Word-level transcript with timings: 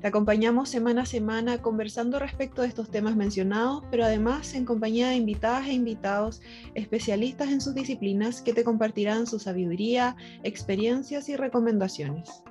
Te 0.00 0.06
acompañamos 0.06 0.68
semana 0.68 1.02
a 1.02 1.06
semana 1.06 1.60
conversando 1.60 2.20
respecto 2.20 2.62
de 2.62 2.68
estos 2.68 2.88
temas 2.88 3.16
mencionados, 3.16 3.82
pero 3.90 4.04
además 4.04 4.54
en 4.54 4.64
compañía 4.64 5.08
de 5.08 5.16
invitadas 5.16 5.66
e 5.66 5.72
invitados 5.72 6.40
especialistas 6.74 7.48
en 7.48 7.60
sus 7.60 7.74
disciplinas 7.74 8.40
que 8.40 8.52
te 8.52 8.62
compartirán 8.62 9.26
su 9.26 9.40
sabiduría, 9.40 10.14
experiencias 10.44 11.28
y 11.28 11.34
recomendaciones. 11.34 12.44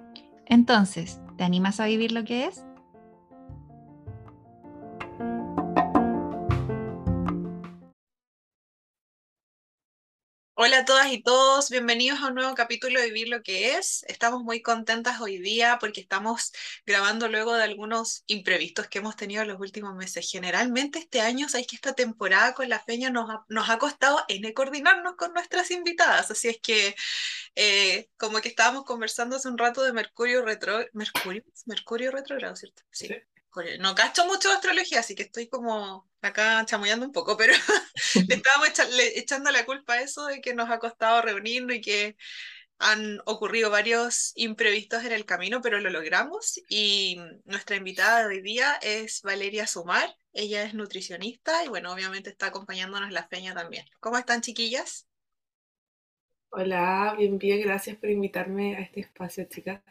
Entonces, 0.45 1.21
¿te 1.37 1.45
animas 1.45 1.79
a 1.79 1.85
vivir 1.85 2.11
lo 2.11 2.25
que 2.25 2.47
es? 2.47 2.65
Hola 10.59 10.79
a 10.79 10.85
todas 10.85 11.11
y 11.11 11.21
todos, 11.21 11.69
bienvenidos 11.69 12.19
a 12.19 12.29
un 12.29 12.33
nuevo 12.33 12.55
capítulo 12.55 12.99
de 12.99 13.11
Vivir 13.11 13.29
lo 13.29 13.43
que 13.43 13.75
es. 13.75 14.03
Estamos 14.07 14.41
muy 14.41 14.63
contentas 14.63 15.21
hoy 15.21 15.37
día 15.37 15.77
porque 15.79 16.01
estamos 16.01 16.51
grabando 16.83 17.27
luego 17.27 17.53
de 17.53 17.61
algunos 17.61 18.23
imprevistos 18.25 18.87
que 18.87 18.97
hemos 18.97 19.15
tenido 19.15 19.43
en 19.43 19.49
los 19.49 19.59
últimos 19.59 19.93
meses. 19.93 20.27
Generalmente 20.31 20.97
este 20.97 21.21
año, 21.21 21.47
sabéis 21.47 21.67
que 21.67 21.75
esta 21.75 21.93
temporada 21.93 22.55
con 22.55 22.69
la 22.69 22.79
feña 22.79 23.11
nos 23.11 23.29
ha, 23.69 23.77
costado 23.77 24.25
en 24.29 24.51
coordinarnos 24.51 25.15
con 25.15 25.31
nuestras 25.31 25.69
invitadas, 25.69 26.31
así 26.31 26.47
es 26.47 26.59
que 26.59 26.95
eh, 27.53 28.09
como 28.17 28.41
que 28.41 28.49
estábamos 28.49 28.83
conversando 28.83 29.35
hace 29.35 29.49
un 29.49 29.59
rato 29.59 29.83
de 29.83 29.93
Mercurio 29.93 30.43
retro, 30.43 30.79
Mercurio, 30.93 31.43
Mercurio 31.67 32.09
retrogrado, 32.09 32.55
¿cierto? 32.55 32.81
sí. 32.89 33.09
No 33.79 33.95
cacho 33.95 34.25
mucho 34.25 34.49
de 34.49 34.55
astrología, 34.55 34.99
así 34.99 35.15
que 35.15 35.23
estoy 35.23 35.47
como 35.47 36.09
acá 36.21 36.65
chamullando 36.65 37.05
un 37.05 37.11
poco, 37.11 37.37
pero 37.37 37.53
le 38.27 38.35
estábamos 38.35 38.69
echando 39.15 39.51
la 39.51 39.65
culpa 39.65 39.93
a 39.93 40.01
eso 40.01 40.25
de 40.25 40.41
que 40.41 40.53
nos 40.53 40.69
ha 40.69 40.79
costado 40.79 41.21
reunirnos 41.21 41.75
y 41.77 41.81
que 41.81 42.17
han 42.79 43.19
ocurrido 43.25 43.71
varios 43.71 44.33
imprevistos 44.35 45.03
en 45.03 45.11
el 45.11 45.25
camino, 45.25 45.61
pero 45.61 45.79
lo 45.79 45.89
logramos. 45.89 46.59
Y 46.69 47.17
nuestra 47.45 47.75
invitada 47.75 48.19
de 48.19 48.35
hoy 48.35 48.41
día 48.41 48.77
es 48.81 49.21
Valeria 49.23 49.65
Sumar. 49.65 50.15
Ella 50.33 50.63
es 50.63 50.73
nutricionista 50.73 51.63
y, 51.65 51.69
bueno, 51.69 51.91
obviamente 51.91 52.29
está 52.29 52.47
acompañándonos 52.47 53.11
la 53.11 53.27
feña 53.27 53.55
también. 53.55 53.85
¿Cómo 53.99 54.17
están, 54.17 54.41
chiquillas? 54.41 55.07
Hola, 56.49 57.15
bien, 57.17 57.37
bien. 57.37 57.61
Gracias 57.61 57.97
por 57.97 58.09
invitarme 58.09 58.77
a 58.77 58.81
este 58.81 59.01
espacio, 59.01 59.45
chicas. 59.45 59.81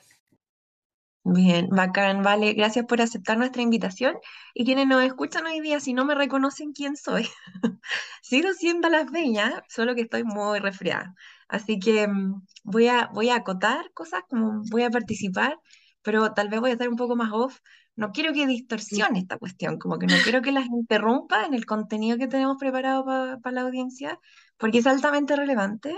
Bien, 1.28 1.68
bacán, 1.70 2.22
vale. 2.22 2.52
Gracias 2.54 2.86
por 2.86 3.00
aceptar 3.02 3.36
nuestra 3.36 3.60
invitación. 3.62 4.14
Y 4.54 4.64
quienes 4.64 4.86
nos 4.86 5.02
escuchan 5.02 5.44
hoy 5.46 5.60
día, 5.60 5.80
si 5.80 5.92
no 5.92 6.04
me 6.04 6.14
reconocen 6.14 6.72
quién 6.72 6.96
soy, 6.96 7.28
sigo 8.22 8.52
siendo 8.52 8.88
las 8.88 9.10
veñas, 9.10 9.52
solo 9.68 9.94
que 9.96 10.02
estoy 10.02 10.22
muy 10.22 10.60
resfriada. 10.60 11.14
Así 11.48 11.80
que 11.80 12.06
mm, 12.06 12.42
voy 12.62 12.86
a, 12.88 13.08
voy 13.12 13.30
a 13.30 13.36
acotar 13.36 13.92
cosas, 13.92 14.22
como 14.28 14.62
voy 14.70 14.84
a 14.84 14.90
participar, 14.90 15.58
pero 16.02 16.32
tal 16.32 16.48
vez 16.48 16.60
voy 16.60 16.70
a 16.70 16.72
estar 16.74 16.88
un 16.88 16.96
poco 16.96 17.16
más 17.16 17.32
off. 17.32 17.58
No 17.96 18.12
quiero 18.12 18.32
que 18.32 18.46
distorsione 18.46 19.18
esta 19.18 19.36
cuestión, 19.38 19.78
como 19.78 19.98
que 19.98 20.06
no 20.06 20.14
quiero 20.22 20.42
que 20.42 20.52
las 20.52 20.66
interrumpa 20.66 21.44
en 21.46 21.54
el 21.54 21.66
contenido 21.66 22.18
que 22.18 22.28
tenemos 22.28 22.56
preparado 22.58 23.04
para 23.04 23.52
la 23.54 23.62
audiencia, 23.62 24.20
porque 24.58 24.78
es 24.78 24.86
altamente 24.86 25.34
relevante. 25.34 25.92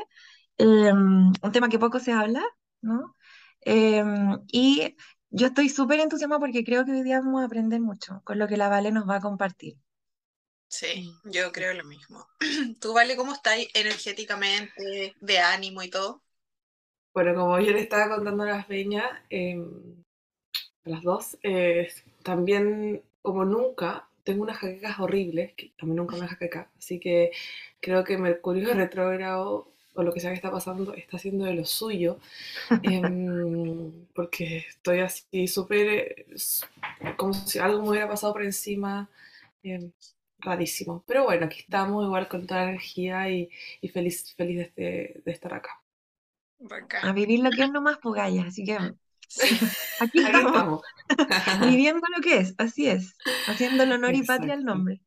Em, 0.56 1.28
un 1.42 1.52
tema 1.52 1.69
que 1.69 1.78
poco 1.78 1.98
se 2.00 2.12
habla, 2.12 2.42
¿no? 2.81 3.14
Em, 3.60 4.38
y 4.52 4.97
yo 5.30 5.48
estoy 5.48 5.68
súper 5.68 6.00
entusiasmada 6.00 6.40
porque 6.40 6.64
creo 6.64 6.84
que 6.84 6.92
hoy 6.92 7.02
día 7.02 7.20
vamos 7.20 7.42
a 7.42 7.46
aprender 7.46 7.80
mucho 7.80 8.20
con 8.24 8.38
lo 8.38 8.48
que 8.48 8.56
la 8.56 8.68
Vale 8.68 8.92
nos 8.92 9.08
va 9.08 9.16
a 9.16 9.20
compartir. 9.20 9.76
Sí, 10.68 11.14
yo 11.24 11.50
creo 11.52 11.74
lo 11.74 11.84
mismo. 11.84 12.26
¿Tú, 12.80 12.92
Vale, 12.94 13.16
cómo 13.16 13.32
estás 13.32 13.58
energéticamente, 13.74 15.14
de 15.20 15.38
ánimo 15.38 15.82
y 15.82 15.90
todo? 15.90 16.22
Bueno, 17.14 17.34
como 17.34 17.58
yo 17.60 17.72
le 17.72 17.80
estaba 17.80 18.14
contando 18.14 18.44
a 18.44 18.46
las 18.46 18.68
veñas, 18.68 19.10
em, 19.30 20.04
a 20.84 20.90
las 20.90 21.02
dos, 21.02 21.38
eh, 21.42 21.88
también 22.22 23.02
como 23.22 23.44
nunca 23.44 24.08
tengo 24.24 24.42
unas 24.42 24.58
jaquecas 24.58 25.00
horribles, 25.00 25.54
que 25.54 25.72
a 25.78 25.86
mí 25.86 25.94
nunca 25.94 26.16
me 26.16 26.28
jaqueca, 26.28 26.70
así 26.78 27.00
que 27.00 27.30
creo 27.80 28.04
que 28.04 28.18
Mercurio 28.18 28.70
retrógrado 28.74 29.72
o 29.98 30.03
lo 30.04 30.12
que 30.12 30.20
sea 30.20 30.31
que 30.31 30.36
está 30.36 30.50
pasando, 30.53 30.94
está 30.94 31.16
haciendo 31.16 31.44
de 31.44 31.54
lo 31.54 31.64
suyo, 31.64 32.19
em, 32.84 34.06
porque 34.14 34.59
estoy 34.69 35.00
así 35.00 35.48
súper, 35.48 36.25
como 37.16 37.34
si 37.34 37.59
algo 37.59 37.82
me 37.82 37.91
hubiera 37.91 38.08
pasado 38.08 38.32
por 38.32 38.44
encima, 38.44 39.10
em, 39.64 39.91
rarísimo. 40.38 41.03
Pero 41.04 41.25
bueno, 41.25 41.47
aquí 41.47 41.60
estamos 41.60 42.04
igual 42.04 42.28
con 42.28 42.47
toda 42.47 42.62
la 42.62 42.69
energía 42.70 43.28
y, 43.28 43.50
feliz, 43.92 44.34
feliz 44.37 44.72
de, 44.76 45.20
estar 45.26 45.53
acá. 45.53 45.70
A 47.03 47.12
vivir 47.12 47.41
lo 47.41 47.50
que 47.50 47.64
es 47.64 47.70
nomás 47.70 47.98
Pugaya, 47.98 48.42
pues, 48.42 48.53
así 48.53 48.64
que 48.64 48.78
aquí 49.98 50.19
estamos, 50.20 50.82
viviendo 51.62 52.06
lo 52.16 52.22
que 52.22 52.38
es, 52.38 52.54
así 52.58 52.88
es, 52.88 53.16
haciendo 53.48 53.82
el 53.82 53.92
honor 53.92 54.14
y 54.14 54.22
patria 54.22 54.54
al 54.54 54.64
nombre. 54.64 55.00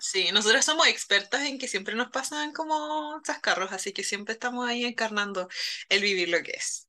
Sí. 0.00 0.30
nosotros 0.32 0.64
somos 0.64 0.86
expertas 0.88 1.42
en 1.42 1.58
que 1.58 1.68
siempre 1.68 1.94
nos 1.94 2.10
pasan 2.10 2.52
como 2.52 3.20
chascarros, 3.22 3.72
así 3.72 3.92
que 3.92 4.04
siempre 4.04 4.34
estamos 4.34 4.68
ahí 4.68 4.84
encarnando 4.84 5.48
el 5.88 6.02
vivir 6.02 6.28
lo 6.28 6.42
que 6.42 6.52
es. 6.52 6.88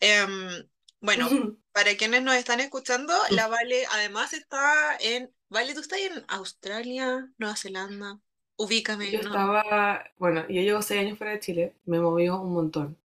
Em, 0.00 0.68
bueno, 1.00 1.28
para 1.72 1.96
quienes 1.96 2.22
nos 2.22 2.36
están 2.36 2.60
escuchando, 2.60 3.12
la 3.30 3.48
Vale 3.48 3.84
además 3.92 4.32
está 4.32 4.96
en... 5.00 5.32
Vale, 5.48 5.74
¿tú 5.74 5.80
estás 5.80 6.00
en 6.00 6.24
Australia, 6.28 7.28
Nueva 7.38 7.56
Zelanda? 7.56 8.18
Ubícame. 8.56 9.10
Yo 9.10 9.20
estaba, 9.20 10.04
bueno, 10.16 10.46
yo 10.48 10.62
llevo 10.62 10.82
seis 10.82 11.02
años 11.02 11.18
fuera 11.18 11.34
de 11.34 11.40
Chile, 11.40 11.74
me 11.84 12.00
moví 12.00 12.28
un 12.28 12.52
montón, 12.52 12.98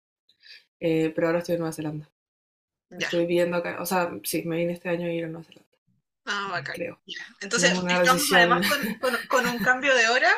eh, 0.80 1.12
pero 1.14 1.26
ahora 1.26 1.40
estoy 1.40 1.54
en 1.54 1.60
Nueva 1.60 1.74
Zelanda. 1.74 2.08
Estoy 2.90 3.20
viviendo 3.26 3.56
acá, 3.56 3.78
o 3.80 3.86
sea, 3.86 4.10
sí, 4.24 4.42
me 4.44 4.56
vine 4.56 4.72
este 4.72 4.88
año 4.88 5.06
a 5.06 5.12
ir 5.12 5.24
a 5.24 5.28
Nueva 5.28 5.44
Zelanda. 5.44 5.71
Ah, 6.24 6.48
bacán. 6.50 6.76
Entonces, 7.40 7.72
estamos 7.72 8.32
además 8.32 8.66
con, 9.28 9.46
un 9.46 9.58
cambio 9.58 9.94
de 9.94 10.08
hora, 10.08 10.32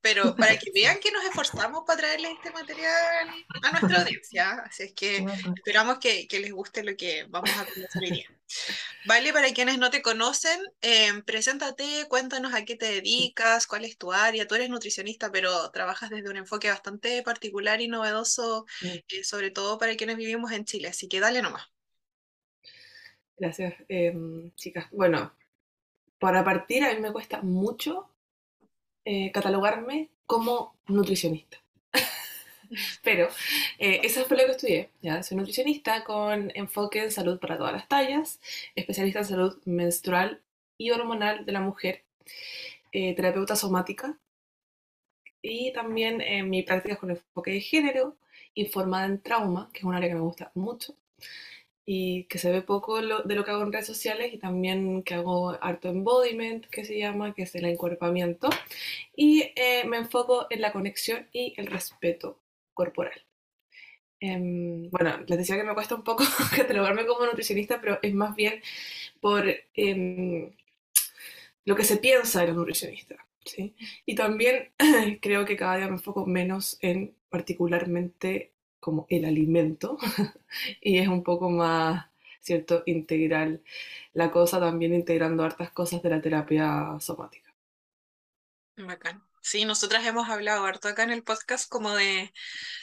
pero 0.00 0.36
para 0.36 0.56
que 0.58 0.70
vean 0.72 1.00
que 1.00 1.10
nos 1.10 1.24
esforzamos 1.24 1.82
para 1.86 2.00
traerles 2.00 2.32
este 2.32 2.52
material 2.52 3.28
a 3.62 3.70
nuestra 3.72 4.02
audiencia. 4.02 4.50
Así 4.64 4.84
es 4.84 4.92
que 4.94 5.26
esperamos 5.56 5.98
que, 5.98 6.28
les 6.30 6.52
guste 6.52 6.84
lo 6.84 6.96
que 6.96 7.26
vamos 7.28 7.50
a 7.50 7.64
conocer 7.64 8.02
hoy 8.02 8.10
día. 8.10 8.28
Vale, 9.06 9.32
para 9.32 9.52
quienes 9.52 9.78
no 9.78 9.90
te 9.90 10.02
conocen, 10.02 10.60
em, 10.80 11.22
preséntate, 11.22 12.06
cuéntanos 12.08 12.54
a 12.54 12.64
qué 12.64 12.76
te 12.76 12.86
dedicas, 12.86 13.66
cuál 13.66 13.84
es 13.84 13.98
tu 13.98 14.12
área. 14.12 14.46
Tú 14.46 14.54
eres 14.54 14.70
nutricionista, 14.70 15.32
pero 15.32 15.70
trabajas 15.72 16.10
desde 16.10 16.30
un 16.30 16.36
enfoque 16.36 16.70
bastante 16.70 17.22
particular 17.22 17.80
y 17.80 17.88
novedoso, 17.88 18.66
eh, 18.82 19.24
sobre 19.24 19.50
todo 19.50 19.78
para 19.78 19.96
quienes 19.96 20.16
vivimos 20.16 20.52
en 20.52 20.64
Chile. 20.64 20.88
Así 20.88 21.08
que 21.08 21.20
dale 21.20 21.42
nomás. 21.42 21.73
Gracias, 23.36 23.74
em, 23.88 24.52
chicas. 24.54 24.86
Bueno, 24.92 25.32
para 26.18 26.44
partir, 26.44 26.84
a 26.84 26.94
mí 26.94 27.00
me 27.00 27.12
cuesta 27.12 27.42
mucho 27.42 28.08
eh, 29.04 29.30
catalogarme 29.32 30.10
como 30.26 30.76
nutricionista. 30.86 31.58
Pero 33.02 33.28
eh, 33.78 34.00
eso 34.04 34.24
fue 34.24 34.36
lo 34.36 34.44
que 34.46 34.52
estudié. 34.52 34.90
¿ya? 35.02 35.22
Soy 35.22 35.36
nutricionista 35.36 36.04
con 36.04 36.50
enfoque 36.54 37.02
en 37.02 37.10
salud 37.10 37.38
para 37.38 37.58
todas 37.58 37.72
las 37.72 37.88
tallas, 37.88 38.40
especialista 38.74 39.20
en 39.20 39.24
salud 39.26 39.60
menstrual 39.64 40.42
y 40.78 40.90
hormonal 40.90 41.44
de 41.44 41.52
la 41.52 41.60
mujer, 41.60 42.04
eh, 42.92 43.14
terapeuta 43.14 43.56
somática 43.56 44.18
y 45.42 45.72
también 45.72 46.20
en 46.22 46.48
mi 46.48 46.62
práctica 46.62 46.96
con 46.96 47.10
enfoque 47.10 47.52
de 47.52 47.60
género, 47.60 48.16
informada 48.54 49.06
en 49.06 49.20
trauma, 49.20 49.70
que 49.72 49.80
es 49.80 49.84
un 49.84 49.94
área 49.94 50.08
que 50.08 50.14
me 50.14 50.20
gusta 50.22 50.50
mucho, 50.54 50.96
y 51.86 52.24
que 52.24 52.38
se 52.38 52.50
ve 52.50 52.62
poco 52.62 52.96
de 53.00 53.34
lo 53.34 53.44
que 53.44 53.50
hago 53.50 53.62
en 53.62 53.72
redes 53.72 53.86
sociales 53.86 54.32
y 54.32 54.38
también 54.38 55.02
que 55.02 55.14
hago 55.14 55.50
harto 55.60 55.88
embodiment, 55.88 56.66
que 56.66 56.84
se 56.84 56.98
llama, 56.98 57.34
que 57.34 57.42
es 57.42 57.54
el 57.54 57.66
encuerpamiento, 57.66 58.48
y 59.14 59.52
eh, 59.56 59.84
me 59.86 59.98
enfoco 59.98 60.46
en 60.50 60.60
la 60.62 60.72
conexión 60.72 61.28
y 61.32 61.54
el 61.56 61.66
respeto 61.66 62.40
corporal. 62.72 63.22
Em, 64.20 64.90
bueno, 64.90 65.18
les 65.26 65.38
decía 65.38 65.56
que 65.56 65.64
me 65.64 65.74
cuesta 65.74 65.94
un 65.94 66.04
poco 66.04 66.24
catalogarme 66.56 67.06
como 67.06 67.26
nutricionista, 67.26 67.80
pero 67.80 67.98
es 68.02 68.14
más 68.14 68.34
bien 68.34 68.62
por, 69.20 69.44
em, 69.74 70.50
lo 71.64 71.76
que 71.76 71.84
se 71.84 71.98
piensa 71.98 72.40
de 72.40 72.48
los 72.48 72.56
nutricionistas. 72.56 73.18
¿sí? 73.44 73.74
Y 74.06 74.14
también 74.14 74.72
creo 75.20 75.44
que 75.44 75.56
cada 75.56 75.76
día 75.76 75.86
me 75.86 75.94
enfoco 75.94 76.26
menos 76.26 76.78
en 76.80 77.14
particularmente 77.28 78.53
como 78.84 79.06
el 79.10 79.24
alimento 79.24 79.98
y 80.82 80.98
es 80.98 81.08
un 81.08 81.22
poco 81.24 81.50
más, 81.50 82.06
¿cierto?, 82.40 82.82
integral 82.86 83.62
la 84.14 84.30
cosa, 84.32 84.60
también 84.60 84.94
integrando 84.94 85.44
hartas 85.44 85.70
cosas 85.72 86.02
de 86.02 86.10
la 86.10 86.20
terapia 86.22 86.98
somática. 87.00 87.54
Bacán. 88.76 89.22
Sí, 89.42 89.64
nosotras 89.66 90.06
hemos 90.06 90.28
hablado 90.30 90.64
harto 90.64 90.88
acá 90.88 91.02
en 91.04 91.10
el 91.10 91.22
podcast 91.22 91.68
como 91.68 91.94
de, 91.94 92.32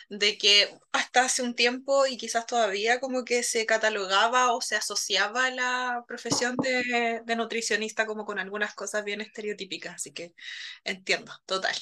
de 0.09 0.37
que 0.37 0.77
hasta 0.91 1.25
hace 1.25 1.43
un 1.43 1.55
tiempo 1.55 2.05
y 2.07 2.17
quizás 2.17 2.45
todavía 2.45 2.99
como 2.99 3.25
que 3.25 3.43
se 3.43 3.65
catalogaba 3.65 4.53
o 4.53 4.61
se 4.61 4.75
asociaba 4.75 5.49
la 5.51 6.03
profesión 6.07 6.55
de, 6.57 7.21
de 7.25 7.35
nutricionista 7.35 8.05
como 8.07 8.25
con 8.25 8.39
algunas 8.39 8.75
cosas 8.75 9.05
bien 9.05 9.21
estereotípicas, 9.21 9.95
así 9.95 10.13
que 10.13 10.35
entiendo, 10.85 11.33
total. 11.47 11.75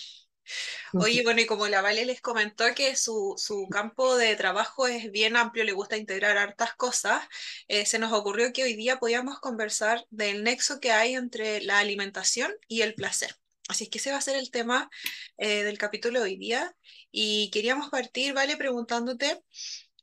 Oye, 0.93 1.23
bueno, 1.23 1.41
y 1.41 1.45
como 1.45 1.67
la 1.67 1.81
Vale 1.81 2.05
les 2.05 2.21
comentó 2.21 2.65
que 2.75 2.95
su, 2.95 3.35
su, 3.37 3.67
campo 3.69 4.15
de 4.15 4.35
trabajo 4.35 4.87
es 4.87 5.11
bien 5.11 5.35
amplio, 5.35 5.63
le 5.63 5.73
gusta 5.73 5.97
integrar 5.97 6.37
hartas 6.37 6.73
cosas, 6.75 7.23
eh, 7.67 7.85
se 7.85 7.99
nos 7.99 8.11
ocurrió 8.13 8.51
que 8.53 8.63
hoy 8.63 8.75
día 8.75 8.99
podíamos 8.99 9.39
conversar 9.39 10.05
del 10.09 10.43
nexo 10.43 10.79
que 10.79 10.91
hay 10.91 11.15
entre 11.15 11.61
la 11.61 11.79
alimentación 11.79 12.53
y 12.67 12.81
el 12.81 12.95
placer. 12.95 13.35
Así 13.67 13.83
es 13.83 13.89
que 13.91 13.99
ese 13.99 14.11
va 14.11 14.17
a 14.17 14.21
ser 14.21 14.35
el 14.35 14.49
tema 14.49 14.89
eh, 15.37 15.63
del 15.63 15.77
capítulo 15.77 16.19
de 16.19 16.25
hoy 16.25 16.37
día. 16.37 16.75
Y 17.11 17.51
queríamos 17.51 17.89
partir, 17.89 18.33
Vale, 18.33 18.57
preguntándote 18.57 19.43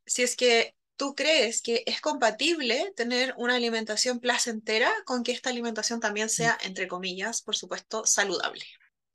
si 0.07 0.23
es 0.23 0.37
que 0.37 0.77
tú 0.97 1.15
crees 1.15 1.63
que 1.63 1.83
es 1.87 2.01
compatible 2.01 2.93
tener 2.97 3.35
una 3.37 3.57
alimentación 3.57 4.21
placentera 4.21 4.93
con 5.05 5.25
que 5.25 5.33
esta 5.33 5.51
alimentación 5.51 6.01
también 6.01 6.29
sea, 6.29 6.57
entre 6.63 6.89
comillas, 6.89 7.43
por 7.43 7.57
supuesto, 7.57 8.07
saludable. 8.07 8.65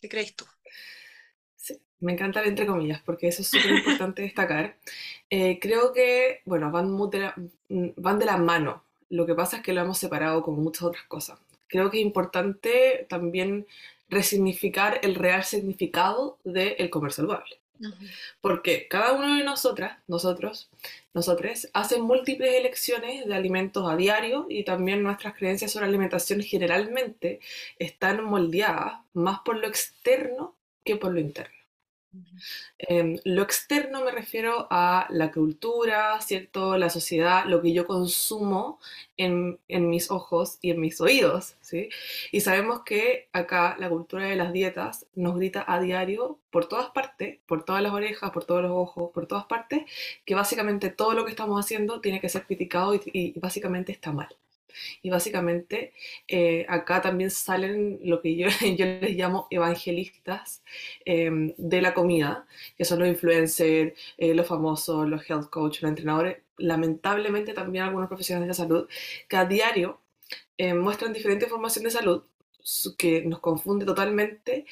¿Qué 0.01 0.09
crees 0.09 0.35
tú? 0.35 0.45
Me 2.01 2.13
encanta 2.13 2.41
el 2.41 2.49
entre 2.49 2.65
comillas, 2.65 3.01
porque 3.05 3.27
eso 3.27 3.43
es 3.43 3.47
súper 3.47 3.71
importante 3.71 4.23
destacar. 4.23 4.75
Eh, 5.29 5.59
creo 5.61 5.93
que, 5.93 6.41
bueno, 6.45 6.71
van, 6.71 6.97
de 7.09 7.19
la, 7.19 7.35
van 7.69 8.19
de 8.19 8.25
la 8.25 8.37
mano. 8.37 8.83
Lo 9.09 9.25
que 9.25 9.35
pasa 9.35 9.57
es 9.57 9.63
que 9.63 9.73
lo 9.73 9.81
hemos 9.81 9.99
separado 9.99 10.41
con 10.41 10.61
muchas 10.61 10.83
otras 10.83 11.03
cosas. 11.05 11.39
Creo 11.67 11.89
que 11.89 11.99
es 11.99 12.03
importante 12.03 13.05
también 13.07 13.67
resignificar 14.09 14.99
el 15.03 15.15
real 15.15 15.43
significado 15.43 16.37
del 16.43 16.89
comer 16.89 17.13
saludable. 17.13 17.61
Porque 18.41 18.87
cada 18.87 19.13
uno 19.13 19.35
de 19.35 19.43
nosotras, 19.43 19.97
nosotros, 20.07 20.69
nosotros, 21.13 21.69
hacen 21.73 22.01
múltiples 22.01 22.53
elecciones 22.53 23.25
de 23.25 23.33
alimentos 23.33 23.89
a 23.89 23.95
diario 23.95 24.45
y 24.49 24.63
también 24.63 25.01
nuestras 25.01 25.35
creencias 25.35 25.71
sobre 25.71 25.87
alimentación 25.87 26.41
generalmente 26.41 27.39
están 27.79 28.23
moldeadas 28.23 28.99
más 29.13 29.39
por 29.39 29.57
lo 29.57 29.67
externo 29.67 30.55
que 30.83 30.95
por 30.95 31.13
lo 31.13 31.19
interno. 31.19 31.60
Em, 32.77 33.17
lo 33.25 33.43
externo 33.43 34.03
me 34.03 34.11
refiero 34.11 34.67
a 34.69 35.07
la 35.09 35.31
cultura, 35.31 36.19
¿cierto? 36.21 36.77
La 36.77 36.89
sociedad, 36.89 37.45
lo 37.45 37.61
que 37.61 37.73
yo 37.73 37.85
consumo 37.87 38.79
en, 39.17 39.59
mis 39.69 40.11
ojos 40.11 40.57
y 40.61 40.71
en 40.71 40.81
mis 40.81 40.99
oídos, 40.99 41.55
¿sí? 41.61 41.89
Y 42.31 42.41
sabemos 42.41 42.83
que 42.83 43.29
acá 43.33 43.75
la 43.79 43.89
cultura 43.89 44.25
de 44.25 44.35
las 44.35 44.51
dietas 44.53 45.05
nos 45.15 45.35
grita 45.37 45.63
a 45.67 45.79
diario 45.79 46.39
por 46.49 46.67
todas 46.67 46.89
partes, 46.89 47.39
por 47.45 47.63
todas 47.63 47.81
las 47.81 47.93
orejas, 47.93 48.31
por 48.31 48.45
todos 48.45 48.63
los 48.63 48.71
ojos, 48.71 49.11
por 49.13 49.27
todas 49.27 49.45
partes, 49.45 49.83
que 50.25 50.35
básicamente 50.35 50.89
todo 50.89 51.13
lo 51.13 51.23
que 51.25 51.31
estamos 51.31 51.63
haciendo 51.63 52.01
tiene 52.01 52.19
que 52.19 52.29
ser 52.29 52.45
criticado 52.45 52.95
y 52.95 53.39
básicamente 53.39 53.91
está 53.91 54.11
mal. 54.11 54.29
Y 55.01 55.09
básicamente 55.09 55.93
eh, 56.27 56.65
acá 56.69 57.01
también 57.01 57.31
salen 57.31 57.99
lo 58.03 58.21
que 58.21 58.35
yo, 58.35 58.47
yo 58.77 58.85
les 58.85 59.15
llamo 59.15 59.47
evangelistas 59.49 60.63
em, 61.05 61.53
de 61.57 61.81
la 61.81 61.93
comida, 61.93 62.45
que 62.77 62.85
son 62.85 62.99
los 62.99 63.07
influencers, 63.07 63.93
eh, 64.17 64.33
los 64.33 64.47
famosos, 64.47 65.07
los 65.07 65.29
health 65.29 65.49
coach, 65.49 65.81
los 65.81 65.89
entrenadores, 65.89 66.37
lamentablemente 66.57 67.53
también 67.53 67.85
algunos 67.85 68.07
profesionales 68.07 68.49
de 68.49 68.53
salud, 68.53 68.87
que 69.27 69.37
a 69.37 69.45
diario 69.45 70.01
eh, 70.57 70.73
muestran 70.73 71.13
diferente 71.13 71.45
información 71.45 71.83
de 71.85 71.91
salud 71.91 72.23
que 72.97 73.23
nos 73.25 73.39
confunde 73.39 73.85
totalmente, 73.85 74.65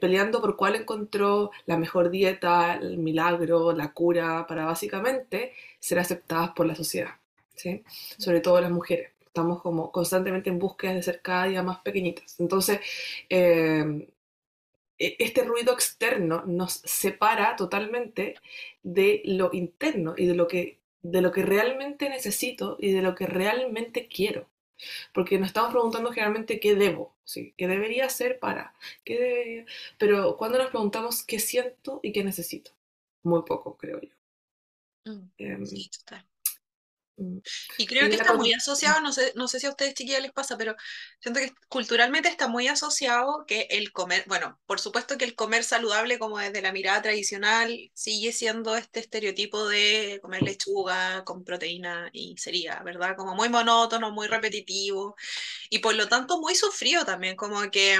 peleando 0.00 0.42
por 0.42 0.56
cuál 0.56 0.76
encontró 0.76 1.50
la 1.64 1.78
mejor 1.78 2.10
dieta, 2.10 2.74
el 2.74 2.98
milagro, 2.98 3.72
la 3.72 3.92
cura, 3.94 4.46
para 4.46 4.66
básicamente 4.66 5.54
ser 5.84 5.98
aceptadas 5.98 6.50
por 6.50 6.66
la 6.66 6.74
sociedad, 6.74 7.16
¿sí? 7.54 7.82
sobre 8.18 8.40
todo 8.40 8.60
las 8.60 8.70
mujeres 8.70 9.13
estamos 9.34 9.60
como 9.62 9.90
constantemente 9.90 10.48
en 10.50 10.60
búsqueda 10.60 10.94
de 10.94 11.02
ser 11.02 11.20
cada 11.20 11.46
día 11.46 11.62
más 11.64 11.80
pequeñitas. 11.80 12.38
Entonces, 12.38 12.78
em, 13.28 14.06
e, 14.98 15.16
este 15.18 15.42
ruido 15.44 15.72
externo 15.74 16.44
nos 16.46 16.72
separa 16.84 17.56
totalmente 17.56 18.36
de 18.84 19.22
lo 19.24 19.50
interno 19.52 20.14
y 20.16 20.26
de 20.26 20.34
lo 20.34 20.46
que, 20.46 20.78
de 21.02 21.20
lo 21.22 21.32
que 21.32 21.42
realmente 21.42 22.08
necesito 22.08 22.76
y 22.80 22.92
de 22.92 23.02
lo 23.02 23.14
que 23.16 23.26
realmente 23.26 24.08
quiero. 24.08 24.48
Porque 25.14 25.38
nos 25.38 25.48
estamos 25.48 25.72
preguntando 25.72 26.12
generalmente 26.12 26.60
qué 26.60 26.74
debo, 26.76 27.14
¿sí? 27.24 27.54
qué 27.56 27.68
debería 27.68 28.08
ser 28.10 28.38
para, 28.40 28.74
qué 29.04 29.14
debería... 29.18 29.66
pero 29.98 30.36
cuando 30.36 30.58
nos 30.58 30.68
preguntamos 30.70 31.24
qué 31.24 31.38
siento 31.40 32.00
y 32.02 32.12
qué 32.12 32.24
necesito, 32.24 32.72
muy 33.24 33.42
poco, 33.44 33.76
creo 33.76 34.00
yo. 34.00 34.14
Mm, 35.06 35.30
em, 35.38 35.66
sí, 35.66 35.90
total. 35.90 36.24
Mm. 37.16 37.38
Y 37.78 37.86
creo 37.86 38.08
que 38.08 38.16
está 38.16 38.34
muy 38.34 38.52
asociado, 38.52 39.00
no 39.00 39.12
sé, 39.12 39.32
no 39.36 39.46
sé 39.46 39.60
si 39.60 39.66
a 39.66 39.70
ustedes 39.70 39.94
chiquillas 39.94 40.22
les 40.22 40.32
pasa, 40.32 40.56
pero 40.56 40.74
siento 41.20 41.40
que 41.40 41.52
culturalmente 41.68 42.28
está 42.28 42.48
muy 42.48 42.66
asociado 42.68 43.44
que 43.46 43.68
el 43.70 43.92
comer, 43.92 44.24
bueno, 44.26 44.60
por 44.66 44.80
supuesto 44.80 45.16
que 45.16 45.24
el 45.24 45.36
comer 45.36 45.62
saludable 45.64 46.18
como 46.18 46.38
desde 46.38 46.62
la 46.62 46.72
mirada 46.72 47.02
tradicional 47.02 47.90
sigue 47.94 48.32
siendo 48.32 48.76
este 48.76 49.00
estereotipo 49.00 49.66
de 49.68 50.18
comer 50.22 50.42
lechuga 50.42 51.24
con 51.24 51.44
proteína 51.44 52.10
y 52.12 52.36
sería, 52.36 52.82
¿verdad? 52.84 53.16
Como 53.16 53.34
muy 53.34 53.48
monótono, 53.48 54.10
muy 54.10 54.26
repetitivo 54.26 55.16
y 55.70 55.78
por 55.78 55.94
lo 55.94 56.08
tanto 56.08 56.40
muy 56.40 56.54
sufrido 56.54 57.04
también, 57.04 57.36
como 57.36 57.70
que, 57.70 57.98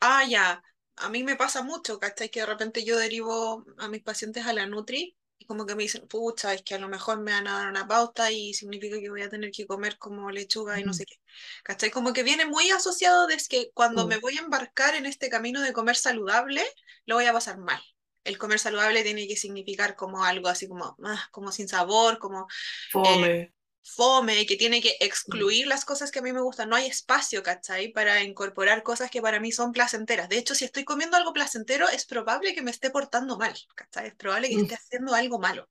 ah, 0.00 0.24
ya, 0.28 0.62
a 0.96 1.08
mí 1.08 1.22
me 1.24 1.36
pasa 1.36 1.62
mucho, 1.62 1.98
¿cachai? 1.98 2.30
Que 2.30 2.40
de 2.40 2.46
repente 2.46 2.84
yo 2.84 2.98
derivo 2.98 3.64
a 3.78 3.88
mis 3.88 4.02
pacientes 4.02 4.46
a 4.46 4.52
la 4.52 4.66
Nutri 4.66 5.16
como 5.44 5.66
que 5.66 5.74
me 5.74 5.82
dicen, 5.82 6.06
pucha, 6.08 6.54
es 6.54 6.62
que 6.62 6.74
a 6.74 6.78
lo 6.78 6.88
mejor 6.88 7.20
me 7.20 7.32
van 7.32 7.46
a 7.46 7.58
dar 7.58 7.68
una 7.68 7.86
pauta 7.86 8.30
y 8.30 8.54
significa 8.54 8.98
que 8.98 9.10
voy 9.10 9.22
a 9.22 9.28
tener 9.28 9.50
que 9.50 9.66
comer 9.66 9.98
como 9.98 10.30
lechuga 10.30 10.78
y 10.80 10.84
no 10.84 10.92
sé 10.92 11.04
qué. 11.04 11.16
¿Cachai? 11.62 11.90
Como 11.90 12.12
que 12.12 12.22
viene 12.22 12.46
muy 12.46 12.70
asociado 12.70 13.26
desde 13.26 13.48
que 13.48 13.70
cuando 13.74 14.06
me 14.06 14.18
voy 14.18 14.36
a 14.38 14.42
embarcar 14.42 14.94
en 14.94 15.06
este 15.06 15.28
camino 15.28 15.60
de 15.60 15.72
comer 15.72 15.96
saludable, 15.96 16.62
lo 17.06 17.16
voy 17.16 17.26
a 17.26 17.32
pasar 17.32 17.58
mal. 17.58 17.80
El 18.24 18.38
comer 18.38 18.58
saludable 18.58 19.02
tiene 19.02 19.26
que 19.26 19.36
significar 19.36 19.96
como 19.96 20.24
algo 20.24 20.48
así 20.48 20.68
como, 20.68 20.96
ah, 21.04 21.28
como 21.30 21.50
sin 21.52 21.68
sabor, 21.68 22.18
como... 22.18 22.46
Fome 22.90 23.52
fome, 23.82 24.46
que 24.46 24.56
tiene 24.56 24.80
que 24.80 24.96
excluir 25.00 25.66
las 25.66 25.84
cosas 25.84 26.10
que 26.10 26.20
a 26.20 26.22
mí 26.22 26.32
me 26.32 26.40
gustan. 26.40 26.68
No 26.68 26.76
hay 26.76 26.86
espacio, 26.86 27.42
¿cachai? 27.42 27.92
Para 27.92 28.22
incorporar 28.22 28.82
cosas 28.82 29.10
que 29.10 29.22
para 29.22 29.40
mí 29.40 29.52
son 29.52 29.72
placenteras. 29.72 30.28
De 30.28 30.38
hecho, 30.38 30.54
si 30.54 30.64
estoy 30.64 30.84
comiendo 30.84 31.16
algo 31.16 31.32
placentero, 31.32 31.88
es 31.88 32.06
probable 32.06 32.54
que 32.54 32.62
me 32.62 32.70
esté 32.70 32.90
portando 32.90 33.36
mal, 33.36 33.54
¿cachai? 33.74 34.08
Es 34.08 34.14
probable 34.14 34.48
que 34.48 34.60
esté 34.60 34.74
haciendo 34.74 35.14
algo 35.14 35.38
malo. 35.38 35.68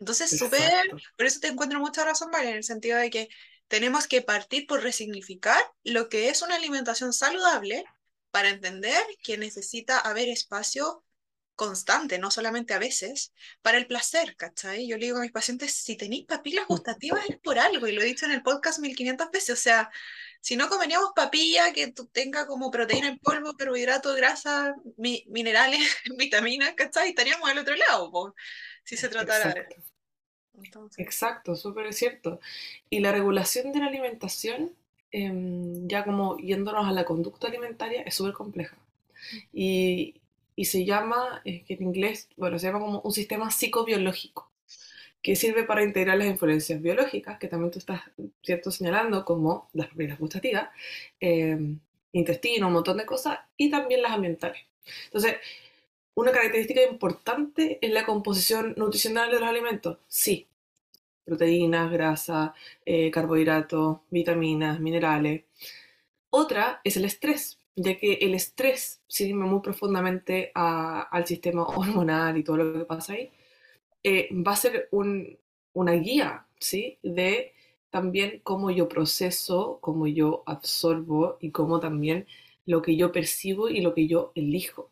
Entonces, 0.00 0.36
súper, 0.36 0.88
por 1.16 1.26
eso 1.26 1.40
te 1.40 1.48
encuentro 1.48 1.78
mucha 1.78 2.04
razón, 2.04 2.30
Vale, 2.30 2.50
en 2.50 2.56
el 2.56 2.64
sentido 2.64 2.98
de 2.98 3.10
que 3.10 3.28
tenemos 3.68 4.06
que 4.06 4.22
partir 4.22 4.66
por 4.66 4.82
resignificar 4.82 5.60
lo 5.84 6.08
que 6.08 6.28
es 6.28 6.42
una 6.42 6.56
alimentación 6.56 7.12
saludable 7.12 7.84
para 8.30 8.50
entender 8.50 9.02
que 9.22 9.38
necesita 9.38 9.98
haber 9.98 10.28
espacio 10.28 11.03
constante, 11.54 12.18
no 12.18 12.30
solamente 12.30 12.74
a 12.74 12.78
veces, 12.78 13.32
para 13.62 13.78
el 13.78 13.86
placer, 13.86 14.36
¿cachai? 14.36 14.86
Yo 14.86 14.96
le 14.96 15.06
digo 15.06 15.18
a 15.18 15.22
mis 15.22 15.32
pacientes, 15.32 15.74
si 15.74 15.96
tenéis 15.96 16.26
papilas 16.26 16.66
gustativas 16.66 17.24
es 17.28 17.38
por 17.38 17.58
algo, 17.58 17.86
y 17.86 17.92
lo 17.92 18.02
he 18.02 18.06
dicho 18.06 18.26
en 18.26 18.32
el 18.32 18.42
podcast 18.42 18.80
1500 18.80 19.30
veces, 19.30 19.50
o 19.50 19.60
sea, 19.62 19.90
si 20.40 20.56
no 20.56 20.68
comeríamos 20.68 21.12
papilla 21.14 21.72
que 21.72 21.94
tenga 22.12 22.46
como 22.46 22.70
proteína 22.70 23.08
en 23.08 23.18
polvo, 23.18 23.54
carbohidratos, 23.56 24.16
grasa, 24.16 24.74
minerales, 24.96 25.80
vitaminas, 26.18 26.74
¿cachai? 26.74 27.10
Estaríamos 27.10 27.48
al 27.48 27.58
otro 27.58 27.74
lado, 27.76 28.34
si 28.84 28.96
se 28.96 29.08
tratara 29.08 29.50
Exacto. 29.50 29.94
Exacto, 30.98 31.56
súper 31.56 31.92
cierto. 31.92 32.40
Y 32.90 33.00
la 33.00 33.12
regulación 33.12 33.72
de 33.72 33.80
la 33.80 33.86
alimentación, 33.86 34.72
em, 35.10 35.88
ya 35.88 36.04
como 36.04 36.36
yéndonos 36.38 36.86
a 36.86 36.92
la 36.92 37.04
conducta 37.04 37.48
alimentaria, 37.48 38.02
es 38.02 38.14
súper 38.14 38.34
compleja. 38.34 38.76
Y, 39.52 40.20
y 40.56 40.66
se 40.66 40.84
llama, 40.84 41.42
en 41.44 41.82
inglés, 41.82 42.28
bueno, 42.36 42.58
se 42.58 42.66
llama 42.66 42.80
como 42.80 43.00
un 43.00 43.12
sistema 43.12 43.50
psicobiológico, 43.50 44.50
que 45.22 45.36
sirve 45.36 45.64
para 45.64 45.82
integrar 45.82 46.18
las 46.18 46.28
influencias 46.28 46.80
biológicas, 46.82 47.38
que 47.38 47.48
también 47.48 47.70
tú 47.70 47.78
estás, 47.78 48.02
¿cierto?, 48.42 48.70
señalando 48.70 49.24
como 49.24 49.68
las 49.72 49.88
propiedades 49.88 50.20
gustativas, 50.20 50.68
eh, 51.20 51.58
intestino, 52.12 52.68
un 52.68 52.74
montón 52.74 52.98
de 52.98 53.06
cosas, 53.06 53.38
y 53.56 53.70
también 53.70 54.02
las 54.02 54.12
ambientales. 54.12 54.60
Entonces, 55.06 55.36
una 56.14 56.30
característica 56.30 56.82
importante 56.82 57.78
es 57.80 57.90
la 57.90 58.04
composición 58.06 58.74
nutricional 58.76 59.30
de 59.30 59.40
los 59.40 59.48
alimentos. 59.48 59.98
Sí, 60.06 60.46
proteínas, 61.24 61.90
grasa, 61.90 62.54
eh, 62.84 63.10
carbohidratos, 63.10 63.98
vitaminas, 64.10 64.78
minerales. 64.78 65.44
Otra 66.30 66.80
es 66.84 66.96
el 66.96 67.04
estrés, 67.06 67.58
ya 67.76 67.96
que 67.98 68.14
el 68.14 68.34
estrés 68.34 69.02
sirve 69.08 69.34
muy 69.44 69.60
profundamente 69.60 70.52
al 70.54 71.26
sistema 71.26 71.64
hormonal 71.66 72.36
y 72.38 72.44
todo 72.44 72.56
lo 72.58 72.78
que 72.80 72.84
pasa 72.86 73.14
ahí. 73.14 73.30
eh, 74.04 74.28
va 74.46 74.52
a 74.52 74.56
ser 74.56 74.88
un- 74.92 75.38
una 75.74 75.92
guía, 75.92 76.46
¿sí? 76.60 76.98
De 77.02 77.52
también 77.90 78.40
cómo 78.44 78.70
yo 78.70 78.88
proceso, 78.88 79.78
cómo 79.80 80.06
yo 80.06 80.42
absorbo 80.46 81.38
y 81.40 81.50
cómo 81.52 81.80
también 81.80 82.26
lo 82.66 82.82
que 82.82 82.96
yo 82.96 83.12
percibo 83.12 83.68
y 83.68 83.80
lo 83.80 83.94
que 83.94 84.06
yo 84.08 84.32
elijo. 84.34 84.90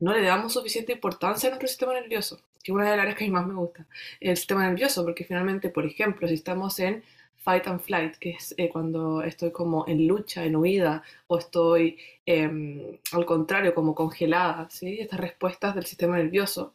No 0.00 0.12
le 0.12 0.22
damos 0.22 0.52
suficiente 0.54 0.92
importancia 0.92 1.48
a 1.48 1.50
nuestro 1.50 1.68
sistema 1.68 1.94
nervioso, 1.94 2.38
que 2.62 2.72
es 2.72 2.74
una 2.74 2.84
de 2.90 2.90
las 2.96 3.00
áreas 3.00 3.16
que 3.16 3.24
a 3.24 3.26
mí 3.28 3.32
más 3.32 3.46
me 3.46 3.54
gusta. 3.54 3.86
El 4.20 4.36
sistema 4.36 4.66
nervioso, 4.68 5.04
porque 5.04 5.24
finalmente, 5.24 5.70
por 5.70 5.86
ejemplo, 5.86 6.26
si 6.28 6.34
estamos 6.34 6.78
en 6.80 7.02
fight 7.38 7.66
and 7.66 7.80
flight, 7.80 8.16
que 8.16 8.30
es 8.30 8.54
eh, 8.58 8.68
cuando 8.68 9.22
estoy 9.22 9.52
como 9.52 9.86
en 9.88 10.06
lucha, 10.06 10.44
en 10.44 10.56
huida, 10.56 11.02
o 11.28 11.38
estoy 11.38 11.98
em, 12.26 12.98
al 13.12 13.24
contrario, 13.26 13.74
como 13.74 13.94
congelada, 13.94 14.68
¿sí? 14.70 14.98
Estas 15.00 15.20
respuestas 15.20 15.74
del 15.74 15.86
sistema 15.86 16.16
nervioso, 16.18 16.74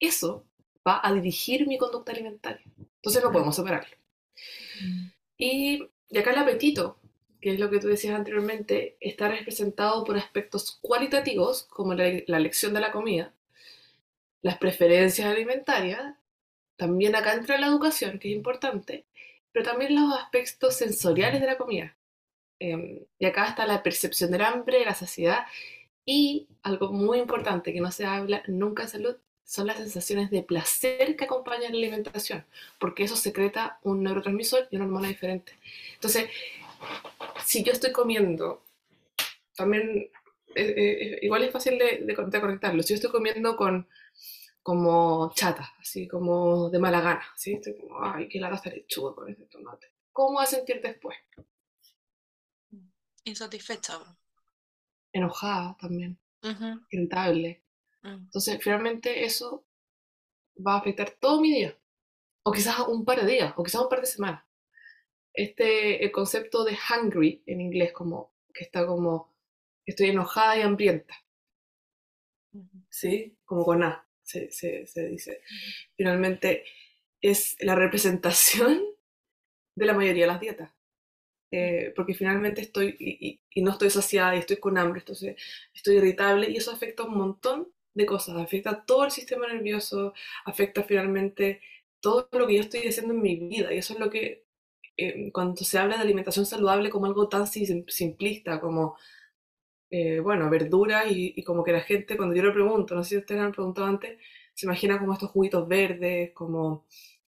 eso 0.00 0.44
va 0.86 1.00
a 1.02 1.12
dirigir 1.12 1.66
mi 1.66 1.78
conducta 1.78 2.12
alimentaria. 2.12 2.64
Entonces 2.96 3.22
no 3.22 3.32
podemos 3.32 3.56
separarlo. 3.56 3.96
Y, 5.36 5.88
y 6.10 6.18
acá 6.18 6.30
el 6.30 6.38
apetito, 6.38 6.98
que 7.40 7.52
es 7.52 7.60
lo 7.60 7.70
que 7.70 7.78
tú 7.78 7.88
decías 7.88 8.14
anteriormente, 8.14 8.96
está 9.00 9.28
representado 9.28 10.04
por 10.04 10.16
aspectos 10.16 10.78
cualitativos, 10.80 11.64
como 11.64 11.94
la, 11.94 12.04
la 12.26 12.38
elección 12.38 12.72
de 12.74 12.80
la 12.80 12.92
comida, 12.92 13.32
las 14.42 14.58
preferencias 14.58 15.28
alimentarias, 15.28 16.14
también 16.76 17.16
acá 17.16 17.34
entra 17.34 17.58
la 17.58 17.66
educación, 17.66 18.18
que 18.18 18.28
es 18.28 18.36
importante, 18.36 19.04
pero 19.56 19.70
también 19.70 19.94
los 19.94 20.12
aspectos 20.12 20.76
sensoriales 20.76 21.40
de 21.40 21.46
la 21.46 21.56
comida. 21.56 21.96
Em, 22.58 23.00
y 23.18 23.24
acá 23.24 23.46
está 23.46 23.66
la 23.66 23.82
percepción 23.82 24.30
del 24.30 24.42
hambre, 24.42 24.84
la 24.84 24.92
saciedad, 24.94 25.46
y 26.04 26.46
algo 26.62 26.92
muy 26.92 27.18
importante 27.18 27.72
que 27.72 27.80
no 27.80 27.90
se 27.90 28.04
habla 28.04 28.42
nunca 28.48 28.82
en 28.82 28.90
salud, 28.90 29.16
son 29.44 29.66
las 29.66 29.78
sensaciones 29.78 30.30
de 30.30 30.42
placer 30.42 31.16
que 31.16 31.24
acompañan 31.24 31.72
la 31.72 31.78
alimentación, 31.78 32.44
porque 32.78 33.04
eso 33.04 33.16
secreta 33.16 33.78
un 33.82 34.02
neurotransmisor 34.02 34.68
y 34.70 34.76
una 34.76 34.84
hormona 34.84 35.08
diferente. 35.08 35.54
Entonces, 35.94 36.28
si 37.46 37.62
yo 37.64 37.72
estoy 37.72 37.92
comiendo, 37.92 38.62
también 39.56 40.10
eh, 40.54 40.74
eh, 40.76 41.18
igual 41.22 41.44
es 41.44 41.50
fácil 41.50 41.78
de, 41.78 42.02
de, 42.02 42.14
de 42.14 42.40
conectarlo. 42.42 42.82
Si 42.82 42.90
yo 42.90 42.96
estoy 42.96 43.10
comiendo 43.10 43.56
con 43.56 43.88
como 44.66 45.32
chata, 45.38 45.66
así 45.80 46.08
como 46.08 46.68
de 46.70 46.78
mala 46.80 47.00
gana, 47.00 47.24
¿sí? 47.36 47.54
Estoy 47.54 47.76
como, 47.78 48.02
ay, 48.04 48.28
qué 48.28 48.40
lata 48.40 48.56
esta 48.56 48.70
lechuga 48.70 49.14
con 49.14 49.28
este 49.30 49.44
tomate. 49.46 49.86
¿Cómo 50.12 50.38
vas 50.38 50.52
a 50.52 50.56
sentir 50.56 50.80
después? 50.82 51.16
Insatisfecha. 53.30 53.96
Enojada 55.12 55.76
también, 55.80 56.16
Ujú, 56.42 56.80
irritable. 56.90 57.62
mm. 58.04 58.26
Entonces, 58.26 58.62
finalmente 58.62 59.24
eso 59.24 59.64
va 60.66 60.74
a 60.74 60.78
afectar 60.78 61.10
todo 61.20 61.40
mi 61.40 61.52
día. 61.52 61.78
O 62.44 62.52
quizás 62.52 62.80
un 62.88 63.04
par 63.06 63.20
de 63.20 63.26
días, 63.32 63.54
o 63.56 63.64
quizás 63.64 63.82
un 63.82 63.88
par 63.90 64.00
de 64.02 64.06
semanas. 64.06 64.44
Este, 65.34 66.04
el 66.04 66.12
concepto 66.12 66.64
de 66.64 66.76
hungry 66.90 67.42
en 67.46 67.60
inglés, 67.62 67.92
como 67.92 68.32
que 68.54 68.64
está 68.64 68.86
como, 68.86 69.34
estoy 69.86 70.10
enojada 70.10 70.58
y 70.58 70.62
hambrienta. 70.62 71.14
¿sí? 72.90 73.36
Como 73.44 73.64
con 73.64 73.82
A, 73.84 74.05
se, 74.26 74.50
se, 74.52 74.86
se 74.86 75.08
dice. 75.08 75.42
Finalmente, 75.96 76.64
es 77.22 77.56
la 77.60 77.74
representación 77.76 78.82
de 79.74 79.86
la 79.86 79.94
mayoría 79.94 80.24
de 80.24 80.32
las 80.32 80.40
dietas. 80.40 80.70
Eh, 81.52 81.92
porque 81.96 82.14
finalmente 82.14 82.60
estoy 82.62 82.96
y, 82.98 83.40
no 83.62 83.72
estoy 83.72 83.90
saciada 83.90 84.36
y 84.36 84.40
estoy 84.40 84.58
con 84.58 84.78
hambre, 84.78 85.00
entonces 85.00 85.36
estoy 85.74 85.96
irritable 85.96 86.50
y 86.50 86.56
eso 86.56 86.72
afecta 86.72 87.04
un 87.04 87.16
montón 87.16 87.68
de 87.94 88.06
cosas, 88.06 88.36
afecta 88.36 88.84
todo 88.84 89.04
el 89.06 89.12
sistema 89.12 89.48
nervioso, 89.48 90.14
afecta 90.44 90.82
finalmente 90.84 91.60
todo 92.00 92.28
lo 92.32 92.46
que 92.48 92.56
yo 92.56 92.60
estoy 92.62 92.82
haciendo 92.88 93.14
en 93.14 93.22
mi 93.22 93.36
vida 93.36 93.72
y 93.72 93.78
eso 93.78 93.94
es 93.94 94.00
lo 94.00 94.10
que 94.10 94.44
eh, 94.96 95.30
cuando 95.32 95.56
se 95.64 95.78
habla 95.78 95.96
de 95.96 96.02
alimentación 96.02 96.46
saludable 96.46 96.90
como 96.90 97.06
algo 97.06 97.28
tan 97.28 97.46
sim- 97.46 97.86
simplista 97.88 98.60
como, 98.60 98.96
eh, 99.90 100.20
bueno, 100.20 100.50
verdura 100.50 101.04
y, 101.08 101.42
como 101.44 101.62
que 101.64 101.72
la 101.72 101.80
gente 101.80 102.16
cuando 102.16 102.34
yo 102.34 102.42
le 102.42 102.52
pregunto, 102.52 102.94
no 102.94 103.04
sé 103.04 103.10
si 103.10 103.16
ustedes 103.18 103.40
han 103.40 103.52
preguntado 103.52 103.86
antes, 103.86 104.18
se 104.54 104.66
imagina 104.66 104.98
como 104.98 105.12
estos 105.12 105.30
juguitos 105.30 105.68
verdes, 105.68 106.32
como 106.34 106.86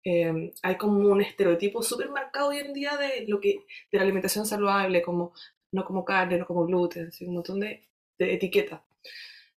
eh, 0.05 0.53
hay 0.62 0.76
como 0.76 0.99
un 1.11 1.21
estereotipo 1.21 1.83
súper 1.83 2.11
marcado 2.11 2.49
hoy 2.50 2.59
en 2.59 2.73
día 2.73 2.97
de 2.97 3.26
lo 3.26 3.41
que 3.41 3.67
de 3.91 3.99
la 3.99 4.05
alimentación 4.05 4.47
saludable, 4.47 5.03
como 5.03 5.33
no 5.73 5.85
como 5.85 6.05
carne, 6.05 6.38
no 6.38 6.47
como 6.47 6.67
gluten, 6.67 7.11
un 7.23 7.35
montón 7.35 7.61
de, 7.61 7.88
etiquetas. 8.19 8.83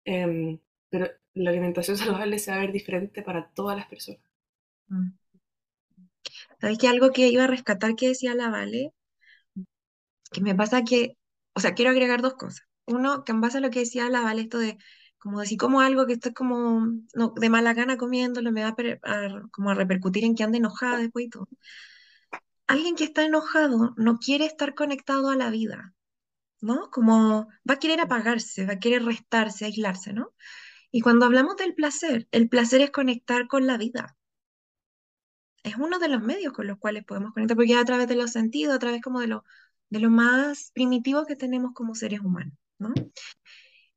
Em, 0.04 0.58
pero 0.90 1.08
la 1.34 1.50
alimentación 1.50 1.96
saludable 1.98 2.38
se 2.38 2.50
va 2.50 2.58
a 2.58 2.60
ver 2.60 2.72
diferente 2.72 3.22
para 3.22 3.50
todas 3.50 3.76
las 3.76 3.86
personas. 3.88 4.22
Mm. 4.88 5.10
¿Sabes 6.60 6.78
que 6.78 6.88
algo 6.88 7.10
que 7.12 7.28
iba 7.28 7.44
a 7.44 7.46
rescatar 7.46 7.94
que 7.94 8.08
decía 8.08 8.34
la 8.34 8.50
Vale? 8.50 8.92
Que 10.32 10.40
me 10.40 10.54
pasa 10.54 10.82
que, 10.84 11.16
o 11.54 11.60
sea, 11.60 11.74
quiero 11.74 11.90
agregar 11.90 12.20
dos 12.22 12.34
cosas. 12.34 12.67
Uno, 12.88 13.24
que 13.24 13.32
en 13.32 13.40
base 13.40 13.58
a 13.58 13.60
lo 13.60 13.70
que 13.70 13.80
decía 13.80 14.08
la 14.10 14.20
Vale, 14.22 14.42
esto 14.42 14.58
de 14.58 14.78
como 15.18 15.40
decir 15.40 15.58
como 15.58 15.80
algo 15.80 16.06
que 16.06 16.14
estoy 16.14 16.32
como 16.32 16.86
no, 17.14 17.34
de 17.36 17.50
mala 17.50 17.74
gana 17.74 17.96
comiéndolo, 17.96 18.52
me 18.52 18.62
va 18.64 18.70
a- 19.04 19.42
como 19.52 19.70
a 19.70 19.74
repercutir 19.74 20.24
en 20.24 20.34
que 20.34 20.44
ande 20.44 20.58
enojada 20.58 20.98
después 20.98 21.26
y 21.26 21.30
todo. 21.30 21.48
Alguien 22.68 22.94
que 22.94 23.02
está 23.04 23.24
enojado 23.24 23.94
no 23.96 24.18
quiere 24.18 24.44
estar 24.46 24.74
conectado 24.76 25.28
a 25.30 25.34
la 25.36 25.50
vida, 25.50 25.92
¿no? 26.60 26.90
Como 26.90 27.48
va 27.68 27.74
a 27.74 27.78
querer 27.80 28.00
apagarse, 28.00 28.66
va 28.66 28.74
a 28.74 28.80
querer 28.80 29.04
restarse, 29.04 29.64
aislarse, 29.66 30.12
¿no? 30.14 30.34
Y 30.92 31.00
cuando 31.02 31.26
hablamos 31.26 31.56
del 31.58 31.74
placer, 31.74 32.28
el 32.32 32.48
placer 32.50 32.82
es 32.82 32.90
conectar 32.92 33.48
con 33.48 33.66
la 33.66 33.78
vida. 33.78 34.16
Es 35.62 35.76
uno 35.76 35.98
de 36.00 36.08
los 36.08 36.20
medios 36.22 36.52
con 36.52 36.66
los 36.66 36.78
cuales 36.78 37.04
podemos 37.04 37.32
conectar, 37.32 37.56
porque 37.56 37.72
es 37.74 37.78
a 37.78 37.84
través 37.84 38.08
de 38.08 38.16
los 38.16 38.30
sentidos, 38.32 38.74
a 38.74 38.78
través 38.80 39.00
como 39.02 39.20
de 39.20 39.28
lo, 39.28 39.44
de 39.90 40.00
lo 40.00 40.10
más 40.10 40.70
primitivo 40.74 41.26
que 41.26 41.36
tenemos 41.36 41.72
como 41.74 41.94
seres 41.94 42.20
humanos, 42.20 42.54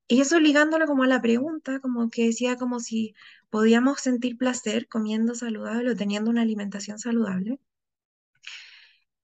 Y 0.08 0.22
eso 0.22 0.40
ligándolo 0.40 0.88
como 0.88 1.04
a 1.04 1.08
la 1.08 1.22
pregunta, 1.22 1.80
como 1.80 2.10
que 2.10 2.26
decía 2.26 2.58
como 2.58 2.80
si 2.80 3.16
podíamos 3.50 4.02
sentir 4.02 4.38
placer 4.38 4.88
comiendo 4.88 5.36
saludable 5.36 5.92
o 5.92 5.96
teniendo 5.96 6.30
una 6.30 6.42
alimentación 6.42 7.00
saludable. 7.00 7.60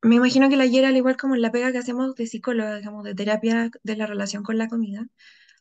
Me 0.02 0.16
imagino 0.16 0.50
que 0.50 0.58
la 0.58 0.64
ayer, 0.64 0.86
al 0.86 0.96
igual 0.96 1.18
como 1.18 1.36
en 1.36 1.42
la 1.42 1.52
pega 1.52 1.72
que 1.72 1.80
hacemos 1.80 2.16
de 2.16 2.28
psicóloga, 2.28 2.78
digamos, 2.78 3.04
de 3.04 3.16
terapia 3.16 3.72
de 3.84 3.96
la 3.96 4.06
relación 4.06 4.44
con 4.44 4.58
la 4.58 4.68
comida, 4.68 5.08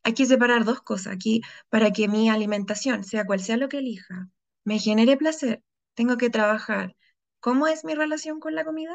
hay 0.05 0.15
que 0.15 0.27
separar 0.27 0.65
dos 0.65 0.83
cosas. 0.83 1.15
Aquí, 1.15 1.43
para 1.71 1.93
que 1.93 2.09
mi 2.09 2.31
alimentación, 2.31 3.03
sea 3.05 3.27
cual 3.27 3.41
sea 3.41 3.57
lo 3.57 3.69
que 3.69 3.79
elija, 3.79 4.29
me 4.65 4.79
genere 4.79 5.17
placer, 5.17 5.63
tengo 5.95 6.17
que 6.19 6.31
trabajar 6.31 6.97
cómo 7.41 7.67
es 7.67 7.85
mi 7.85 7.95
relación 7.95 8.41
con 8.41 8.55
la 8.55 8.65
comida 8.65 8.95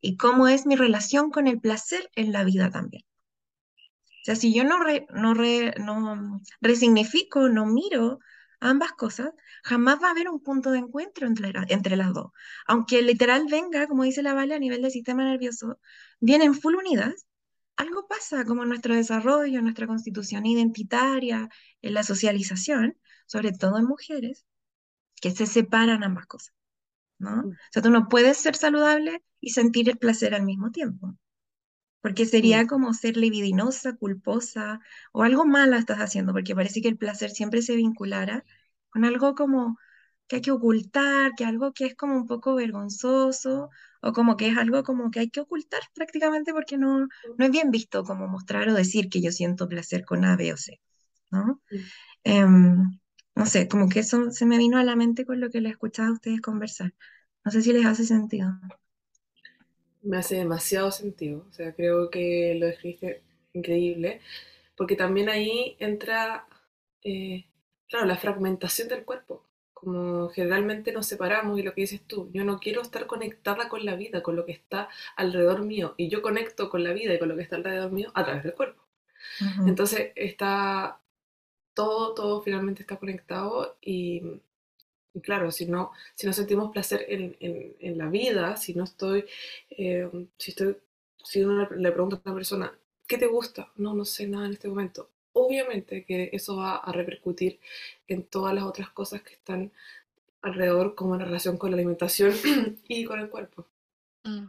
y 0.00 0.16
cómo 0.16 0.48
es 0.48 0.66
mi 0.66 0.76
relación 0.76 1.30
con 1.30 1.46
el 1.46 1.60
placer 1.60 2.10
en 2.16 2.32
la 2.32 2.44
vida 2.44 2.70
también. 2.70 3.04
O 4.22 4.24
sea, 4.24 4.36
si 4.36 4.52
yo 4.54 4.64
no, 4.64 4.78
re- 4.82 5.06
no, 5.10 5.34
re- 5.34 5.74
no 5.78 6.40
resignifico, 6.60 7.48
no 7.48 7.66
miro 7.66 8.18
ambas 8.60 8.92
cosas, 8.92 9.30
jamás 9.62 10.02
va 10.02 10.08
a 10.08 10.10
haber 10.10 10.28
un 10.28 10.40
punto 10.42 10.70
de 10.72 10.78
encuentro 10.78 11.26
entre, 11.26 11.52
la- 11.52 11.64
entre 11.68 11.96
las 11.96 12.12
dos. 12.12 12.32
Aunque 12.66 13.02
literal 13.02 13.46
venga, 13.50 13.86
como 13.86 14.04
dice 14.04 14.22
la 14.22 14.34
Vale, 14.34 14.54
a 14.54 14.58
nivel 14.58 14.82
del 14.82 14.90
sistema 14.90 15.24
nervioso, 15.24 15.78
vienen 16.20 16.54
full 16.54 16.74
unidas, 16.76 17.26
algo 17.76 18.06
pasa 18.08 18.44
como 18.44 18.62
en 18.64 18.70
nuestro 18.70 18.94
desarrollo, 18.94 19.58
en 19.58 19.64
nuestra 19.64 19.86
constitución 19.86 20.46
identitaria, 20.46 21.48
en 21.82 21.94
la 21.94 22.02
socialización, 22.02 22.98
sobre 23.26 23.52
todo 23.52 23.78
en 23.78 23.84
mujeres, 23.86 24.44
que 25.20 25.30
se 25.32 25.46
separan 25.46 26.04
ambas 26.04 26.26
cosas, 26.26 26.54
¿no? 27.18 27.40
O 27.42 27.48
sea, 27.72 27.82
tú 27.82 27.90
no 27.90 28.08
puedes 28.08 28.38
ser 28.38 28.56
saludable 28.56 29.22
y 29.40 29.50
sentir 29.50 29.88
el 29.90 29.98
placer 29.98 30.34
al 30.34 30.44
mismo 30.44 30.70
tiempo. 30.72 31.16
Porque 32.08 32.26
sería 32.26 32.66
como 32.66 32.94
ser 32.94 33.16
libidinosa, 33.18 33.96
culposa 33.96 34.80
o 35.12 35.22
algo 35.22 35.44
malo 35.46 35.76
estás 35.76 35.98
haciendo, 35.98 36.32
porque 36.32 36.54
parece 36.54 36.80
que 36.82 36.88
el 36.88 36.96
placer 36.96 37.30
siempre 37.30 37.60
se 37.62 37.76
vinculara 37.76 38.44
con 38.90 39.04
algo 39.04 39.34
como 39.34 39.78
que 40.26 40.36
hay 40.36 40.42
que 40.42 40.50
ocultar, 40.52 41.32
que 41.36 41.44
algo 41.44 41.72
que 41.74 41.86
es 41.86 41.94
como 41.96 42.16
un 42.16 42.26
poco 42.26 42.54
vergonzoso 42.54 43.70
o 44.02 44.12
como 44.12 44.36
que 44.36 44.48
es 44.48 44.56
algo 44.58 44.82
como 44.84 45.10
que 45.10 45.20
hay 45.20 45.30
que 45.30 45.40
ocultar 45.40 45.80
prácticamente 45.94 46.52
porque 46.52 46.78
no, 46.78 47.08
no 47.36 47.44
es 47.44 47.50
bien 47.50 47.70
visto 47.70 48.04
como 48.04 48.26
mostrar 48.28 48.68
o 48.68 48.74
decir 48.74 49.08
que 49.10 49.20
yo 49.22 49.32
siento 49.32 49.68
placer 49.68 50.04
con 50.04 50.24
A, 50.24 50.36
B 50.36 50.52
o 50.52 50.56
C, 50.56 50.80
¿no? 51.30 51.62
Em, 52.24 53.00
no 53.36 53.46
sé, 53.46 53.68
como 53.68 53.88
que 53.90 54.00
eso 54.00 54.30
se 54.32 54.46
me 54.46 54.58
vino 54.58 54.78
a 54.78 54.84
la 54.84 54.96
mente 54.96 55.24
con 55.26 55.40
lo 55.40 55.50
que 55.50 55.60
les 55.60 55.72
escuchaba 55.72 56.08
a 56.08 56.12
ustedes 56.12 56.40
conversar. 56.42 56.94
No 57.44 57.50
sé 57.52 57.62
si 57.62 57.72
les 57.72 57.86
hace 57.86 58.04
sentido. 58.04 58.50
Me 60.08 60.18
hace 60.18 60.36
demasiado 60.36 60.90
sentido. 60.90 61.44
O 61.48 61.52
sea, 61.52 61.74
creo 61.74 62.10
que 62.10 62.54
lo 62.58 62.66
describiste 62.66 63.22
increíble. 63.52 64.20
Porque 64.76 64.96
también 64.96 65.28
ahí 65.28 65.76
entra, 65.80 66.46
eh, 67.02 67.46
claro, 67.88 68.06
la 68.06 68.16
fragmentación 68.16 68.88
del 68.88 69.04
cuerpo. 69.04 69.44
como 69.74 70.28
generalmente 70.30 70.92
nos 70.92 71.06
separamos 71.06 71.58
y 71.58 71.62
lo 71.62 71.72
que 71.72 71.82
dices 71.82 72.02
tú, 72.06 72.30
yo 72.32 72.44
no 72.44 72.58
quiero 72.58 72.82
estar 72.82 73.06
conectada 73.06 73.68
con 73.68 73.84
la 73.84 73.94
vida, 73.94 74.22
con 74.24 74.34
lo 74.36 74.44
que 74.44 74.52
está 74.52 74.88
alrededor 75.16 75.62
mío, 75.64 75.94
y 75.96 76.08
yo 76.08 76.20
conecto 76.22 76.68
con 76.68 76.82
la 76.82 76.92
vida 76.92 77.14
y 77.14 77.18
con 77.20 77.28
lo 77.28 77.36
que 77.36 77.42
está 77.42 77.56
alrededor 77.56 77.92
mío 77.92 78.10
a 78.14 78.24
través 78.24 78.42
del 78.44 78.54
cuerpo. 78.54 78.82
Ujú. 79.40 79.68
Entonces 79.68 80.12
está 80.16 81.00
todo, 81.74 82.14
todo 82.14 82.42
finalmente 82.42 82.82
está 82.82 82.96
conectado 82.98 83.78
y, 83.80 84.22
y 85.14 85.20
claro, 85.20 85.50
si 85.50 85.66
no, 85.66 85.92
si 86.14 86.26
no 86.26 86.32
sentimos 86.32 86.70
placer 86.72 87.04
en, 87.08 87.36
en- 87.40 87.76
en 87.80 87.98
la 87.98 88.08
vida, 88.08 88.56
si 88.56 88.74
no 88.74 88.84
estoy, 88.84 89.24
eh, 89.70 90.08
si 90.38 90.50
estoy, 90.52 90.76
si 91.24 91.42
uno 91.44 91.68
le, 91.70 91.92
pregunta 91.92 92.16
a 92.16 92.20
una 92.24 92.34
persona, 92.34 92.78
¿qué 93.06 93.18
te 93.18 93.26
gusta? 93.26 93.70
No, 93.76 93.94
no 93.94 94.04
sé 94.04 94.26
nada 94.28 94.46
en 94.46 94.52
este 94.52 94.68
momento. 94.68 95.10
Obviamente 95.32 96.04
que 96.04 96.30
eso 96.32 96.56
va 96.56 96.76
a 96.76 96.92
repercutir 96.92 97.60
en 98.08 98.24
todas 98.24 98.54
las 98.54 98.64
otras 98.64 98.90
cosas 98.90 99.22
que 99.22 99.34
están 99.34 99.72
alrededor, 100.42 100.94
como 100.96 101.14
en 101.16 101.22
relación 101.22 101.58
con 101.58 101.70
la 101.70 101.76
alimentación 101.76 102.34
y 102.88 103.04
con 103.04 103.20
el 103.20 103.30
cuerpo. 103.30 103.66
Mm, 104.24 104.46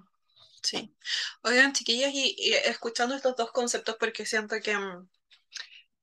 Sí. 0.64 0.96
Oigan, 1.44 1.74
chiquillas, 1.74 2.12
y, 2.14 2.36
y 2.38 2.54
escuchando 2.54 3.16
estos 3.16 3.36
dos 3.38 3.52
conceptos, 3.52 3.98
porque 4.00 4.26
siento 4.26 4.58
que 4.64 4.78
mm, 4.78 5.10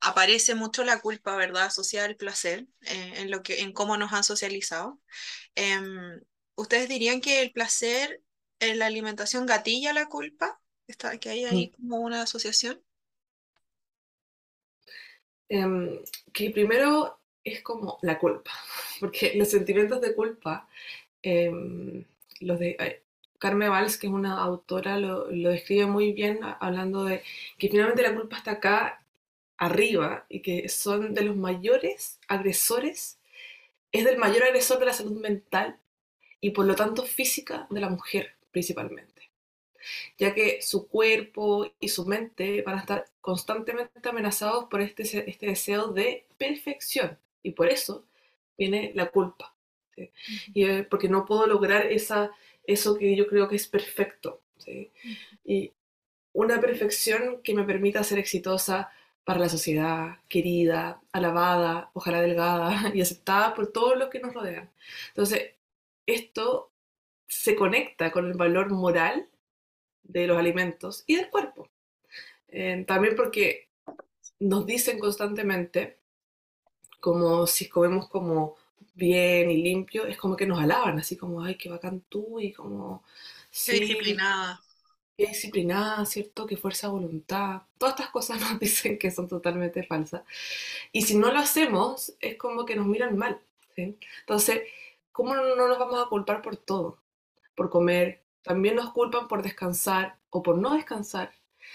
aparece 0.00 0.54
mucho 0.54 0.84
la 0.84 1.00
culpa, 1.00 1.36
¿verdad? 1.36 1.66
Asociada 1.66 2.06
al 2.06 2.16
placer, 2.16 2.66
eh, 2.82 3.14
en 3.16 3.30
lo 3.30 3.42
que, 3.42 3.60
en 3.60 3.72
cómo 3.72 3.96
nos 3.96 4.12
han 4.12 4.24
socializado. 4.24 5.00
Em, 5.54 6.20
¿ustedes 6.56 6.88
dirían 6.88 7.20
que 7.20 7.42
el 7.42 7.52
placer 7.52 8.22
en 8.60 8.78
la 8.78 8.86
alimentación 8.86 9.46
gatilla 9.46 9.92
la 9.92 10.06
culpa? 10.06 10.60
Está, 10.86 11.18
que 11.18 11.30
hay 11.30 11.44
ahí 11.44 11.70
como 11.70 12.00
una 12.00 12.22
asociación. 12.22 12.80
Em, 15.48 16.00
que 16.32 16.50
primero 16.50 17.20
es 17.44 17.62
como 17.62 17.98
la 18.02 18.18
culpa, 18.18 18.50
porque 19.00 19.34
los 19.36 19.48
sentimientos 19.48 20.00
de 20.00 20.14
culpa, 20.14 20.68
em, 21.22 22.04
los 22.40 22.58
de 22.58 22.76
eh, 22.78 23.02
Carmen 23.38 23.70
Valls, 23.70 23.98
que 23.98 24.06
es 24.08 24.12
una 24.12 24.38
autora, 24.42 24.98
lo, 24.98 25.30
lo 25.30 25.50
describe 25.50 25.86
muy 25.86 26.12
bien 26.12 26.40
hablando 26.60 27.04
de 27.04 27.22
que 27.58 27.68
finalmente 27.68 28.02
la 28.02 28.14
culpa 28.14 28.38
está 28.38 28.52
acá 28.52 29.05
arriba 29.58 30.26
y 30.28 30.40
que 30.42 30.68
son 30.68 31.14
de 31.14 31.22
los 31.22 31.36
mayores 31.36 32.18
agresores, 32.28 33.18
es 33.92 34.04
del 34.04 34.18
mayor 34.18 34.44
agresor 34.44 34.78
de 34.78 34.86
la 34.86 34.92
salud 34.92 35.20
mental 35.20 35.78
y 36.40 36.50
por 36.50 36.66
lo 36.66 36.74
tanto 36.74 37.04
física 37.04 37.66
de 37.70 37.80
la 37.80 37.88
mujer 37.88 38.36
principalmente 38.50 39.16
ya 40.18 40.34
que 40.34 40.62
su 40.62 40.88
cuerpo 40.88 41.70
y 41.80 41.88
su 41.88 42.06
mente 42.06 42.62
van 42.62 42.76
a 42.76 42.80
estar 42.80 43.06
constantemente 43.20 44.08
amenazados 44.08 44.66
por 44.66 44.80
este, 44.80 45.02
este 45.28 45.46
deseo 45.46 45.88
de 45.88 46.26
perfección. 46.38 47.18
Y 47.42 47.52
por 47.52 47.68
eso 47.68 48.04
viene 48.56 48.92
la 48.94 49.10
culpa. 49.10 49.54
¿sí? 49.94 50.10
Y 50.54 50.64
eh, 50.64 50.86
porque 50.88 51.08
no 51.08 51.24
puedo 51.24 51.46
lograr 51.46 51.86
esa, 51.86 52.30
eso 52.66 52.96
que 52.96 53.14
yo 53.16 53.26
creo 53.26 53.48
que 53.48 53.56
es 53.56 53.68
perfecto. 53.68 54.40
¿sí? 54.58 54.90
Y 55.44 55.72
una 56.32 56.60
perfección 56.60 57.40
que 57.42 57.54
me 57.54 57.64
permita 57.64 58.04
ser 58.04 58.18
exitosa 58.18 58.90
para 59.26 59.40
la 59.40 59.48
sociedad, 59.48 60.18
querida, 60.28 61.02
alabada, 61.10 61.90
ojalá 61.94 62.20
delgada 62.20 62.92
y 62.94 63.00
aceptada 63.00 63.54
por 63.54 63.72
todos 63.72 63.98
los 63.98 64.08
que 64.08 64.20
nos 64.20 64.32
rodean. 64.32 64.70
Entonces, 65.08 65.50
esto 66.06 66.70
se 67.26 67.56
conecta 67.56 68.12
con 68.12 68.28
el 68.28 68.34
valor 68.34 68.70
moral 68.70 69.28
de 70.04 70.28
los 70.28 70.38
alimentos 70.38 71.02
y 71.08 71.16
del 71.16 71.28
cuerpo. 71.28 71.68
Eh, 72.46 72.84
también 72.86 73.16
porque 73.16 73.68
nos 74.38 74.64
dicen 74.64 75.00
constantemente, 75.00 75.98
como 77.00 77.48
si 77.48 77.68
comemos 77.68 78.08
como 78.08 78.54
bien 78.94 79.50
y 79.50 79.60
limpio, 79.60 80.06
es 80.06 80.18
como 80.18 80.36
que 80.36 80.46
nos 80.46 80.60
alaban, 80.60 81.00
así 81.00 81.16
como, 81.16 81.42
ay, 81.42 81.56
qué 81.56 81.68
bacán 81.68 82.04
tú, 82.08 82.38
y 82.38 82.52
como, 82.52 83.02
sí, 83.50 83.80
disciplinada. 83.80 84.60
Qué 85.16 85.26
disciplinada, 85.26 86.04
¿cierto? 86.06 86.46
Qué 86.46 86.56
fuerza 86.56 86.88
voluntad. 86.88 87.62
Todas 87.78 87.94
estas 87.94 88.10
cosas 88.10 88.40
nos 88.40 88.58
dicen 88.60 88.98
que 88.98 89.10
son 89.10 89.28
totalmente 89.28 89.82
falsas. 89.82 90.22
Y 90.92 91.02
si 91.02 91.16
no 91.16 91.32
lo 91.32 91.38
hacemos, 91.38 92.14
es 92.20 92.36
como 92.36 92.64
que 92.66 92.76
nos 92.76 92.86
miran 92.86 93.16
mal, 93.16 93.40
¿sí? 93.74 93.98
Entonces, 94.20 94.62
¿cómo 95.12 95.34
no 95.34 95.56
nos 95.68 95.78
vamos 95.78 96.04
a 96.04 96.08
culpar 96.08 96.42
por 96.42 96.56
todo? 96.56 96.98
Por 97.54 97.70
comer, 97.70 98.22
también 98.42 98.76
nos 98.76 98.92
culpan 98.92 99.28
por 99.28 99.42
descansar 99.42 100.16
o 100.30 100.42
por 100.42 100.58
no 100.58 100.74
descansar. 100.74 101.32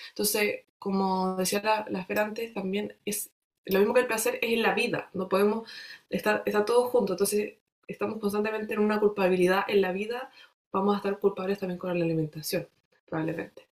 Entonces, 0.10 0.62
como 0.80 1.36
decía 1.38 1.62
la, 1.63 1.86
la 1.89 2.06
Fer 2.06 2.19
antes, 2.19 2.54
también 2.54 2.95
es 3.06 3.32
lo 3.65 3.80
mismo 3.80 3.93
que 3.93 4.01
el 4.01 4.08
placer 4.08 4.39
es 4.41 4.54
en 4.54 4.62
la 4.62 4.73
vida, 4.73 5.10
no 5.13 5.30
podemos 5.30 5.69
estar, 6.10 6.43
está 6.45 6.65
todo 6.65 6.86
junto, 6.86 7.13
entonces 7.13 7.56
estamos 7.88 8.19
constantemente 8.19 8.73
en 8.73 8.80
una 8.80 8.99
culpabilidad 8.99 9.65
en 9.67 9.82
la 9.82 9.91
vida, 9.91 10.32
vamos 10.71 10.95
a 10.95 10.97
estar 10.97 11.19
culpables 11.19 11.60
también 11.60 11.77
con 11.77 11.97
la 11.97 12.06
alimentación, 12.06 12.67
probablemente. 13.12 13.67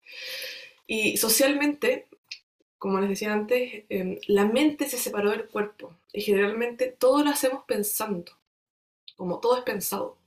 Y 0.88 1.16
socialmente, 1.16 2.09
como 2.79 3.01
les 3.01 3.11
decía 3.11 3.33
antes, 3.33 3.85
em, 3.88 4.18
la 4.29 4.46
mente 4.46 4.88
se 4.88 4.98
separó 4.98 5.31
del 5.31 5.48
cuerpo 5.48 5.96
y 6.12 6.22
generalmente 6.22 6.88
todo 6.98 7.24
lo 7.24 7.31
hacemos 7.31 7.64
pensando, 7.66 8.33
como 9.16 9.40
todo 9.40 9.59
es 9.59 9.64
pensado, 9.64 10.18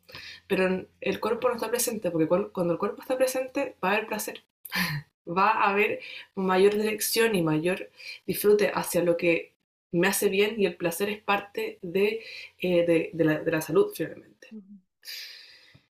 pero 0.48 0.86
el 1.02 1.20
cuerpo 1.20 1.50
no 1.50 1.56
está 1.56 1.70
presente, 1.70 2.12
porque 2.12 2.28
cuando 2.28 2.74
el 2.74 2.80
cuerpo 2.80 3.02
está 3.02 3.18
presente 3.18 3.76
va 3.84 3.92
a 3.92 3.94
haber 3.94 4.08
placer, 4.08 4.44
va 5.28 5.50
a 5.52 5.72
haber 5.72 6.02
mayor 6.36 6.76
dirección 6.76 7.36
y 7.36 7.44
mayor 7.44 7.92
disfrute 8.28 8.72
hacia 8.74 9.04
lo 9.04 9.18
que 9.18 9.54
me 9.92 10.08
hace 10.08 10.30
bien 10.30 10.56
y 10.60 10.66
el 10.68 10.78
placer 10.78 11.10
es 11.10 11.22
parte 11.22 11.80
de, 11.82 12.24
eh, 12.60 12.86
de, 12.86 13.12
de 13.14 13.26
la, 13.26 13.40
de 13.40 13.52
la 13.52 13.62
salud 13.62 13.92
finalmente. 13.96 14.48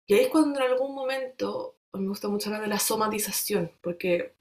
Y 0.06 0.14
ahí 0.14 0.20
es 0.24 0.28
cuando 0.28 0.58
en 0.60 0.70
algún 0.72 0.94
momento, 0.94 1.76
me 1.92 2.08
gusta 2.08 2.28
mucho 2.28 2.48
hablar 2.48 2.62
de 2.62 2.68
la 2.68 2.78
somatización, 2.78 3.72
porque 3.82 4.34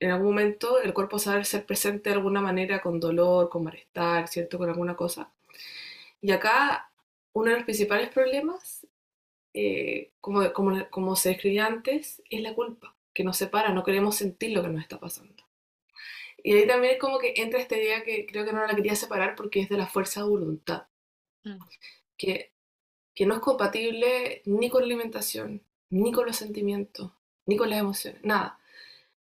en 0.00 0.10
algún 0.10 0.28
momento 0.28 0.80
el 0.80 0.94
cuerpo 0.94 1.18
sabe 1.18 1.44
ser 1.44 1.66
presente 1.66 2.10
de 2.10 2.16
alguna 2.16 2.40
manera 2.40 2.80
con 2.80 3.00
dolor, 3.00 3.48
con 3.48 3.64
malestar, 3.64 4.28
¿cierto? 4.28 4.58
Con 4.58 4.68
alguna 4.70 4.96
cosa. 4.96 5.32
Y 6.20 6.32
acá 6.32 6.90
uno 7.34 7.50
de 7.50 7.56
los 7.56 7.64
principales 7.64 8.10
problemas, 8.10 8.86
eh, 9.54 10.12
como, 10.20 10.52
como, 10.54 10.88
como 10.90 11.16
se 11.16 11.30
describía 11.30 11.66
antes, 11.66 12.22
es 12.30 12.42
la 12.42 12.54
culpa, 12.54 12.96
que 13.14 13.24
nos 13.24 13.36
separa, 13.38 13.72
no 13.72 13.84
queremos 13.84 14.16
sentir 14.16 14.52
lo 14.52 14.62
que 14.62 14.68
nos 14.70 14.82
está 14.82 15.00
pasando. 15.00 15.44
Y 16.42 16.52
ahí 16.54 16.66
también 16.66 16.94
es 16.94 17.00
como 17.00 17.18
que 17.18 17.34
entra 17.36 17.60
esta 17.60 17.76
idea 17.76 18.02
que 18.04 18.26
creo 18.26 18.44
que 18.44 18.52
no 18.52 18.66
la 18.66 18.74
quería 18.74 18.96
separar 18.96 19.34
porque 19.36 19.60
es 19.60 19.68
de 19.68 19.76
la 19.78 19.86
fuerza 19.86 20.22
de 20.22 20.28
voluntad, 20.28 20.86
Mm. 21.44 21.58
que, 22.16 22.52
que 23.14 23.26
no 23.26 23.34
es 23.34 23.40
compatible 23.40 24.42
ni 24.46 24.70
con 24.70 24.84
alimentación, 24.84 25.62
ni 25.90 26.12
con 26.12 26.26
los 26.26 26.36
sentimientos, 26.36 27.12
ni 27.46 27.56
con 27.56 27.70
las 27.70 27.78
emociones, 27.78 28.22
nada. 28.24 28.58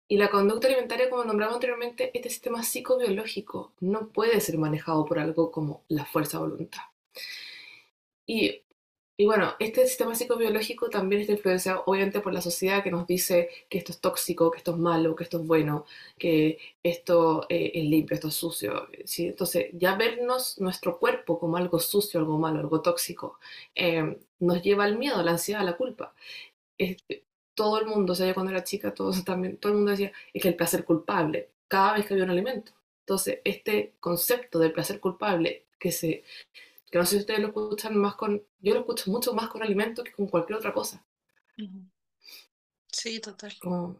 Y 0.07 0.17
la 0.17 0.29
conducta 0.29 0.67
alimentaria, 0.67 1.09
como 1.09 1.23
nombramos 1.23 1.55
anteriormente, 1.55 2.11
este 2.13 2.29
sistema 2.29 2.63
psicobiológico 2.63 3.71
no 3.79 4.09
puede 4.09 4.41
ser 4.41 4.57
manejado 4.57 5.05
por 5.05 5.19
algo 5.19 5.51
como 5.51 5.83
la 5.87 6.05
fuerza 6.05 6.39
voluntad. 6.39 6.81
Y, 8.25 8.61
y 9.21 9.25
bueno, 9.25 9.53
este 9.59 9.85
sistema 9.85 10.15
psicobiológico 10.15 10.89
también 10.89 11.21
está 11.21 11.33
influenciado 11.33 11.83
obviamente 11.85 12.21
por 12.21 12.33
la 12.33 12.41
sociedad 12.41 12.81
que 12.83 12.89
nos 12.89 13.05
dice 13.05 13.51
que 13.69 13.77
esto 13.77 13.91
es 13.91 13.99
tóxico, 14.01 14.49
que 14.49 14.57
esto 14.57 14.71
es 14.71 14.77
malo, 14.79 15.15
que 15.15 15.25
esto 15.25 15.39
es 15.39 15.45
bueno, 15.45 15.85
que 16.17 16.57
esto 16.81 17.45
eh, 17.47 17.71
es 17.75 17.83
limpio, 17.85 18.15
esto 18.15 18.29
es 18.29 18.33
sucio. 18.33 18.87
¿sí? 19.05 19.27
Entonces, 19.27 19.67
ya 19.73 19.93
vernos 19.95 20.59
nuestro 20.59 20.97
cuerpo 20.97 21.37
como 21.37 21.57
algo 21.57 21.77
sucio, 21.77 22.19
algo 22.19 22.39
malo, 22.39 22.61
algo 22.61 22.81
tóxico, 22.81 23.37
eh, 23.75 24.17
nos 24.39 24.63
lleva 24.63 24.85
al 24.85 24.97
miedo, 24.97 25.17
a 25.17 25.23
la 25.23 25.33
ansiedad, 25.33 25.61
a 25.61 25.65
la 25.65 25.77
culpa. 25.77 26.15
Este, 26.79 27.23
todo 27.53 27.79
el 27.79 27.85
mundo, 27.85 28.13
o 28.13 28.15
sea, 28.15 28.25
yo 28.25 28.33
cuando 28.33 28.51
era 28.51 28.63
chica, 28.63 28.91
todos 28.91 29.23
también, 29.23 29.57
todo 29.57 29.71
el 29.73 29.77
mundo 29.77 29.91
decía, 29.91 30.11
es 30.33 30.41
que 30.41 30.49
el 30.49 30.55
placer 30.55 30.83
culpable, 30.83 31.51
cada 31.67 31.93
vez 31.93 32.07
que 32.07 32.15
había 32.15 32.23
un 32.23 32.31
alimento. 32.31 32.71
Entonces, 33.01 33.39
este 33.43 33.93
concepto 33.99 34.57
del 34.57 34.73
placer 34.73 34.99
culpable, 34.99 35.65
que 35.77 35.91
se, 35.91 36.23
que 36.91 36.99
no 36.99 37.05
sé 37.05 37.15
si 37.15 37.21
ustedes 37.21 37.39
lo 37.39 37.47
escuchan 37.47 37.95
más 37.95 38.15
con, 38.15 38.45
yo 38.59 38.73
lo 38.73 38.81
escucho 38.81 39.09
mucho 39.09 39.33
más 39.33 39.49
con 39.49 39.63
alimentos 39.63 40.03
que 40.03 40.11
con 40.11 40.27
cualquier 40.27 40.59
otra 40.59 40.73
cosa. 40.73 41.03
Sí, 42.91 43.19
total. 43.19 43.53
Como, 43.59 43.97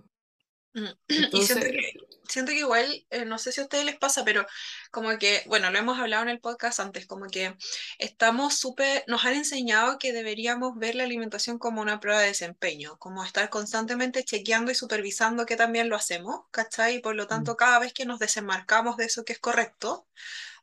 Mm. 0.74 0.88
Y 1.34 1.44
siento 1.44 1.66
que, 1.66 1.94
siento 2.28 2.52
que 2.52 2.60
igual, 2.60 3.06
eh, 3.10 3.26
no 3.26 3.38
sé 3.38 3.52
si 3.52 3.60
a 3.60 3.64
ustedes 3.64 3.86
les 3.86 3.98
pasa, 3.98 4.24
pero 4.24 4.46
como 4.92 5.18
que, 5.18 5.44
bueno, 5.48 5.70
lo 5.70 5.78
hemos 5.78 6.00
hablado 6.00 6.24
en 6.24 6.30
el 6.30 6.40
podcast 6.40 6.80
antes, 6.80 7.06
como 7.06 7.28
que 7.28 7.56
estamos 8.00 8.58
súper, 8.58 9.04
nos 9.08 9.26
han 9.26 9.34
enseñado 9.34 9.98
que 10.00 10.14
deberíamos 10.14 10.78
ver 10.78 10.96
la 10.96 11.04
alimentación 11.04 11.58
como 11.58 11.82
una 11.82 12.00
prueba 12.00 12.22
de 12.22 12.28
desempeño, 12.28 12.98
como 13.00 13.24
estar 13.24 13.50
constantemente 13.50 14.24
chequeando 14.24 14.72
y 14.72 14.76
supervisando 14.76 15.46
que 15.46 15.58
también 15.58 15.90
lo 15.90 15.96
hacemos, 15.96 16.42
¿cachai? 16.52 16.96
Y 16.96 17.00
por 17.00 17.16
lo 17.16 17.28
tanto, 17.28 17.58
cada 17.58 17.80
vez 17.80 17.94
que 17.94 18.06
nos 18.06 18.20
desenmarcamos 18.20 18.98
de 18.98 19.06
eso 19.06 19.24
que 19.26 19.34
es 19.34 19.40
correcto, 19.40 20.08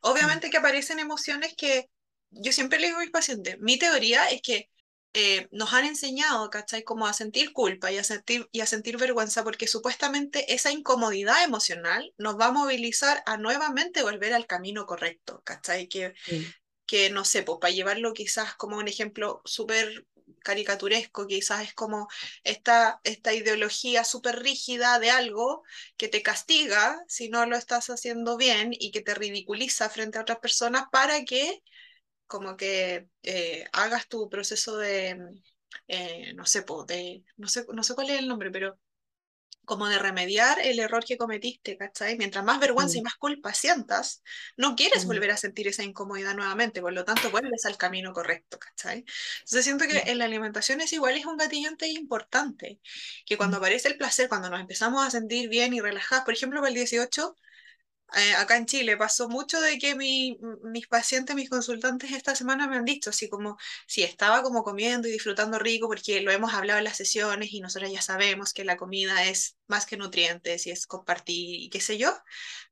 obviamente 0.01 0.49
que 0.49 0.57
aparecen 0.57 0.99
emociones 0.99 1.53
que 1.55 1.89
yo 2.31 2.51
siempre 2.51 2.79
le 2.79 2.87
digo 2.87 2.99
a 2.99 3.01
mis 3.01 3.11
pacientes, 3.11 3.57
mi 3.59 3.77
teoría 3.77 4.29
es 4.29 4.41
que 4.41 4.69
eh, 5.13 5.47
nos 5.51 5.73
han 5.73 5.85
enseñado, 5.85 6.49
¿cachai? 6.51 6.83
Como 6.83 7.07
a 7.07 7.13
sentir 7.13 7.51
culpa 7.51 7.91
y 7.91 7.97
a 7.97 8.03
sentir, 8.03 8.47
y 8.51 8.61
a 8.61 8.67
sentir 8.67 8.97
vergüenza, 8.97 9.43
porque 9.43 9.67
supuestamente 9.67 10.53
esa 10.53 10.71
incomodidad 10.71 11.43
emocional 11.43 12.13
nos 12.17 12.39
va 12.39 12.47
a 12.47 12.51
movilizar 12.51 13.23
a 13.25 13.37
nuevamente 13.37 14.03
volver 14.03 14.33
al 14.33 14.45
camino 14.45 14.85
correcto, 14.85 15.41
¿cachai? 15.43 15.87
Que, 15.87 16.09
mm, 16.09 16.43
que 16.85 17.09
no 17.09 17.25
sé, 17.25 17.41
pues 17.43 17.57
para 17.59 17.73
llevarlo 17.73 18.13
quizás 18.13 18.53
como 18.55 18.77
un 18.77 18.87
ejemplo 18.87 19.41
súper 19.45 20.05
caricaturesco, 20.43 21.27
quizás 21.27 21.63
es 21.63 21.73
como 21.73 22.07
esta, 22.43 22.99
esta 23.03 23.33
ideología 23.33 24.03
súper 24.03 24.39
rígida 24.39 24.99
de 24.99 25.09
algo 25.09 25.63
que 25.97 26.07
te 26.07 26.21
castiga 26.21 27.03
si 27.07 27.29
no 27.29 27.45
lo 27.45 27.57
estás 27.57 27.89
haciendo 27.89 28.37
bien 28.37 28.71
y 28.71 28.91
que 28.91 29.01
te 29.01 29.15
ridiculiza 29.15 29.89
frente 29.89 30.17
a 30.17 30.21
otras 30.21 30.39
personas 30.39 30.83
para 30.91 31.25
que 31.25 31.61
como 32.29 32.55
que 32.55 33.09
eh, 33.23 33.65
hagas 33.73 34.07
tu 34.07 34.29
proceso 34.29 34.77
de, 34.77 35.17
eh, 35.87 36.33
no 36.35 36.45
sé, 36.45 36.63
de, 36.87 37.23
no 37.37 37.47
sé, 37.49 37.65
no 37.73 37.83
sé 37.83 37.95
cuál 37.95 38.11
es 38.11 38.19
el 38.19 38.27
nombre, 38.27 38.51
pero 38.51 38.79
como 39.65 39.87
de 39.87 39.99
remediar 39.99 40.59
el 40.59 40.79
error 40.79 41.03
que 41.03 41.17
cometiste, 41.17 41.77
¿cachai? 41.77 42.17
Mientras 42.17 42.43
más 42.45 42.59
vergüenza 42.59 42.97
y 42.97 43.01
más 43.01 43.15
culpa 43.15 43.53
sientas, 43.53 44.23
no 44.57 44.75
quieres 44.75 45.05
volver 45.05 45.31
a 45.31 45.37
sentir 45.37 45.67
esa 45.67 45.83
incomodidad 45.83 46.35
nuevamente, 46.35 46.81
por 46.81 46.93
lo 46.93 47.03
tanto 47.03 47.31
vuelves 47.31 47.65
al 47.65 47.77
camino 47.77 48.13
correcto, 48.13 48.59
¿cachai? 48.59 49.05
Entonces 49.39 49.63
siento 49.65 49.85
que 49.87 50.11
en 50.11 50.19
la 50.19 50.25
alimentación 50.25 50.81
es 50.81 50.93
igual, 50.93 51.15
es 51.17 51.25
un 51.25 51.37
gatillante 51.37 51.87
importante, 51.87 52.79
que 53.25 53.37
cuando 53.37 53.57
aparece 53.57 53.89
el 53.89 53.97
placer, 53.97 54.29
cuando 54.29 54.49
nos 54.49 54.59
empezamos 54.59 55.05
a 55.05 55.11
sentir 55.11 55.49
bien 55.49 55.73
y 55.73 55.81
relajados, 55.81 56.25
por 56.25 56.33
ejemplo, 56.35 56.59
para 56.61 56.69
el 56.69 56.75
18, 56.75 57.35
eh, 58.15 58.35
acá 58.35 58.57
en 58.57 58.65
Chile 58.65 58.97
pasó 58.97 59.29
mucho 59.29 59.61
de 59.61 59.77
que 59.77 59.95
mi, 59.95 60.39
mis 60.63 60.87
pacientes, 60.87 61.35
mis 61.35 61.49
consultantes 61.49 62.11
esta 62.11 62.35
semana 62.35 62.67
me 62.67 62.77
han 62.77 62.85
dicho 62.85 63.11
así 63.11 63.29
como 63.29 63.57
si 63.87 64.03
estaba 64.03 64.41
como 64.41 64.63
comiendo 64.63 65.07
y 65.07 65.11
disfrutando 65.11 65.59
rico 65.59 65.87
porque 65.87 66.21
lo 66.21 66.31
hemos 66.31 66.53
hablado 66.53 66.79
en 66.79 66.85
las 66.85 66.97
sesiones 66.97 67.53
y 67.53 67.61
nosotros 67.61 67.91
ya 67.91 68.01
sabemos 68.01 68.53
que 68.53 68.65
la 68.65 68.77
comida 68.77 69.25
es 69.25 69.57
más 69.67 69.85
que 69.85 69.97
nutrientes 69.97 70.65
y 70.67 70.71
es 70.71 70.87
compartir 70.87 71.61
y 71.61 71.69
qué 71.69 71.81
sé 71.81 71.97
yo, 71.97 72.15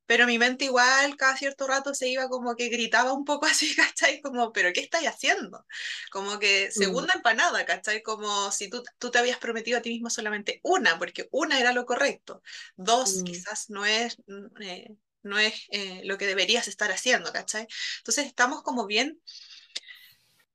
pero 0.07 0.25
mi 0.25 0.39
mente 0.39 0.65
igual 0.65 1.15
cada 1.17 1.37
cierto 1.37 1.67
rato 1.67 1.93
se 1.93 2.07
iba 2.07 2.29
como 2.29 2.55
que 2.55 2.69
gritaba 2.69 3.13
un 3.13 3.25
poco 3.25 3.45
así, 3.45 3.75
¿cachai? 3.75 4.21
Como, 4.21 4.51
pero 4.51 4.73
¿qué 4.73 4.79
estáis 4.79 5.07
haciendo? 5.07 5.65
Como 6.11 6.39
que 6.39 6.71
segunda 6.71 7.13
mm. 7.13 7.17
empanada, 7.17 7.65
¿cachai? 7.65 8.01
Como 8.01 8.51
si 8.51 8.69
tú, 8.69 8.83
tú 8.97 9.11
te 9.11 9.19
habías 9.19 9.37
prometido 9.37 9.77
a 9.77 9.81
ti 9.81 9.89
mismo 9.89 10.09
solamente 10.09 10.59
una, 10.63 10.97
porque 10.97 11.27
una 11.31 11.59
era 11.59 11.73
lo 11.73 11.85
correcto, 11.85 12.41
dos 12.75 13.17
mm. 13.17 13.23
quizás 13.25 13.69
no 13.69 13.85
es... 13.85 14.17
Mm, 14.27 14.61
eh, 14.61 14.95
no 15.23 15.39
es 15.39 15.65
eh, 15.71 16.01
lo 16.05 16.17
que 16.17 16.27
deberías 16.27 16.67
estar 16.67 16.91
haciendo, 16.91 17.31
¿cachai? 17.31 17.67
Entonces 17.99 18.25
estamos 18.25 18.63
como 18.63 18.85
bien, 18.85 19.19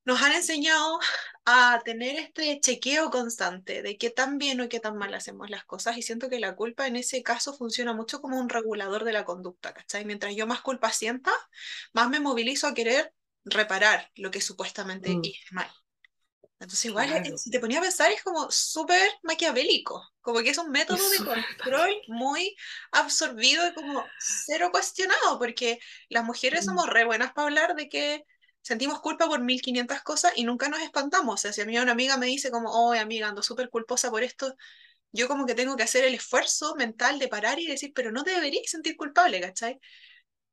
nos 0.04 0.20
han 0.22 0.32
enseñado 0.32 0.98
a 1.44 1.80
tener 1.84 2.16
este 2.16 2.58
chequeo 2.60 3.10
constante 3.10 3.82
de 3.82 3.96
qué 3.96 4.10
tan 4.10 4.38
bien 4.38 4.60
o 4.60 4.68
qué 4.68 4.80
tan 4.80 4.96
mal 4.96 5.14
hacemos 5.14 5.50
las 5.50 5.64
cosas 5.64 5.96
y 5.96 6.02
siento 6.02 6.28
que 6.28 6.40
la 6.40 6.56
culpa 6.56 6.86
en 6.86 6.96
ese 6.96 7.22
caso 7.22 7.54
funciona 7.56 7.92
mucho 7.92 8.20
como 8.20 8.38
un 8.38 8.48
regulador 8.48 9.04
de 9.04 9.12
la 9.12 9.24
conducta, 9.24 9.72
¿cachai? 9.72 10.04
Mientras 10.04 10.34
yo 10.34 10.46
más 10.46 10.60
culpa 10.60 10.92
sienta, 10.92 11.32
más 11.92 12.08
me 12.10 12.20
movilizo 12.20 12.66
a 12.66 12.74
querer 12.74 13.12
reparar 13.44 14.10
lo 14.14 14.30
que 14.30 14.40
supuestamente 14.40 15.14
mm. 15.14 15.24
hice 15.24 15.46
mal. 15.52 15.70
Entonces 16.62 16.84
igual, 16.84 17.10
si 17.36 17.50
te 17.50 17.58
ponía 17.58 17.78
a 17.78 17.82
pensar, 17.82 18.12
es 18.12 18.22
como 18.22 18.50
súper 18.50 19.10
maquiavélico, 19.22 20.08
como 20.20 20.40
que 20.40 20.50
es 20.50 20.58
un 20.58 20.70
método 20.70 21.10
de 21.10 21.20
control 21.20 21.90
muy 22.06 22.56
absorbido 22.92 23.66
y 23.66 23.74
como 23.74 24.04
cero 24.18 24.70
cuestionado, 24.70 25.38
porque 25.38 25.80
las 26.08 26.24
mujeres 26.24 26.64
somos 26.64 26.88
re 26.88 27.04
buenas 27.04 27.32
para 27.32 27.46
hablar 27.48 27.74
de 27.74 27.88
que 27.88 28.24
sentimos 28.60 29.00
culpa 29.00 29.26
por 29.26 29.40
1500 29.40 30.02
cosas 30.02 30.32
y 30.36 30.44
nunca 30.44 30.68
nos 30.68 30.80
espantamos. 30.82 31.34
O 31.34 31.36
sea, 31.36 31.52
si 31.52 31.60
a 31.60 31.66
mí 31.66 31.76
una 31.78 31.92
amiga 31.92 32.16
me 32.16 32.26
dice 32.26 32.52
como, 32.52 32.70
oh, 32.70 32.92
amiga, 32.92 33.28
ando 33.28 33.42
súper 33.42 33.68
culposa 33.68 34.10
por 34.10 34.22
esto, 34.22 34.54
yo 35.10 35.26
como 35.28 35.46
que 35.46 35.54
tengo 35.56 35.76
que 35.76 35.82
hacer 35.82 36.04
el 36.04 36.14
esfuerzo 36.14 36.76
mental 36.76 37.18
de 37.18 37.28
parar 37.28 37.58
y 37.58 37.66
decir, 37.66 37.92
pero 37.94 38.12
no 38.12 38.22
te 38.22 38.30
deberías 38.30 38.70
sentir 38.70 38.96
culpable, 38.96 39.40
¿cachai? 39.40 39.80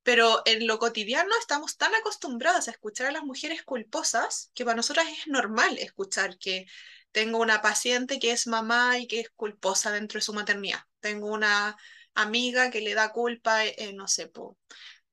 Pero 0.09 0.41
en 0.45 0.65
lo 0.65 0.79
cotidiano 0.79 1.29
estamos 1.39 1.77
tan 1.77 1.93
acostumbrados 1.93 2.67
a 2.67 2.71
escuchar 2.71 3.05
a 3.05 3.11
las 3.11 3.23
mujeres 3.23 3.61
culposas 3.61 4.49
que 4.55 4.65
para 4.65 4.75
nosotras 4.75 5.05
es 5.07 5.27
normal 5.27 5.77
escuchar 5.77 6.39
que 6.39 6.65
tengo 7.11 7.37
una 7.37 7.61
paciente 7.61 8.17
que 8.17 8.31
es 8.31 8.47
mamá 8.47 8.97
y 8.97 9.05
que 9.05 9.19
es 9.19 9.29
culposa 9.29 9.91
dentro 9.91 10.17
de 10.17 10.23
su 10.23 10.33
maternidad. 10.33 10.79
Tengo 10.99 11.27
una 11.31 11.77
amiga 12.15 12.71
que 12.71 12.81
le 12.81 12.95
da 12.95 13.11
culpa, 13.11 13.63
eh, 13.63 13.93
no 13.93 14.07
sé, 14.07 14.25
por 14.25 14.55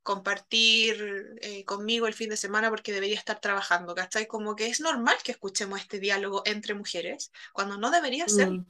compartir 0.02 1.37
eh, 1.42 1.62
conmigo 1.66 2.06
el 2.06 2.14
fin 2.14 2.30
de 2.30 2.38
semana 2.38 2.70
porque 2.70 2.90
debería 2.90 3.18
estar 3.18 3.38
trabajando, 3.38 3.94
¿cachai? 3.94 4.26
Como 4.26 4.56
que 4.56 4.68
es 4.68 4.80
normal 4.80 5.16
que 5.22 5.32
escuchemos 5.32 5.78
este 5.78 6.00
diálogo 6.00 6.40
entre 6.46 6.72
mujeres, 6.72 7.30
cuando 7.52 7.76
no 7.76 7.90
debería 7.90 8.28
ser, 8.28 8.48
mm. 8.48 8.66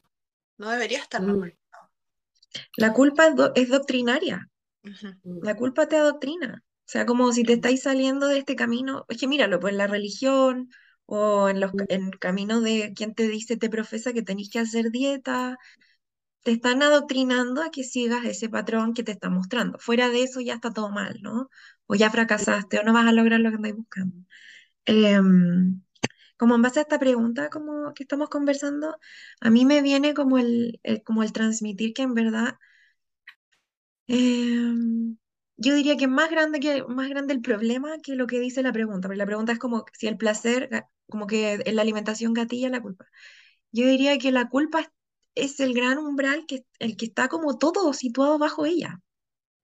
no 0.59 0.71
debería 0.71 0.99
estar 0.99 1.23
mm. 1.23 1.53
La 2.79 2.93
culpa 2.93 3.33
es 3.55 3.69
doctrinaria. 3.69 4.51
La 5.41 5.57
culpa 5.57 5.89
te 5.89 5.97
adoctrina. 5.97 6.63
O 6.65 6.89
sea, 6.89 7.07
como 7.07 7.33
si 7.33 7.45
te 7.45 7.55
estáis 7.55 7.83
saliendo 7.83 8.29
de 8.29 8.39
este 8.39 8.57
camino. 8.57 9.05
Es 9.09 9.19
que 9.19 9.29
míralo, 9.29 9.61
pues 9.61 9.73
en 9.73 9.79
la 9.79 9.87
religión 9.87 10.71
o 11.07 11.49
en 11.49 11.61
los 11.61 11.73
en 11.89 12.11
caminos 12.13 12.63
de 12.63 12.93
quien 12.95 13.15
te 13.15 13.29
dice, 13.29 13.57
te 13.57 13.71
profesa 13.71 14.13
que 14.13 14.23
tenéis 14.23 14.51
que 14.51 14.61
hacer 14.61 14.91
dieta. 14.91 15.59
Te 16.43 16.53
están 16.53 16.83
adoctrinando 16.83 17.63
a 17.63 17.71
que 17.71 17.85
sigas 17.85 18.25
ese 18.25 18.49
patrón 18.49 18.95
que 18.95 19.03
te 19.03 19.13
están 19.13 19.35
mostrando. 19.35 19.79
Fuera 19.79 20.09
de 20.11 20.23
eso 20.23 20.41
ya 20.41 20.55
está 20.55 20.73
todo 20.73 20.91
mal, 20.91 21.19
¿no? 21.23 21.51
O 21.87 21.95
ya 21.97 22.11
fracasaste 22.11 22.79
o 22.79 22.85
no 22.85 22.93
vas 22.93 23.07
a 23.07 23.13
lograr 23.13 23.41
lo 23.41 23.51
que 23.51 23.57
andáis 23.57 23.77
buscando. 23.77 24.17
Em, 24.87 25.83
como 26.39 26.55
en 26.57 26.63
base 26.63 26.81
a 26.81 26.83
esta 26.83 26.99
pregunta 26.99 27.51
como 27.51 27.95
que 27.95 28.05
estamos 28.05 28.29
conversando, 28.31 28.97
a 29.41 29.51
mí 29.51 29.65
me 29.67 29.83
viene 29.83 30.15
como 30.15 30.39
el, 30.39 30.81
el 30.85 31.03
como 31.05 31.23
el 31.23 31.33
transmitir 31.33 31.95
que 31.95 32.03
en 32.03 32.15
verdad 32.15 32.57
Em, 34.07 35.17
yo 35.57 35.75
diría 35.75 35.97
que 35.97 36.07
más 36.07 36.31
grande, 36.31 36.61
que, 36.61 36.85
más 36.85 37.09
grande 37.09 37.35
el 37.35 37.41
problema 37.41 37.99
que 38.03 38.15
lo 38.15 38.27
que 38.27 38.41
dice 38.41 38.63
la 38.63 38.73
pregunta, 38.73 39.09
porque 39.09 39.19
la 39.19 39.27
pregunta 39.27 39.53
es 39.53 39.59
como 39.59 39.85
si 39.93 40.07
el 40.07 40.17
placer, 40.17 40.69
como 41.09 41.27
que 41.27 41.63
la 41.73 41.83
alimentación 41.83 42.35
gatilla 42.35 42.69
la 42.69 42.83
culpa. 42.83 43.07
Yo 43.73 43.87
diría 43.87 44.19
que 44.19 44.33
la 44.33 44.49
culpa 44.49 44.93
es, 45.35 45.61
el 45.61 45.75
gran 45.75 45.99
umbral, 45.99 46.47
que, 46.47 46.65
el 46.79 46.97
que 46.97 47.07
está 47.07 47.29
como 47.29 47.59
todo 47.59 47.93
situado 47.93 48.39
bajo 48.39 48.65
ella. 48.67 49.01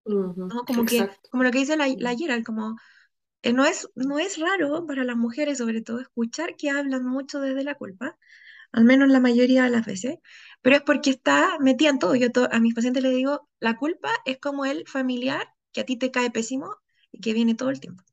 Como, 0.05 0.85
que, 0.85 1.09
como 1.31 1.45
lo 1.45 1.51
que 1.51 1.59
dice 1.59 1.77
la, 1.77 1.87
la 1.97 2.17
Gerald, 2.17 2.45
como 2.45 2.77
eh, 3.43 3.53
no, 3.53 3.65
es, 3.65 3.89
no 3.95 4.19
es 4.19 4.39
raro 4.39 4.87
para 4.87 5.05
las 5.05 5.17
mujeres, 5.17 5.59
sobre 5.59 5.83
todo, 5.83 6.01
escuchar 6.01 6.57
que 6.57 6.71
hablan 6.71 7.05
mucho 7.05 7.41
desde 7.41 7.65
la 7.65 7.75
culpa, 7.75 8.17
al 8.73 8.85
menos 8.85 9.09
la 9.09 9.21
mayoría 9.21 9.65
de 9.65 9.71
las 9.71 9.85
veces, 9.85 10.17
pero 10.63 10.77
es 10.77 10.83
porque 10.83 11.11
está 11.11 11.59
metida 11.59 11.91
en 11.91 11.99
todo. 11.99 12.15
Yo 12.15 12.29
a 12.51 12.61
mis 12.61 12.75
pacientes 12.75 13.03
les 13.03 13.15
digo, 13.15 13.49
la 13.61 13.77
culpa 13.77 14.11
es 14.25 14.39
como 14.39 14.65
el 14.65 14.87
familiar 14.87 15.49
que 15.73 15.83
a 15.83 15.85
ti 15.85 15.97
te 15.97 16.11
cae 16.11 16.31
pésimo 16.31 16.77
y 17.11 17.21
que 17.21 17.35
viene 17.35 17.55
todo 17.55 17.71
el 17.71 17.81
tiempo. 17.81 18.05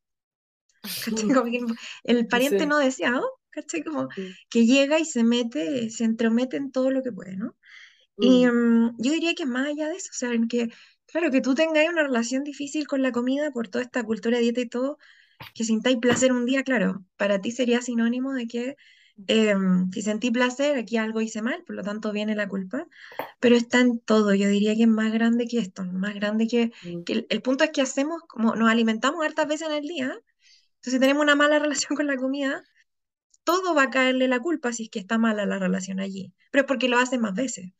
el 2.04 2.28
pariente 2.28 2.66
no 2.66 2.78
deseado, 2.78 3.26
¿cachai? 3.50 3.84
Como 3.84 4.10
que 4.50 4.66
llega 4.66 5.00
y 5.00 5.06
se 5.06 5.24
mete, 5.24 5.90
se 5.90 6.04
entromete 6.04 6.58
en 6.58 6.72
todo 6.72 6.90
lo 6.92 7.04
que 7.04 7.12
puede, 7.12 7.38
¿no? 7.38 7.56
Y 8.18 8.46
mm. 8.46 8.52
Mm, 8.52 8.96
yo 8.98 9.12
diría 9.12 9.34
que 9.36 9.46
más 9.46 9.68
allá 9.68 9.88
de 9.88 9.96
eso, 9.96 10.10
o 10.12 10.16
sea, 10.16 10.32
que, 10.50 10.70
claro, 11.06 11.32
que 11.32 11.42
tú 11.42 11.54
tengas 11.54 11.88
una 11.88 12.04
relación 12.04 12.44
difícil 12.44 12.88
con 12.88 13.02
la 13.02 13.12
comida 13.12 13.52
por 13.52 13.68
toda 13.68 13.84
esta 13.84 14.04
cultura 14.04 14.38
de 14.38 14.44
dieta 14.44 14.62
y 14.62 14.70
todo, 14.70 14.98
que 15.54 15.64
sintáis 15.64 15.98
placer 15.98 16.32
un 16.32 16.46
día, 16.46 16.64
claro, 16.64 17.06
para 17.16 17.40
ti 17.40 17.52
sería 17.52 17.82
sinónimo 17.82 18.34
de 18.34 18.48
que 18.48 18.76
Em, 19.28 19.92
si 19.92 20.02
sentí 20.02 20.32
placer, 20.32 20.78
aquí 20.78 20.98
algo 20.98 21.22
hice 21.22 21.42
mal, 21.42 21.64
por 21.66 21.76
lo 21.76 21.84
tanto 21.84 22.12
viene 22.12 22.36
la 22.36 22.48
culpa, 22.48 22.88
pero 23.40 23.56
está 23.56 23.80
en 23.82 24.00
todo, 24.00 24.34
yo 24.34 24.48
diría 24.48 24.76
que 24.76 24.84
es 24.84 24.88
más 24.88 25.12
grande 25.12 25.48
que 25.48 25.60
esto, 25.60 25.84
más 25.86 26.14
grande 26.16 26.48
que, 26.48 26.72
mm. 26.84 27.26
el, 27.30 27.42
punto 27.42 27.64
es 27.64 27.72
que 27.72 27.82
hacemos, 27.82 28.22
como 28.28 28.56
nos 28.56 28.70
alimentamos 28.70 29.26
hartas 29.26 29.48
veces 29.48 29.68
en 29.68 29.76
el 29.76 29.88
día, 29.88 30.06
entonces 30.06 30.94
si 30.94 31.00
tenemos 31.00 31.24
una 31.24 31.36
mala 31.36 31.60
relación 31.60 31.96
con 31.96 32.08
la 32.08 32.18
comida, 32.18 32.64
todo 33.44 33.76
va 33.76 33.84
a 33.84 33.90
caerle 33.90 34.28
la 34.28 34.40
culpa 34.40 34.74
si 34.74 34.84
es 34.84 34.90
que 34.90 35.00
está 35.00 35.18
mala 35.18 35.46
la 35.46 35.60
relación 35.60 36.00
allí, 36.00 36.34
pero 36.52 36.64
es 36.64 36.68
porque 36.68 36.90
lo 36.90 36.98
hacen 36.98 37.22
más 37.22 37.34
veces. 37.34 37.72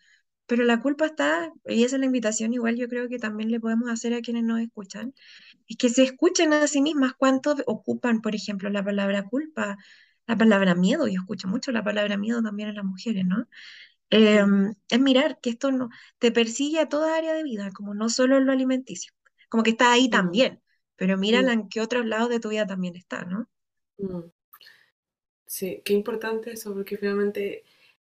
Pero 0.48 0.64
la 0.66 0.82
culpa 0.82 1.06
está, 1.06 1.54
y 1.68 1.84
esa 1.84 1.96
es 1.98 2.00
la 2.00 2.08
invitación, 2.08 2.54
igual 2.54 2.76
yo 2.76 2.88
creo 2.88 3.08
que 3.08 3.20
también 3.20 3.52
le 3.52 3.60
podemos 3.60 3.90
hacer 3.92 4.16
a 4.16 4.22
quienes 4.22 4.44
nos 4.44 4.60
escuchan, 4.60 5.14
es 5.68 5.78
que 5.78 5.90
se 5.90 6.04
escuchen 6.04 6.54
a 6.54 6.68
sí 6.68 6.82
mismas 6.82 7.14
cuánto 7.18 7.56
ocupan, 7.68 8.22
por 8.22 8.34
ejemplo, 8.36 8.70
la 8.72 8.84
palabra 8.84 9.26
culpa, 9.26 9.78
la 10.30 10.38
palabra 10.38 10.76
miedo, 10.76 11.08
yo 11.08 11.22
escucho 11.22 11.48
mucho 11.48 11.72
la 11.72 11.84
palabra 11.84 12.16
miedo 12.16 12.44
también 12.44 12.70
en 12.70 12.76
las 12.76 12.86
mujeres, 12.86 13.26
¿no? 13.26 13.48
Em, 14.12 14.76
es 14.88 15.00
mirar 15.00 15.40
que 15.42 15.50
esto 15.50 15.72
no 15.72 15.90
te 16.20 16.32
persigue 16.32 16.80
a 16.80 16.88
toda 16.88 17.18
área 17.18 17.34
de 17.34 17.42
vida, 17.42 17.72
como 17.74 17.96
no 17.96 18.10
solo 18.10 18.38
en 18.38 18.46
lo 18.46 18.52
alimenticio, 18.52 19.12
como 19.50 19.64
que 19.64 19.72
está 19.72 19.92
ahí 19.92 20.08
también, 20.08 20.62
pero 20.96 21.18
mírala 21.18 21.54
en 21.54 21.68
qué 21.68 21.82
otros 21.82 22.06
lados 22.06 22.30
de 22.30 22.40
tu 22.40 22.50
vida 22.50 22.68
también 22.68 22.96
está, 22.96 23.24
¿no? 23.26 23.50
Mm. 23.98 24.30
Sí, 25.48 25.82
qué 25.84 25.94
importante 25.94 26.52
eso, 26.52 26.76
porque 26.76 26.96
finalmente, 26.96 27.64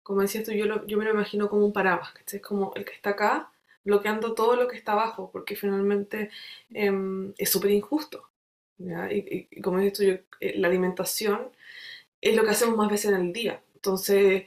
como 0.03 0.21
decías 0.23 0.43
tú, 0.43 0.51
yo, 0.51 0.85
yo 0.87 0.99
me 0.99 1.05
lo 1.05 1.13
imagino 1.13 1.49
como 1.49 1.65
un 1.65 1.73
paraguas, 1.73 2.13
es 2.33 2.43
como 2.43 2.73
el 2.75 2.85
que 2.85 2.95
está 2.95 3.11
acá 3.11 3.53
bloqueando 3.85 4.35
todo 4.35 4.57
lo 4.57 4.67
que 4.67 4.77
está 4.77 4.93
abajo, 4.93 5.31
porque 5.33 5.55
finalmente 5.55 6.31
em, 6.71 7.33
es 7.39 7.49
súper 7.49 7.71
injusto. 7.71 8.29
Y, 8.79 9.61
como 9.63 9.79
dices 9.79 9.99
tú, 9.99 10.05
yo, 10.05 10.15
eh, 10.41 10.59
la 10.59 10.69
alimentación 10.69 11.51
es 12.21 12.37
lo 12.37 12.45
que 12.45 12.51
hacemos 12.51 12.77
más 12.77 12.91
veces 12.91 13.13
en 13.13 13.21
el 13.21 13.33
día. 13.33 13.63
Entonces, 13.75 14.45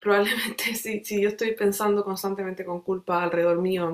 probablemente 0.00 0.64
si, 0.74 1.04
si 1.04 1.20
yo 1.22 1.28
estoy 1.28 1.54
pensando 1.54 2.04
constantemente 2.04 2.64
con 2.64 2.82
culpa 2.82 3.22
alrededor 3.22 3.58
mío 3.60 3.88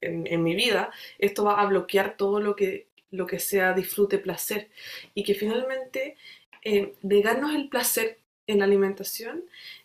en, 0.00 0.26
en, 0.26 0.42
mi 0.42 0.54
vida, 0.54 0.90
esto 1.18 1.44
va 1.44 1.60
a 1.60 1.66
bloquear 1.66 2.16
todo 2.16 2.40
lo 2.40 2.56
que 2.56 2.88
lo 3.10 3.26
que 3.26 3.38
sea 3.38 3.72
disfrute, 3.72 4.18
placer, 4.18 4.68
y 5.14 5.24
que 5.24 5.34
finalmente 5.34 6.16
eh, 6.62 6.94
negarnos 7.02 7.54
el 7.54 7.68
placer 7.68 8.18
en 8.46 8.58
la 8.58 8.64
alimentación 8.66 9.44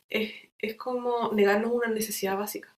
es, 0.10 0.34
es 0.60 0.76
como 0.76 1.32
negarnos 1.34 1.72
una 1.72 1.88
necesidad 1.88 2.38
básica. 2.38 2.76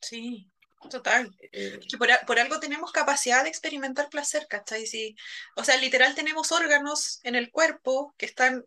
Sí, 0.00 0.51
total. 0.90 1.30
Eh, 1.52 1.80
Que 1.88 1.96
por, 1.98 2.08
por 2.26 2.38
algo 2.38 2.60
tenemos 2.60 2.92
capacidad 2.92 3.42
de 3.42 3.48
experimentar 3.48 4.08
placer, 4.08 4.46
¿cachai? 4.48 4.86
Sí. 4.86 5.14
O 5.56 5.64
sea, 5.64 5.76
literal 5.76 6.14
tenemos 6.14 6.52
órganos 6.52 7.20
en 7.22 7.34
el 7.34 7.50
cuerpo 7.50 8.14
que 8.16 8.26
están 8.26 8.64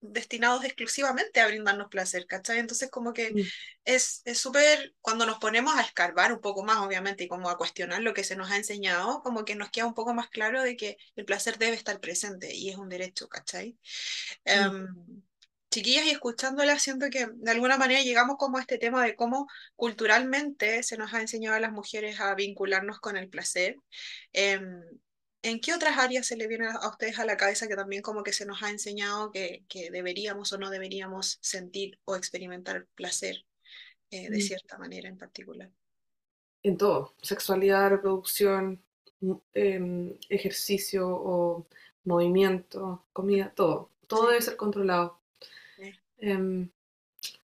destinados 0.00 0.64
exclusivamente 0.64 1.40
a 1.40 1.46
brindarnos 1.48 1.88
placer, 1.88 2.26
¿cachai? 2.26 2.58
Entonces 2.58 2.90
como 2.90 3.12
que 3.12 3.32
Mm. 3.34 3.40
es 3.84 4.22
es 4.24 4.38
súper, 4.38 4.94
cuando 5.00 5.26
nos 5.26 5.38
ponemos 5.38 5.74
a 5.76 5.82
escarbar 5.82 6.32
un 6.32 6.40
poco 6.40 6.62
más, 6.64 6.78
obviamente, 6.78 7.24
y 7.24 7.28
como 7.28 7.48
a 7.50 7.56
cuestionar 7.56 8.02
lo 8.02 8.14
que 8.14 8.22
se 8.24 8.36
nos 8.36 8.50
ha 8.50 8.56
enseñado, 8.56 9.22
como 9.22 9.44
que 9.44 9.56
nos 9.56 9.70
queda 9.70 9.86
un 9.86 9.94
poco 9.94 10.14
más 10.14 10.28
claro 10.28 10.62
de 10.62 10.76
que 10.76 10.96
el 11.16 11.24
placer 11.24 11.58
debe 11.58 11.74
estar 11.76 11.98
presente 12.00 12.54
y 12.54 12.70
es 12.70 12.76
un 12.76 12.88
derecho, 12.88 13.28
¿cachai? 13.28 13.78
Em, 14.44 14.86
chiquillas, 15.76 16.06
y 16.06 16.10
escuchándolas, 16.10 16.82
siento 16.82 17.06
que 17.10 17.26
de 17.34 17.50
alguna 17.50 17.76
manera 17.78 18.02
llegamos 18.02 18.36
como 18.38 18.58
a 18.58 18.60
este 18.60 18.78
tema 18.78 19.04
de 19.04 19.16
cómo 19.16 19.48
culturalmente 19.76 20.82
se 20.82 20.96
nos 20.98 21.12
ha 21.14 21.20
enseñado 21.20 21.56
a 21.56 21.60
las 21.60 21.72
mujeres 21.72 22.20
a 22.20 22.34
vincularnos 22.34 23.00
con 23.00 23.16
el 23.16 23.28
placer. 23.28 23.76
Em, 24.32 24.82
¿en 25.42 25.60
qué 25.60 25.72
otras 25.74 25.98
áreas 25.98 26.26
se 26.26 26.36
le 26.36 26.48
viene 26.48 26.66
a 26.68 26.88
ustedes 26.88 27.18
a 27.18 27.24
la 27.24 27.36
cabeza 27.36 27.68
que 27.68 27.76
también 27.76 28.02
como 28.02 28.22
que 28.22 28.32
se 28.32 28.46
nos 28.46 28.62
ha 28.62 28.70
enseñado 28.70 29.30
que, 29.32 29.64
que 29.68 29.90
deberíamos 29.90 30.52
o 30.52 30.58
no 30.58 30.70
deberíamos 30.70 31.38
sentir 31.40 31.98
o 32.04 32.16
experimentar 32.16 32.86
placer 32.94 33.44
eh, 34.10 34.30
de 34.30 34.38
Mm. 34.38 34.40
cierta 34.40 34.78
manera 34.78 35.08
en 35.08 35.18
particular? 35.18 35.70
en 36.62 36.76
todo, 36.76 37.14
sexualidad, 37.22 37.90
reproducción, 37.90 38.82
m- 39.20 39.38
em, 39.54 40.18
ejercicio 40.28 41.08
o 41.08 41.66
movimiento, 42.04 43.04
comida, 43.12 43.52
todo. 43.54 43.90
Todo 44.06 44.20
Sí. 44.22 44.28
debe 44.28 44.42
ser 44.42 44.56
controlado. 44.56 45.20
Em, 46.18 46.70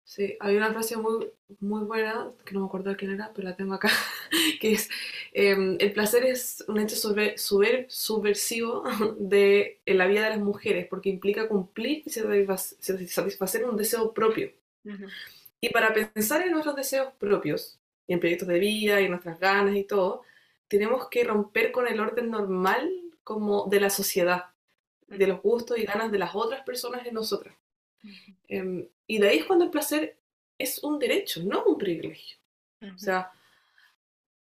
sí, 0.04 0.38
hay 0.40 0.58
una 0.58 0.72
frase 0.74 0.98
muy, 0.98 1.32
muy 1.60 1.84
buena, 1.86 2.32
que 2.46 2.54
no 2.54 2.62
me 2.62 2.68
acuerdo 2.68 2.92
de 2.92 2.98
quién 2.98 3.12
era, 3.12 3.32
pero 3.34 3.50
la 3.50 3.56
tengo 3.58 3.76
acá, 3.76 3.90
que 4.62 4.74
es, 4.74 4.90
em, 5.34 5.78
el 5.80 5.94
placer 5.94 6.26
es 6.26 6.64
un 6.68 6.80
hecho 6.80 6.96
sobre, 6.96 7.36
suber- 7.38 7.88
subversivo 7.90 8.84
de 9.20 9.82
en 9.86 9.98
la 9.98 10.08
vida 10.08 10.24
de 10.26 10.32
las 10.32 10.40
mujeres, 10.40 10.88
porque 10.90 11.10
implica 11.10 11.48
cumplir 11.50 12.04
y 12.06 12.12
satisfaz- 12.12 12.78
satisfacer 13.08 13.66
un 13.66 13.78
deseo 13.78 14.14
propio. 14.14 14.52
Ujú. 14.86 15.06
Y 15.62 15.70
para 15.70 15.94
pensar 15.94 16.42
en 16.42 16.52
nuestros 16.52 16.76
deseos 16.76 17.14
propios, 17.20 17.80
y 18.08 18.14
en 18.14 18.20
proyectos 18.20 18.48
de 18.48 18.60
vida, 18.60 19.02
y 19.02 19.06
en 19.06 19.12
nuestras 19.12 19.40
ganas 19.40 19.76
y 19.76 19.84
todo, 19.84 20.24
tenemos 20.68 21.10
que 21.10 21.24
romper 21.24 21.72
con 21.72 21.88
el 21.88 22.00
orden 22.00 22.30
normal 22.32 22.92
como 23.24 23.68
de 23.68 23.80
la 23.82 23.90
sociedad, 23.90 24.46
de 25.08 25.28
los 25.28 25.42
gustos 25.42 25.78
y 25.78 25.84
ganas 25.86 26.12
de 26.12 26.20
las 26.20 26.36
otras 26.36 26.64
personas 26.64 27.06
en 27.06 27.14
nosotras. 27.16 27.56
Em, 28.48 28.88
y 29.08 29.20
de 29.20 29.30
ahí 29.30 29.38
es 29.40 29.46
cuando 29.46 29.66
el 29.66 29.72
placer 29.72 30.18
es 30.58 30.84
un 30.84 31.00
derecho, 31.00 31.42
no 31.44 31.64
un 31.66 31.78
privilegio. 31.78 32.38
O 32.96 33.00
sea, 33.00 33.32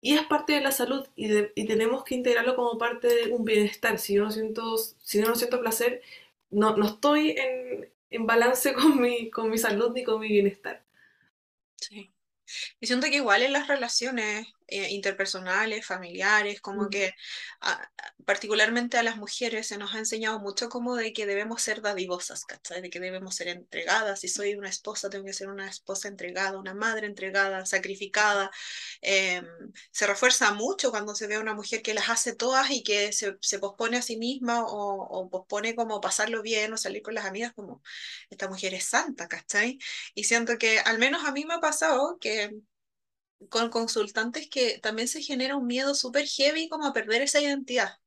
y 0.01 0.15
es 0.15 0.25
parte 0.25 0.53
de 0.53 0.61
la 0.61 0.71
salud 0.71 1.07
y, 1.15 1.27
de- 1.27 1.51
y 1.55 1.65
tenemos 1.65 2.03
que 2.03 2.15
integrarlo 2.15 2.55
como 2.55 2.77
parte 2.77 3.07
de 3.07 3.31
un 3.33 3.45
bienestar. 3.45 3.97
Si 3.99 4.15
yo 4.15 4.23
no 4.23 4.31
siento, 4.31 4.77
si 4.77 5.19
yo 5.21 5.25
no 5.27 5.35
siento 5.35 5.61
placer, 5.61 6.01
no, 6.49 6.75
no 6.77 6.85
estoy 6.87 7.31
en, 7.31 7.89
en 8.09 8.25
balance 8.27 8.73
con 8.75 8.99
mi, 9.01 9.29
con 9.31 9.49
mi 9.49 9.57
salud 9.57 9.91
ni 9.93 10.03
con 10.03 10.19
mi 10.19 10.27
bienestar. 10.29 10.83
Sí. 11.79 12.11
Y 12.79 12.87
siento 12.87 13.07
que 13.07 13.17
igual 13.17 13.43
en 13.43 13.53
las 13.53 13.67
relaciones 13.67 14.47
eh, 14.73 14.89
interpersonales, 14.91 15.85
familiares, 15.85 16.61
como 16.61 16.83
Mm. 16.83 16.89
que 16.89 17.13
a- 17.61 17.89
particularmente 18.25 18.97
a 18.97 19.03
las 19.03 19.17
mujeres 19.17 19.67
se 19.67 19.77
nos 19.77 19.93
ha 19.93 19.99
enseñado 19.99 20.39
mucho 20.39 20.69
como 20.69 20.95
de 20.95 21.13
que 21.13 21.25
debemos 21.25 21.61
ser 21.61 21.81
dadivosas, 21.81 22.45
¿cachai? 22.45 22.81
De 22.81 22.89
que 22.89 22.99
debemos 22.99 23.35
ser 23.35 23.47
entregadas. 23.49 24.19
Si 24.21 24.27
soy 24.27 24.55
una 24.55 24.69
esposa, 24.69 25.09
tengo 25.09 25.25
que 25.25 25.33
ser 25.33 25.49
una 25.49 25.67
esposa 25.69 26.07
entregada, 26.07 26.57
una 26.59 26.73
madre 26.73 27.07
entregada, 27.07 27.65
sacrificada. 27.65 28.51
Em, 29.01 29.45
se 29.91 30.07
refuerza 30.07 30.53
mucho 30.53 30.91
cuando 30.91 31.15
se 31.15 31.27
ve 31.27 31.35
a 31.35 31.39
una 31.39 31.53
mujer 31.53 31.81
que 31.81 31.93
las 31.93 32.09
hace 32.09 32.35
todas 32.35 32.71
y 32.71 32.83
que 32.83 33.11
se, 33.13 33.37
se 33.41 33.59
pospone 33.59 33.97
a 33.97 34.01
sí 34.01 34.17
misma 34.17 34.65
o, 34.65 35.01
o 35.03 35.29
pospone 35.29 35.75
como 35.75 36.01
pasarlo 36.01 36.41
bien 36.41 36.73
o 36.73 36.77
salir 36.77 37.01
con 37.01 37.13
las 37.15 37.25
amigas, 37.25 37.53
como 37.53 37.81
esta 38.29 38.47
mujer 38.49 38.73
es 38.73 38.85
santa, 38.85 39.27
¿cachai? 39.27 39.77
Y 40.15 40.23
siento 40.25 40.57
que 40.57 40.79
al 40.79 40.99
menos 40.99 41.25
a 41.25 41.31
mí 41.31 41.45
me 41.45 41.55
ha 41.55 41.59
pasado 41.59 42.17
que 42.19 42.51
con 43.49 43.69
consultantes 43.69 44.49
que 44.49 44.79
también 44.79 45.07
se 45.07 45.21
genera 45.21 45.55
un 45.57 45.67
miedo 45.67 45.95
súper 45.95 46.27
heavy 46.27 46.69
como 46.69 46.85
a 46.87 46.93
perder 46.93 47.21
esa 47.21 47.41
identidad. 47.41 47.97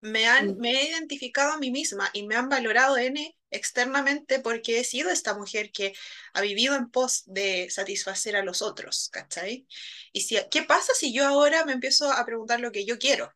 Me 0.00 0.26
han, 0.26 0.54
Mm. 0.54 0.58
me 0.58 0.72
he 0.72 0.88
identificado 0.90 1.52
a 1.52 1.58
mí 1.58 1.70
misma 1.70 2.10
y 2.12 2.26
me 2.26 2.36
han 2.36 2.48
valorado 2.48 2.96
N 2.98 3.36
externamente 3.50 4.40
porque 4.40 4.80
he 4.80 4.84
sido 4.84 5.10
esta 5.10 5.34
mujer 5.34 5.72
que 5.72 5.94
ha 6.34 6.40
vivido 6.42 6.76
en 6.76 6.90
pos 6.90 7.24
de 7.26 7.68
satisfacer 7.70 8.36
a 8.36 8.44
los 8.44 8.62
otros, 8.62 9.08
¿cachai? 9.12 9.66
Y 10.12 10.22
si, 10.22 10.38
¿qué 10.50 10.62
pasa 10.62 10.92
si 10.94 11.12
yo 11.12 11.26
ahora 11.26 11.64
me 11.64 11.72
empiezo 11.72 12.12
a 12.12 12.24
preguntar 12.26 12.60
lo 12.60 12.72
que 12.72 12.84
yo 12.86 12.98
quiero? 12.98 13.32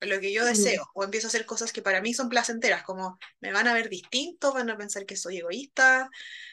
lo 0.00 0.20
que 0.20 0.32
yo 0.32 0.44
Mm. 0.44 0.44
deseo, 0.44 0.86
o 0.94 1.04
empiezo 1.04 1.26
a 1.26 1.30
hacer 1.30 1.44
cosas 1.46 1.72
que 1.72 1.82
para 1.82 2.00
mí 2.00 2.14
son 2.14 2.28
placenteras, 2.28 2.84
como 2.84 3.18
me 3.40 3.52
van 3.52 3.66
a 3.66 3.74
ver 3.74 3.88
distinto, 3.88 4.52
van 4.52 4.70
a 4.70 4.76
pensar 4.76 5.06
que 5.06 5.16
soy 5.16 5.38
egoísta, 5.38 6.08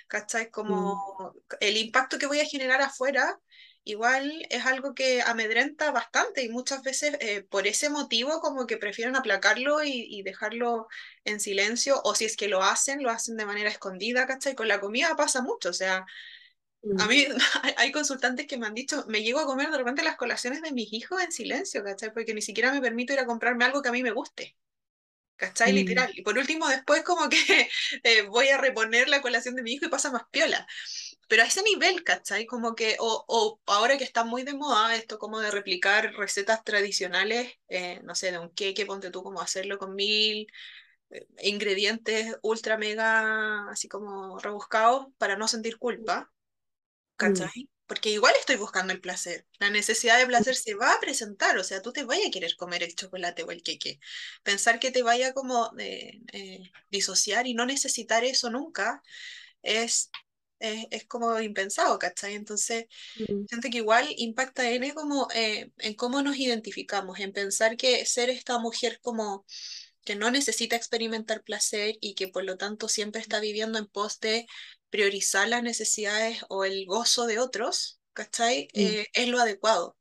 ¿cachai? 0.07 0.49
Como 0.49 1.33
el 1.59 1.77
impacto 1.77 2.17
que 2.17 2.25
voy 2.27 2.39
a 2.39 2.45
generar 2.45 2.81
afuera, 2.81 3.39
igual 3.85 4.45
es 4.49 4.65
algo 4.65 4.93
que 4.95 5.21
amedrenta 5.23 5.91
bastante 5.91 6.43
y 6.43 6.49
muchas 6.49 6.83
veces 6.83 7.17
eh, 7.21 7.43
por 7.43 7.67
ese 7.67 7.89
motivo 7.89 8.41
como 8.41 8.67
que 8.67 8.77
prefieren 8.77 9.15
aplacarlo 9.15 9.83
y, 9.83 10.07
y 10.09 10.23
dejarlo 10.23 10.87
en 11.25 11.39
silencio, 11.39 12.01
o 12.03 12.15
si 12.15 12.25
es 12.25 12.37
que 12.37 12.49
lo 12.49 12.63
hacen, 12.63 13.03
lo 13.03 13.11
hacen 13.11 13.37
de 13.37 13.45
manera 13.45 13.69
escondida, 13.69 14.27
¿cachai? 14.27 14.55
Con 14.55 14.67
la 14.67 14.81
comida 14.81 15.15
pasa 15.15 15.41
mucho, 15.43 15.69
o 15.69 15.73
sea, 15.73 16.05
a 16.97 17.07
Mm. 17.07 17.09
mí 17.09 17.25
hay- 17.63 17.73
hay 17.77 17.91
consultantes 17.91 18.47
que 18.47 18.57
me 18.57 18.67
han 18.67 18.73
dicho, 18.75 19.05
me 19.07 19.23
llego 19.23 19.39
a 19.39 19.45
comer 19.45 19.71
de 19.71 19.77
repente 19.77 20.03
las 20.03 20.17
colaciones 20.17 20.61
de 20.61 20.71
mis 20.73 20.91
hijos 20.93 21.21
en 21.23 21.31
silencio, 21.31 21.83
¿cachai? 21.83 22.13
Porque 22.13 22.33
ni 22.33 22.41
siquiera 22.41 22.71
me 22.73 22.81
permito 22.81 23.13
ir 23.13 23.19
a 23.19 23.25
comprarme 23.25 23.65
algo 23.65 23.81
que 23.81 23.89
a 23.89 23.91
mí 23.93 24.03
me 24.03 24.11
guste, 24.11 24.57
¿cachai? 25.37 25.73
Mm. 25.73 25.75
Literal. 25.75 26.11
Y 26.15 26.21
por 26.23 26.37
último, 26.37 26.67
después 26.67 27.03
como 27.03 27.29
que 27.29 27.37
eh, 28.03 28.23
voy 28.23 28.49
a 28.49 28.57
reponer 28.57 29.09
la 29.09 29.21
colación 29.21 29.55
de 29.55 29.63
mi 29.63 29.73
hijo 29.73 29.85
y 29.85 29.89
pasa 29.89 30.11
más 30.11 30.23
piola. 30.31 30.67
Pero 31.27 31.43
a 31.43 31.45
ese 31.47 31.63
nivel, 31.63 32.03
¿cachai? 32.03 32.45
Como 32.45 32.75
que, 32.75 32.97
o, 32.99 33.25
o 33.27 33.59
ahora 33.67 33.97
que 33.97 34.03
está 34.03 34.23
muy 34.23 34.43
de 34.43 34.53
moda 34.53 34.95
esto 34.95 35.17
como 35.19 35.39
de 35.39 35.51
replicar 35.51 36.13
recetas 36.15 36.63
tradicionales, 36.63 37.53
eh, 37.67 38.01
no 38.03 38.15
sé, 38.15 38.31
de 38.31 38.39
un 38.39 38.49
queque, 38.51 38.85
ponte 38.85 39.11
tú 39.11 39.23
como 39.23 39.41
hacerlo 39.41 39.77
con 39.79 39.95
mil 39.95 40.47
eh, 41.11 41.27
ingredientes 41.43 42.35
ultra 42.43 42.77
mega 42.77 43.69
así 43.71 43.87
como 43.87 44.39
rebuscados 44.39 45.07
para 45.17 45.37
no 45.37 45.47
sentir 45.47 45.77
culpa. 45.77 46.31
¿cachai? 47.17 47.69
Porque 47.87 48.09
igual 48.09 48.33
estoy 48.39 48.55
buscando 48.57 48.93
el 48.93 49.01
placer. 49.01 49.47
La 49.59 49.69
necesidad 49.69 50.17
de 50.17 50.25
placer 50.27 50.55
se 50.55 50.73
va 50.75 50.93
a 50.93 50.99
presentar, 50.99 51.57
o 51.57 51.63
sea, 51.63 51.81
tú 51.81 51.93
te 51.93 52.03
vayas 52.03 52.27
a 52.27 52.31
querer 52.31 52.55
comer 52.55 52.83
el 52.83 52.95
chocolate 52.95 53.43
o 53.43 53.51
el 53.51 53.61
queque. 53.63 53.99
Pensar 54.43 54.79
que 54.79 54.91
te 54.91 55.03
vaya 55.03 55.33
como 55.33 55.71
eh, 55.79 56.21
eh, 56.33 56.71
disociar 56.89 57.47
y 57.47 57.53
no 57.53 57.65
necesitar 57.65 58.23
eso 58.23 58.49
nunca 58.49 59.03
es, 59.63 60.11
es, 60.59 60.87
es 60.91 61.05
como 61.07 61.39
impensado, 61.41 61.99
¿cachai? 61.99 62.35
Entonces, 62.35 62.85
Mm. 63.19 63.45
siento 63.47 63.69
que 63.69 63.77
igual 63.77 64.07
impacta 64.17 64.69
en, 64.69 64.91
como, 64.93 65.27
eh, 65.33 65.71
en 65.79 65.93
cómo 65.95 66.21
nos 66.21 66.37
identificamos, 66.37 67.19
en 67.19 67.33
pensar 67.33 67.77
que 67.77 68.05
ser 68.05 68.29
esta 68.29 68.59
mujer 68.59 68.99
como 69.01 69.45
que 70.05 70.15
no 70.15 70.31
necesita 70.31 70.75
experimentar 70.77 71.43
placer 71.43 71.95
y 72.01 72.15
que 72.15 72.29
por 72.29 72.45
lo 72.45 72.57
tanto 72.57 72.87
siempre 72.89 73.21
está 73.21 73.39
viviendo 73.41 73.79
en 73.79 73.87
pos 73.87 74.19
de 74.21 74.47
priorizar 74.91 75.49
las 75.49 75.63
necesidades 75.63 76.45
o 76.49 76.65
el 76.65 76.85
gozo 76.87 77.27
de 77.27 77.39
otros, 77.39 78.01
¿cachai? 78.13 78.69
Mm. 78.75 78.95
Eh, 78.99 79.07
es 79.13 79.29
lo 79.29 79.39
adecuado. 79.39 79.97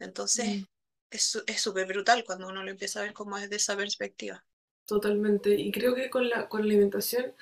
Entonces, 0.00 0.46
Mm. 0.48 0.64
es 1.10 1.60
súper 1.62 1.86
brutal 1.86 2.24
cuando 2.24 2.48
uno 2.48 2.62
lo 2.64 2.70
empieza 2.70 3.00
a 3.00 3.04
ver 3.04 3.14
como 3.14 3.38
desde 3.38 3.56
esa 3.56 3.76
perspectiva. 3.76 4.44
Totalmente. 4.86 5.54
Y 5.54 5.72
creo 5.72 5.94
que 5.94 6.10
con 6.10 6.28
la, 6.28 6.48
con 6.48 6.60
la 6.60 6.66
alimentación, 6.66 7.34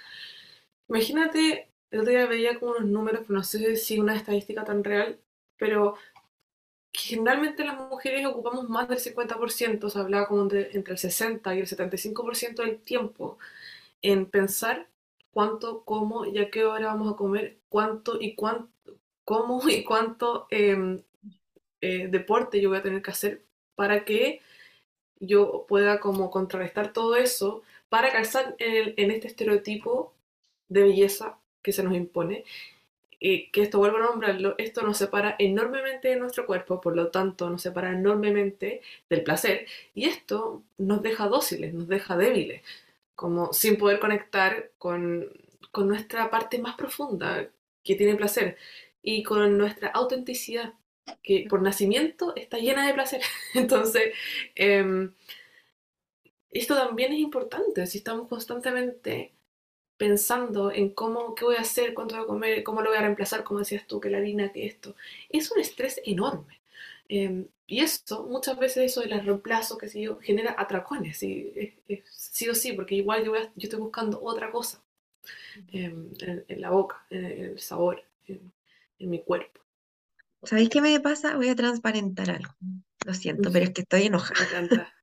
imagínate, 0.88 1.70
el 1.90 2.00
otro 2.00 2.12
día 2.12 2.26
veía 2.26 2.58
como 2.58 2.72
unos 2.72 2.86
números, 2.90 3.28
no 3.30 3.42
sé 3.44 3.76
si 3.76 3.98
una 3.98 4.16
estadística 4.16 4.64
tan 4.64 4.84
real, 4.84 5.20
pero 5.58 5.96
generalmente 6.92 7.64
las 7.64 7.76
mujeres 7.78 8.26
ocupamos 8.26 8.68
más 8.68 8.88
del 8.88 8.98
50%, 9.00 9.90
se 9.90 9.98
hablaba 9.98 10.26
como 10.28 10.44
de- 10.46 10.70
entre 10.74 10.94
el 10.94 10.98
60 10.98 11.54
y 11.54 11.60
el 11.60 11.66
75% 11.66 12.62
del 12.62 12.80
tiempo 12.80 13.38
en 14.02 14.26
pensar 14.26 14.88
cuánto, 15.32 15.84
cómo 15.84 16.24
y 16.26 16.38
a 16.40 16.50
qué 16.50 16.64
hora 16.64 16.88
vamos 16.88 17.12
a 17.14 17.16
comer, 17.16 17.58
cuánto 17.68 18.20
y 18.20 18.34
cuánto, 18.36 18.70
cómo 19.24 19.62
y 19.68 19.84
cuánto 19.84 20.46
em, 20.50 21.02
eh, 21.80 22.08
deporte 22.08 22.60
yo 22.60 22.70
voy 22.70 22.78
a 22.78 22.82
tener 22.82 23.02
que 23.02 23.10
hacer 23.10 23.42
para 23.74 24.04
que 24.04 24.40
yo 25.20 25.66
pueda 25.68 26.00
como 26.00 26.30
contrarrestar 26.30 26.92
todo 26.92 27.16
eso 27.16 27.62
para 27.88 28.12
calzar 28.12 28.56
en, 28.58 28.76
el- 28.76 28.94
en 28.96 29.10
este 29.10 29.28
estereotipo 29.28 30.14
de 30.68 30.82
belleza 30.84 31.38
que 31.62 31.72
se 31.72 31.82
nos 31.82 31.94
impone 31.94 32.44
y 33.24 33.50
que 33.50 33.62
esto 33.62 33.78
vuelvo 33.78 33.98
a 33.98 34.00
nombrarlo, 34.00 34.56
esto 34.58 34.82
nos 34.82 34.98
separa 34.98 35.36
enormemente 35.38 36.08
de 36.08 36.16
nuestro 36.16 36.44
cuerpo, 36.44 36.80
por 36.80 36.96
lo 36.96 37.08
tanto 37.12 37.48
nos 37.48 37.62
separa 37.62 37.92
enormemente 37.92 38.82
del 39.08 39.22
placer 39.22 39.66
y 39.94 40.06
esto 40.06 40.64
nos 40.76 41.02
deja 41.02 41.28
dóciles, 41.28 41.72
nos 41.72 41.86
deja 41.86 42.16
débiles, 42.16 42.62
como 43.14 43.52
sin 43.52 43.78
poder 43.78 44.00
conectar 44.00 44.72
con, 44.76 45.28
con 45.70 45.86
nuestra 45.86 46.30
parte 46.30 46.58
más 46.58 46.74
profunda 46.74 47.48
que 47.84 47.94
tiene 47.94 48.16
placer 48.16 48.56
y 49.02 49.22
con 49.22 49.56
nuestra 49.56 49.90
autenticidad, 49.90 50.74
que 51.22 51.46
por 51.48 51.62
nacimiento 51.62 52.34
está 52.34 52.58
llena 52.58 52.86
de 52.86 52.94
placer. 52.94 53.22
Entonces, 53.54 54.14
em, 54.56 55.12
esto 56.50 56.74
también 56.74 57.12
es 57.12 57.20
importante, 57.20 57.86
si 57.86 57.98
estamos 57.98 58.28
constantemente 58.28 59.32
pensando 60.02 60.72
en 60.72 60.88
cómo, 60.88 61.36
qué 61.36 61.44
voy 61.44 61.54
a 61.54 61.60
hacer, 61.60 61.94
cuánto 61.94 62.16
voy 62.16 62.24
a 62.24 62.26
comer, 62.26 62.64
cómo 62.64 62.82
lo 62.82 62.90
voy 62.90 62.98
a 62.98 63.02
reemplazar, 63.02 63.44
como 63.44 63.60
decías 63.60 63.86
tú, 63.86 64.00
que 64.00 64.10
la 64.10 64.18
harina, 64.18 64.52
que 64.52 64.66
esto. 64.66 64.96
Es 65.28 65.52
un 65.52 65.60
estrés 65.60 66.00
enorme. 66.04 66.58
Em, 67.08 67.46
y 67.68 67.78
eso, 67.82 68.26
muchas 68.26 68.58
veces 68.58 68.90
eso 68.90 69.02
del 69.02 69.24
reemplazo, 69.24 69.78
que 69.78 69.88
si 69.88 70.02
yo, 70.02 70.18
genera 70.18 70.56
atracones, 70.58 71.18
sí, 71.18 71.52
sí 72.10 72.48
o 72.48 72.54
sí, 72.56 72.72
porque 72.72 72.96
igual 72.96 73.24
yo, 73.24 73.32
yo 73.36 73.48
estoy 73.56 73.78
buscando 73.78 74.20
otra 74.20 74.50
cosa 74.50 74.82
em, 75.70 76.10
en, 76.48 76.60
la 76.60 76.70
boca, 76.70 77.06
en, 77.10 77.24
el 77.24 77.60
sabor, 77.60 78.02
en, 78.26 78.50
mi 78.98 79.20
cuerpo. 79.20 79.60
¿Sabéis 80.42 80.68
qué 80.68 80.80
me 80.80 80.98
pasa? 80.98 81.36
Voy 81.36 81.48
a 81.48 81.54
transparentar 81.54 82.28
algo. 82.28 82.52
Lo 83.04 83.14
siento, 83.14 83.50
pero 83.52 83.64
es 83.64 83.72
que 83.72 83.82
estoy 83.82 84.04
enojada. 84.04 84.92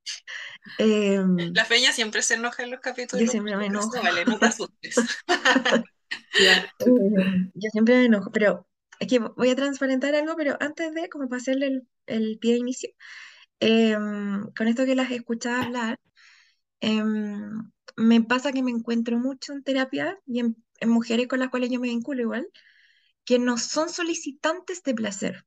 Em, 0.78 1.54
la 1.54 1.66
feña 1.66 1.92
siempre 1.94 2.22
se 2.22 2.36
enoja 2.36 2.64
en 2.64 2.72
los 2.72 2.80
capítulos. 2.80 3.26
Yo 3.26 3.32
siempre 3.32 3.56
me 3.56 3.68
enojo. 3.68 3.92
vale, 4.02 4.26
no 4.26 4.38
te 4.38 4.46
asustes. 4.46 4.96
Em, 6.80 7.52
yo 7.54 7.70
siempre 7.72 7.96
me 7.96 8.06
enojo, 8.06 8.32
pero 8.32 8.68
es 9.00 9.08
que 9.08 9.20
voy 9.20 9.50
a 9.50 9.56
transparentar 9.56 10.16
algo, 10.16 10.36
pero 10.36 10.58
antes 10.60 10.94
de, 10.94 11.10
como 11.10 11.28
para 11.28 11.42
hacerle 11.42 11.68
el, 11.68 11.88
el 12.08 12.38
pie 12.40 12.54
de 12.54 12.60
inicio, 12.60 12.90
em, 13.60 14.52
con 14.56 14.68
esto 14.68 14.86
que 14.86 14.96
las 14.96 15.12
escuchaba 15.12 15.64
hablar, 15.64 16.00
me 17.98 18.22
pasa 18.22 18.52
que 18.52 18.64
me 18.64 18.72
encuentro 18.72 19.18
mucho 19.18 19.54
en 19.54 19.64
terapia 19.64 20.18
y 20.26 20.40
en, 20.40 20.64
en 20.80 20.90
mujeres 20.90 21.28
con 21.28 21.40
las 21.40 21.50
cuales 21.50 21.70
yo 21.70 21.80
me 21.80 21.90
vinculo 21.90 22.22
igual, 22.22 22.48
que 23.26 23.40
no 23.40 23.58
son 23.58 23.90
solicitantes 23.90 24.82
de 24.84 24.94
placer. 24.94 25.46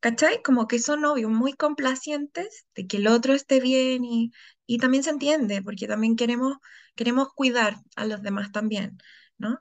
¿Cachai? 0.00 0.42
Como 0.42 0.68
que 0.68 0.78
son 0.78 1.00
novios 1.02 1.30
muy 1.30 1.52
complacientes 1.54 2.66
de 2.74 2.86
que 2.86 2.98
el 2.98 3.08
otro 3.08 3.34
esté 3.34 3.60
bien 3.60 4.04
y, 4.04 4.32
y 4.66 4.78
también 4.78 5.02
se 5.02 5.10
entiende, 5.10 5.62
porque 5.62 5.88
también 5.88 6.16
queremos, 6.16 6.58
queremos 6.94 7.28
cuidar 7.34 7.76
a 7.96 8.06
los 8.06 8.22
demás 8.22 8.52
también, 8.52 8.98
¿no? 9.38 9.58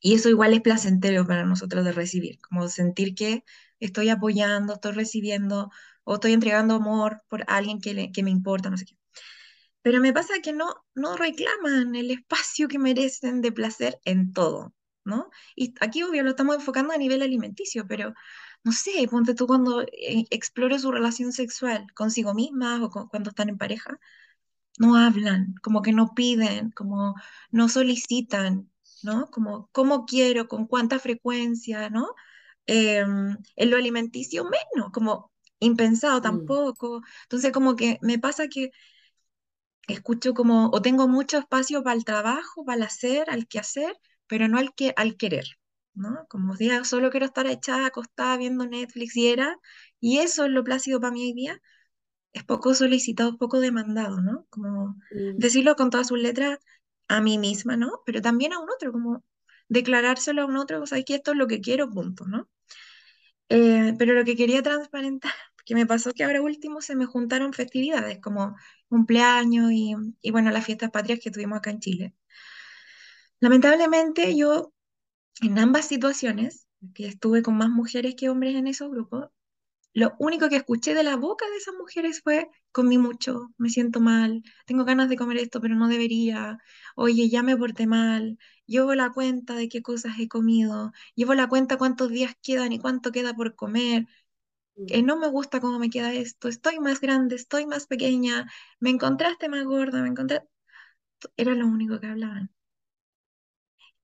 Y 0.00 0.14
eso 0.14 0.28
igual 0.30 0.54
es 0.54 0.60
placentero 0.62 1.26
para 1.26 1.44
nosotros 1.44 1.84
de 1.84 1.92
recibir, 1.92 2.40
como 2.40 2.68
sentir 2.68 3.14
que 3.14 3.44
estoy 3.80 4.10
apoyando, 4.10 4.74
estoy 4.74 4.92
recibiendo 4.92 5.70
o 6.04 6.14
estoy 6.14 6.32
entregando 6.34 6.74
amor 6.76 7.22
por 7.28 7.44
alguien 7.48 7.80
que, 7.80 8.12
que 8.12 8.22
me 8.22 8.30
importa, 8.30 8.70
no 8.70 8.76
sé 8.78 8.86
qué. 8.86 8.96
Pero 9.82 10.00
me 10.00 10.12
pasa 10.12 10.40
que 10.42 10.52
no, 10.52 10.74
no 10.94 11.16
reclaman 11.16 11.94
el 11.94 12.10
espacio 12.10 12.68
que 12.68 12.78
merecen 12.78 13.40
de 13.40 13.52
placer 13.52 14.00
en 14.04 14.32
todo, 14.32 14.74
¿no? 15.04 15.30
Y 15.54 15.74
aquí, 15.80 16.02
obvio, 16.02 16.22
lo 16.24 16.30
estamos 16.30 16.56
enfocando 16.56 16.92
a 16.92 16.98
nivel 16.98 17.22
alimenticio, 17.22 17.86
pero 17.86 18.12
no 18.66 18.72
sé, 18.72 19.06
ponte 19.08 19.34
tú 19.34 19.46
cuando 19.46 19.82
eh, 19.82 20.26
explora 20.30 20.78
su 20.80 20.90
relación 20.92 21.32
sexual 21.32 21.86
consigo 21.94 22.34
misma 22.34 22.84
o 22.84 22.90
cuando 23.08 23.30
están 23.30 23.48
en 23.48 23.58
pareja, 23.58 24.00
no 24.78 24.96
hablan, 24.96 25.54
como 25.62 25.82
que 25.82 25.92
no 25.92 26.14
piden, 26.14 26.70
como 26.72 27.14
no 27.52 27.68
solicitan, 27.68 28.70
¿no? 29.02 29.30
Como 29.30 29.68
cómo 29.72 30.06
quiero, 30.06 30.48
con 30.48 30.66
cuánta 30.66 30.98
frecuencia, 30.98 31.90
¿no? 31.90 32.08
Em, 32.66 33.36
en 33.56 33.70
lo 33.70 33.76
alimenticio 33.76 34.44
menos, 34.44 34.90
como 34.92 35.32
impensado 35.60 36.20
tampoco. 36.20 37.02
Entonces 37.24 37.52
como 37.52 37.76
que 37.76 37.98
me 38.02 38.18
pasa 38.18 38.48
que 38.48 38.70
escucho 39.88 40.34
como, 40.34 40.70
o 40.70 40.82
tengo 40.82 41.08
mucho 41.08 41.38
espacio 41.38 41.82
para 41.82 41.96
el 41.96 42.04
trabajo, 42.04 42.64
para 42.64 42.76
el 42.76 42.82
hacer, 42.84 43.30
al 43.30 43.46
quehacer, 43.48 43.96
pero 44.28 44.48
no 44.48 44.58
al, 44.58 44.74
que, 44.74 44.92
al 44.96 45.16
querer. 45.16 45.46
¿No? 45.96 46.26
Como 46.28 46.56
día 46.56 46.84
solo 46.84 47.10
quiero 47.10 47.26
estar 47.26 47.46
echada, 47.46 47.86
acostada, 47.86 48.36
viendo 48.36 48.66
Netflix 48.66 49.16
y 49.16 49.28
era, 49.28 49.58
y 50.00 50.18
eso 50.18 50.44
es 50.46 50.50
lo 50.50 50.64
plácido 50.64 51.00
para 51.00 51.12
mí 51.12 51.24
hoy 51.24 51.32
día, 51.34 51.60
es 52.32 52.44
poco 52.44 52.74
solicitado, 52.74 53.38
poco 53.38 53.60
demandado, 53.60 54.20
¿no? 54.20 54.46
Como 54.50 54.96
mm. 55.10 55.38
decirlo 55.38 55.76
con 55.76 55.90
todas 55.90 56.08
sus 56.08 56.18
letras 56.18 56.58
a 57.08 57.20
mí 57.20 57.38
misma, 57.38 57.76
¿no? 57.76 58.02
Pero 58.06 58.20
también 58.22 58.52
a 58.52 58.58
un 58.58 58.70
otro, 58.70 58.92
como 58.92 59.24
declarárselo 59.68 60.42
a 60.42 60.46
un 60.46 60.56
otro, 60.56 60.82
o 60.82 60.86
sea, 60.86 61.02
que 61.02 61.16
esto 61.16 61.32
es 61.32 61.38
lo 61.38 61.46
que 61.46 61.60
quiero, 61.60 61.90
punto, 61.90 62.26
¿no? 62.26 62.48
Eh, 63.48 63.94
pero 63.98 64.12
lo 64.14 64.24
que 64.24 64.36
quería 64.36 64.62
transparentar, 64.62 65.32
que 65.64 65.74
me 65.74 65.86
pasó 65.86 66.12
que 66.12 66.24
ahora 66.24 66.42
último 66.42 66.80
se 66.80 66.96
me 66.96 67.06
juntaron 67.06 67.52
festividades, 67.52 68.20
como 68.20 68.56
cumpleaños 68.88 69.72
y, 69.72 69.94
y 70.20 70.30
bueno, 70.30 70.50
las 70.50 70.64
fiestas 70.64 70.90
patrias 70.90 71.20
que 71.22 71.30
tuvimos 71.30 71.58
acá 71.58 71.70
en 71.70 71.80
Chile. 71.80 72.14
Lamentablemente 73.40 74.36
yo 74.36 74.72
en 75.42 75.58
ambas 75.58 75.86
situaciones, 75.88 76.66
que 76.94 77.06
estuve 77.06 77.42
con 77.42 77.56
más 77.56 77.70
mujeres 77.70 78.14
que 78.16 78.28
hombres 78.28 78.54
en 78.54 78.66
esos 78.66 78.90
grupos, 78.90 79.28
lo 79.94 80.14
único 80.18 80.48
que 80.50 80.56
escuché 80.56 80.94
de 80.94 81.02
la 81.04 81.16
boca 81.16 81.46
de 81.48 81.56
esas 81.56 81.74
mujeres 81.74 82.20
fue, 82.22 82.50
comí 82.70 82.98
mucho, 82.98 83.48
me 83.56 83.70
siento 83.70 84.00
mal, 84.00 84.42
tengo 84.66 84.84
ganas 84.84 85.08
de 85.08 85.16
comer 85.16 85.38
esto, 85.38 85.60
pero 85.60 85.74
no 85.74 85.88
debería, 85.88 86.58
oye, 86.96 87.30
ya 87.30 87.42
me 87.42 87.56
porté 87.56 87.86
mal, 87.86 88.38
llevo 88.66 88.94
la 88.94 89.10
cuenta 89.10 89.54
de 89.54 89.68
qué 89.70 89.80
cosas 89.82 90.18
he 90.18 90.28
comido, 90.28 90.92
llevo 91.14 91.34
la 91.34 91.48
cuenta 91.48 91.78
cuántos 91.78 92.10
días 92.10 92.34
quedan 92.42 92.72
y 92.72 92.78
cuánto 92.78 93.10
queda 93.10 93.34
por 93.34 93.54
comer, 93.56 94.06
mm. 94.76 95.04
no 95.06 95.16
me 95.16 95.28
gusta 95.28 95.60
cómo 95.60 95.78
me 95.78 95.90
queda 95.90 96.12
esto, 96.14 96.48
estoy 96.48 96.78
más 96.80 97.00
grande, 97.00 97.36
estoy 97.36 97.66
más 97.66 97.86
pequeña, 97.86 98.50
me 98.80 98.90
encontraste 98.90 99.48
más 99.48 99.64
gorda, 99.64 100.02
me 100.02 100.08
encontré... 100.08 100.42
Era 101.36 101.54
lo 101.54 101.66
único 101.66 102.00
que 102.00 102.06
hablaban. 102.08 102.55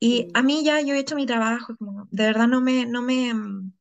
Y 0.05 0.29
a 0.35 0.43
mí 0.43 0.65
ya 0.65 0.81
yo 0.81 0.95
he 0.95 0.99
hecho 0.99 1.15
mi 1.15 1.27
trabajo, 1.27 1.77
como 1.77 2.09
de 2.11 2.25
verdad 2.27 2.49
no 2.49 2.61
me, 2.61 2.87
no 2.87 3.03
me, 3.03 3.33
mm, 3.33 3.73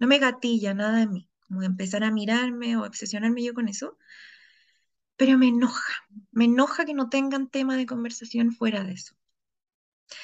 no 0.00 0.06
me 0.08 0.18
gatilla 0.18 0.74
nada 0.74 0.98
de 1.00 1.06
mí, 1.08 1.30
como 1.48 1.62
empezar 1.62 2.04
a 2.04 2.10
mirarme 2.12 2.76
o 2.76 2.84
obsesionarme 2.84 3.44
yo 3.44 3.54
con 3.54 3.68
eso, 3.68 3.96
pero 5.16 5.36
me 5.38 5.48
enoja, 5.48 5.94
me 6.30 6.44
enoja 6.44 6.84
que 6.84 6.94
no 6.94 7.08
tengan 7.08 7.48
tema 7.50 7.76
de 7.76 7.86
conversación 7.86 8.52
fuera 8.52 8.84
de 8.84 8.92
eso. 8.92 9.14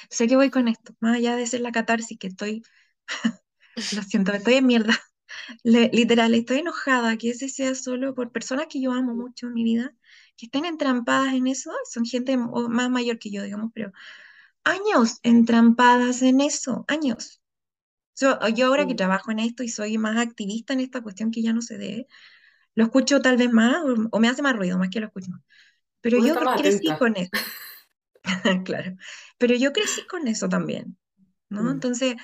Sé 0.09 0.27
que 0.27 0.35
voy 0.35 0.49
con 0.51 0.67
esto, 0.67 0.93
más 0.99 1.15
allá 1.17 1.35
de 1.35 1.47
ser 1.47 1.61
la 1.61 1.71
catarsis 1.71 2.17
que 2.19 2.27
estoy, 2.27 2.63
lo 3.91 4.03
siento, 4.03 4.33
estoy 4.33 4.55
en 4.55 4.67
mierda, 4.67 4.93
literal, 5.63 6.33
estoy 6.35 6.59
enojada 6.59 7.17
que 7.17 7.31
ese 7.31 7.49
sea 7.49 7.75
solo 7.75 8.15
por 8.15 8.31
personas 8.31 8.67
que 8.69 8.81
yo 8.81 8.91
amo 8.93 9.15
mucho 9.15 9.47
en 9.47 9.53
mi 9.53 9.63
vida, 9.63 9.93
que 10.37 10.47
estén 10.47 10.65
entrampadas 10.65 11.33
en 11.33 11.47
eso, 11.47 11.71
son 11.89 12.05
gente 12.05 12.37
más 12.37 12.89
mayor 12.89 13.19
que 13.19 13.31
yo, 13.31 13.43
digamos, 13.43 13.71
pero 13.73 13.91
años 14.63 15.19
entrampadas 15.23 16.21
en 16.21 16.41
eso, 16.41 16.85
años. 16.87 17.41
yo 18.19 18.67
ahora 18.67 18.85
que 18.87 18.95
trabajo 18.95 19.31
en 19.31 19.39
esto 19.39 19.63
y 19.63 19.69
soy 19.69 19.97
más 19.97 20.17
activista 20.17 20.73
en 20.73 20.81
esta 20.81 21.01
cuestión 21.01 21.31
que 21.31 21.41
ya 21.41 21.53
no 21.53 21.61
se 21.61 21.77
dé, 21.77 22.07
lo 22.75 22.85
escucho 22.85 23.21
tal 23.21 23.37
vez 23.37 23.51
más 23.51 23.83
o, 24.11 24.19
me 24.19 24.29
hace 24.29 24.41
más 24.41 24.55
ruido, 24.55 24.77
más 24.77 24.89
que 24.89 24.99
lo 24.99 25.07
escucho. 25.07 25.31
Pero 26.01 26.23
yo 26.25 26.35
crecí 26.57 26.87
con 26.97 27.15
eso. 27.17 27.31
claro. 28.65 28.95
Pero 29.37 29.55
yo 29.55 29.73
crecí 29.73 30.05
con 30.07 30.27
eso 30.27 30.47
también, 30.47 30.97
¿no? 31.49 31.63
Mm. 31.63 31.69
Entonces, 31.69 32.15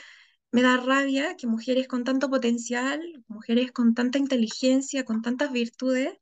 me 0.51 0.61
da 0.61 0.77
rabia 0.77 1.35
que 1.35 1.47
mujeres 1.47 1.87
con 1.87 2.03
tanto 2.03 2.29
potencial, 2.29 3.01
mujeres 3.27 3.71
con 3.71 3.93
tanta 3.93 4.17
inteligencia, 4.17 5.03
con 5.03 5.21
tantas 5.21 5.51
virtudes, 5.51 6.13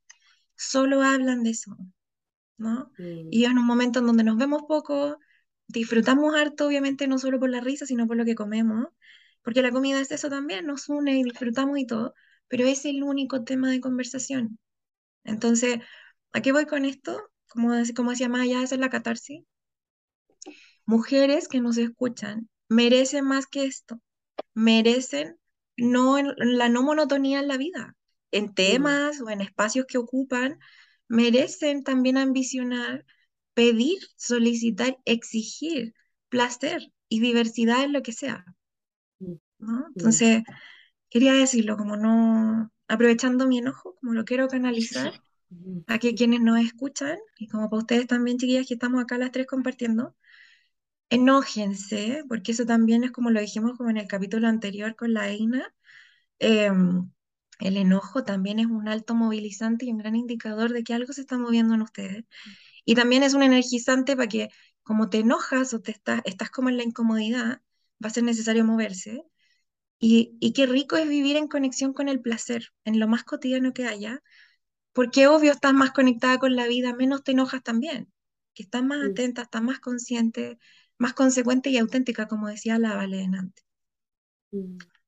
solo 0.56 1.02
hablan 1.02 1.42
de 1.42 1.50
eso, 1.50 1.76
¿no? 2.56 2.90
Mm. 2.98 3.28
Y 3.30 3.44
en 3.44 3.58
un 3.58 3.66
momento 3.66 3.98
en 4.00 4.06
donde 4.06 4.24
nos 4.24 4.36
vemos 4.36 4.62
poco, 4.66 5.18
disfrutamos 5.68 6.34
harto, 6.34 6.66
obviamente, 6.66 7.06
no 7.08 7.18
solo 7.18 7.38
por 7.40 7.50
la 7.50 7.60
risa, 7.60 7.86
sino 7.86 8.06
por 8.06 8.16
lo 8.16 8.24
que 8.24 8.34
comemos, 8.34 8.86
porque 9.42 9.62
la 9.62 9.70
comida 9.72 10.00
es 10.00 10.10
eso 10.10 10.28
también, 10.28 10.66
nos 10.66 10.88
une 10.88 11.18
y 11.18 11.24
disfrutamos 11.24 11.78
y 11.78 11.86
todo, 11.86 12.14
pero 12.48 12.64
es 12.66 12.84
el 12.84 13.02
único 13.02 13.44
tema 13.44 13.70
de 13.70 13.80
conversación. 13.80 14.58
Entonces, 15.24 15.78
¿a 16.32 16.40
qué 16.42 16.52
voy 16.52 16.66
con 16.66 16.84
esto? 16.84 17.20
Como, 17.48 17.72
como 17.94 18.10
decía 18.10 18.28
más 18.28 18.42
allá 18.42 18.60
de 18.60 18.66
ser 18.66 18.78
la 18.80 18.90
catarsis, 18.90 19.42
mujeres 20.84 21.48
que 21.48 21.60
nos 21.60 21.76
escuchan 21.78 22.48
merecen 22.68 23.24
más 23.24 23.46
que 23.46 23.64
esto, 23.64 24.00
merecen 24.54 25.38
no 25.76 26.16
la 26.36 26.68
no 26.68 26.82
monotonía 26.82 27.40
en 27.40 27.48
la 27.48 27.58
vida, 27.58 27.96
en 28.30 28.54
temas 28.54 29.20
o 29.20 29.30
en 29.30 29.40
espacios 29.40 29.86
que 29.86 29.98
ocupan, 29.98 30.58
merecen 31.08 31.84
también 31.84 32.16
ambicionar 32.16 33.04
pedir, 33.56 33.98
solicitar, 34.16 34.98
exigir 35.06 35.94
placer 36.28 36.92
y 37.08 37.20
diversidad 37.20 37.84
en 37.84 37.94
lo 37.94 38.02
que 38.02 38.12
sea. 38.12 38.44
Mm, 39.18 39.32
¿no? 39.60 39.78
Mm. 39.78 39.92
Entonces, 39.96 40.42
quería 41.08 41.32
decirlo, 41.32 41.78
como 41.78 41.96
no, 41.96 42.70
aprovechando 42.86 43.46
mi 43.46 43.58
enojo, 43.58 43.96
como 43.98 44.12
lo 44.12 44.26
quiero 44.26 44.48
canalizar 44.48 45.10
a 45.86 45.98
que 45.98 46.14
quienes 46.14 46.42
nos 46.42 46.60
escuchan, 46.60 47.16
y 47.38 47.48
como 47.48 47.70
para 47.70 47.80
ustedes 47.80 48.06
también, 48.06 48.36
chiquillas, 48.36 48.66
que 48.66 48.74
estamos 48.74 49.02
acá 49.02 49.16
las 49.16 49.32
tres 49.32 49.46
compartiendo, 49.46 50.14
enójense, 51.08 52.24
porque 52.28 52.52
eso 52.52 52.66
también 52.66 53.04
es 53.04 53.10
como 53.10 53.30
lo 53.30 53.40
dijimos 53.40 53.72
como 53.78 53.88
en 53.88 53.96
el 53.96 54.06
capítulo 54.06 54.48
anterior 54.48 54.96
con 54.96 55.14
la 55.14 55.30
EINA. 55.30 55.74
em, 56.40 57.10
el 57.60 57.78
enojo 57.78 58.22
también 58.24 58.58
es 58.58 58.66
un 58.66 58.86
alto 58.88 59.14
movilizante 59.14 59.86
y 59.86 59.92
un 59.92 59.98
gran 59.98 60.14
indicador 60.14 60.72
de 60.74 60.84
que 60.84 60.92
algo 60.92 61.14
se 61.14 61.22
está 61.22 61.38
moviendo 61.38 61.74
en 61.74 61.80
ustedes. 61.82 62.24
Y 62.86 62.94
también 62.94 63.22
es 63.22 63.34
un 63.34 63.42
energizante 63.42 64.16
para 64.16 64.28
que, 64.28 64.48
como 64.82 65.10
te 65.10 65.18
enojas 65.18 65.74
o 65.74 65.80
te 65.82 65.90
estás, 65.90 66.22
estás 66.24 66.50
como 66.50 66.70
en 66.70 66.78
la 66.78 66.84
incomodidad, 66.84 67.60
va 68.02 68.08
a 68.08 68.10
ser 68.10 68.24
necesario 68.24 68.64
moverse. 68.64 69.22
Y, 69.98 70.36
y 70.40 70.52
qué 70.54 70.66
rico 70.66 70.96
es 70.96 71.08
vivir 71.08 71.36
en 71.36 71.48
conexión 71.48 71.92
con 71.92 72.08
el 72.08 72.20
placer, 72.20 72.68
en 72.84 73.00
lo 73.00 73.08
más 73.08 73.24
cotidiano 73.24 73.74
que 73.74 73.86
haya, 73.86 74.22
porque 74.94 75.26
obvio 75.26 75.52
estás 75.52 75.74
más 75.74 75.92
conectada 75.92 76.38
con 76.38 76.56
la 76.56 76.66
vida, 76.66 76.94
menos 76.94 77.22
te 77.24 77.32
enojas 77.32 77.62
también, 77.62 78.12
que 78.54 78.62
estás 78.62 78.82
más 78.84 79.04
atenta, 79.04 79.42
estás 79.42 79.62
más 79.62 79.80
consciente, 79.80 80.58
más 80.98 81.12
consecuente 81.14 81.70
y 81.70 81.78
auténtica, 81.78 82.28
como 82.28 82.48
decía 82.48 82.78
la 82.78 82.94
Valen 82.94 83.34
antes. 83.34 83.64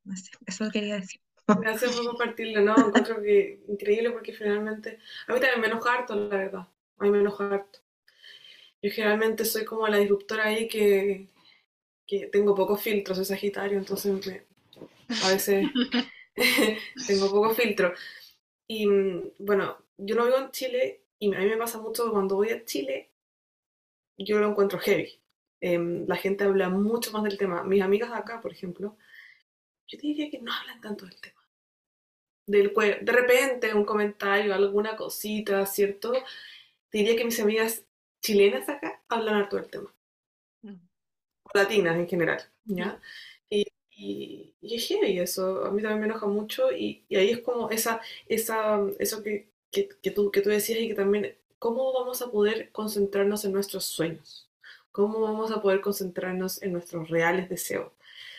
No 0.05 0.17
sé, 0.17 0.31
eso 0.47 0.71
quería 0.71 0.97
decir. 0.97 1.21
Gracias 1.47 1.93
por 1.95 2.07
compartirlo, 2.07 2.61
¿no? 2.63 2.77
Encuentro 2.89 3.23
que 3.23 3.63
increíble 3.69 4.11
porque 4.11 4.33
finalmente, 4.33 4.99
a 5.27 5.33
mí 5.33 5.41
también 5.41 5.61
me 5.61 5.67
enoja 5.69 5.95
harto, 5.95 6.15
la 6.17 6.37
verdad. 6.37 6.69
A 6.99 7.05
mí 7.05 7.11
me 7.11 7.21
enoja 7.21 7.49
harto. 7.55 7.81
Yo 8.83 8.91
generalmente 8.91 9.45
soy 9.45 9.65
como 9.65 9.89
la 9.89 9.99
disruptora 9.99 10.45
ahí 10.47 10.69
que, 10.69 11.29
que 12.07 12.29
tengo 12.29 12.55
pocos 12.55 12.83
filtros, 12.83 13.19
soy 13.19 13.27
Sagitario, 13.27 13.79
entonces 13.79 14.27
me- 14.27 14.45
a 15.25 15.31
veces 15.33 15.67
tengo 17.09 17.31
poco 17.31 17.51
filtro. 17.55 17.95
Y 18.69 18.87
mm, 18.87 19.33
bueno, 19.41 19.79
yo 19.99 20.17
no 20.17 20.27
vivo 20.27 20.39
en 20.39 20.51
Chile 20.53 21.03
y 21.21 21.35
a 21.35 21.39
mí 21.41 21.47
me 21.47 21.57
pasa 21.59 21.81
mucho 21.81 22.11
cuando 22.13 22.37
voy 22.37 22.51
a 22.51 22.65
Chile, 22.65 23.11
yo 24.19 24.39
lo 24.39 24.49
encuentro 24.51 24.79
heavy. 24.79 25.19
Em, 25.61 26.07
la 26.07 26.17
gente 26.17 26.45
habla 26.45 26.69
mucho 26.69 27.11
más 27.13 27.23
del 27.25 27.39
tema. 27.39 27.65
Mis 27.65 27.83
amigas 27.83 28.11
de 28.11 28.17
acá, 28.17 28.41
por 28.41 28.53
ejemplo, 28.53 28.97
yo 29.89 29.99
te 29.99 30.07
diría 30.09 30.31
que 30.31 30.41
no 30.41 30.53
hablan 30.53 30.81
tanto 30.83 31.07
del 31.07 31.21
tema. 31.21 31.43
Del, 32.47 32.73
de 33.03 33.13
repente 33.13 33.75
un 33.75 33.85
comentario, 33.85 34.55
alguna 34.55 34.97
cosita, 34.97 35.65
¿cierto? 35.67 36.13
Diría 36.93 37.17
que 37.17 37.25
mis 37.25 37.41
amigas 37.41 37.85
chilenas 38.23 38.69
acá 38.69 39.03
hablan 39.09 39.37
harto 39.37 39.57
del 39.57 39.71
tema. 39.71 39.95
Mm. 40.63 40.75
O 41.45 41.51
latinas 41.59 41.97
en 41.97 42.09
general, 42.09 42.43
¿ya? 42.75 43.01
Y, 43.51 43.67
y, 43.91 44.55
y 44.61 44.77
es 44.77 44.87
heavy 44.89 45.19
eso, 45.21 45.65
a 45.67 45.71
mí 45.73 45.83
también 45.83 46.01
me 46.03 46.07
enoja 46.07 46.27
mucho 46.27 46.73
y, 46.73 47.05
y 47.09 47.17
ahí 47.17 47.31
es 47.31 47.41
como 47.43 47.71
esa, 47.71 48.01
esa, 48.29 48.81
eso 48.99 49.23
que, 49.23 49.51
que, 49.71 49.89
que 50.03 50.11
tú, 50.11 50.31
que 50.31 50.43
tú 50.43 50.51
decías 50.51 50.81
y 50.81 50.89
que 50.89 50.95
también, 50.95 51.37
¿cómo 51.59 51.93
vamos 51.93 52.23
a 52.23 52.31
poder 52.31 52.71
concentrarnos 52.73 53.45
en 53.45 53.53
nuestros 53.53 53.85
sueños? 53.87 54.51
¿Cómo 54.93 55.21
vamos 55.21 55.51
a 55.53 55.63
poder 55.63 55.81
concentrarnos 55.81 56.63
en 56.63 56.73
nuestros 56.73 57.09
reales 57.11 57.49
deseos? 57.49 57.93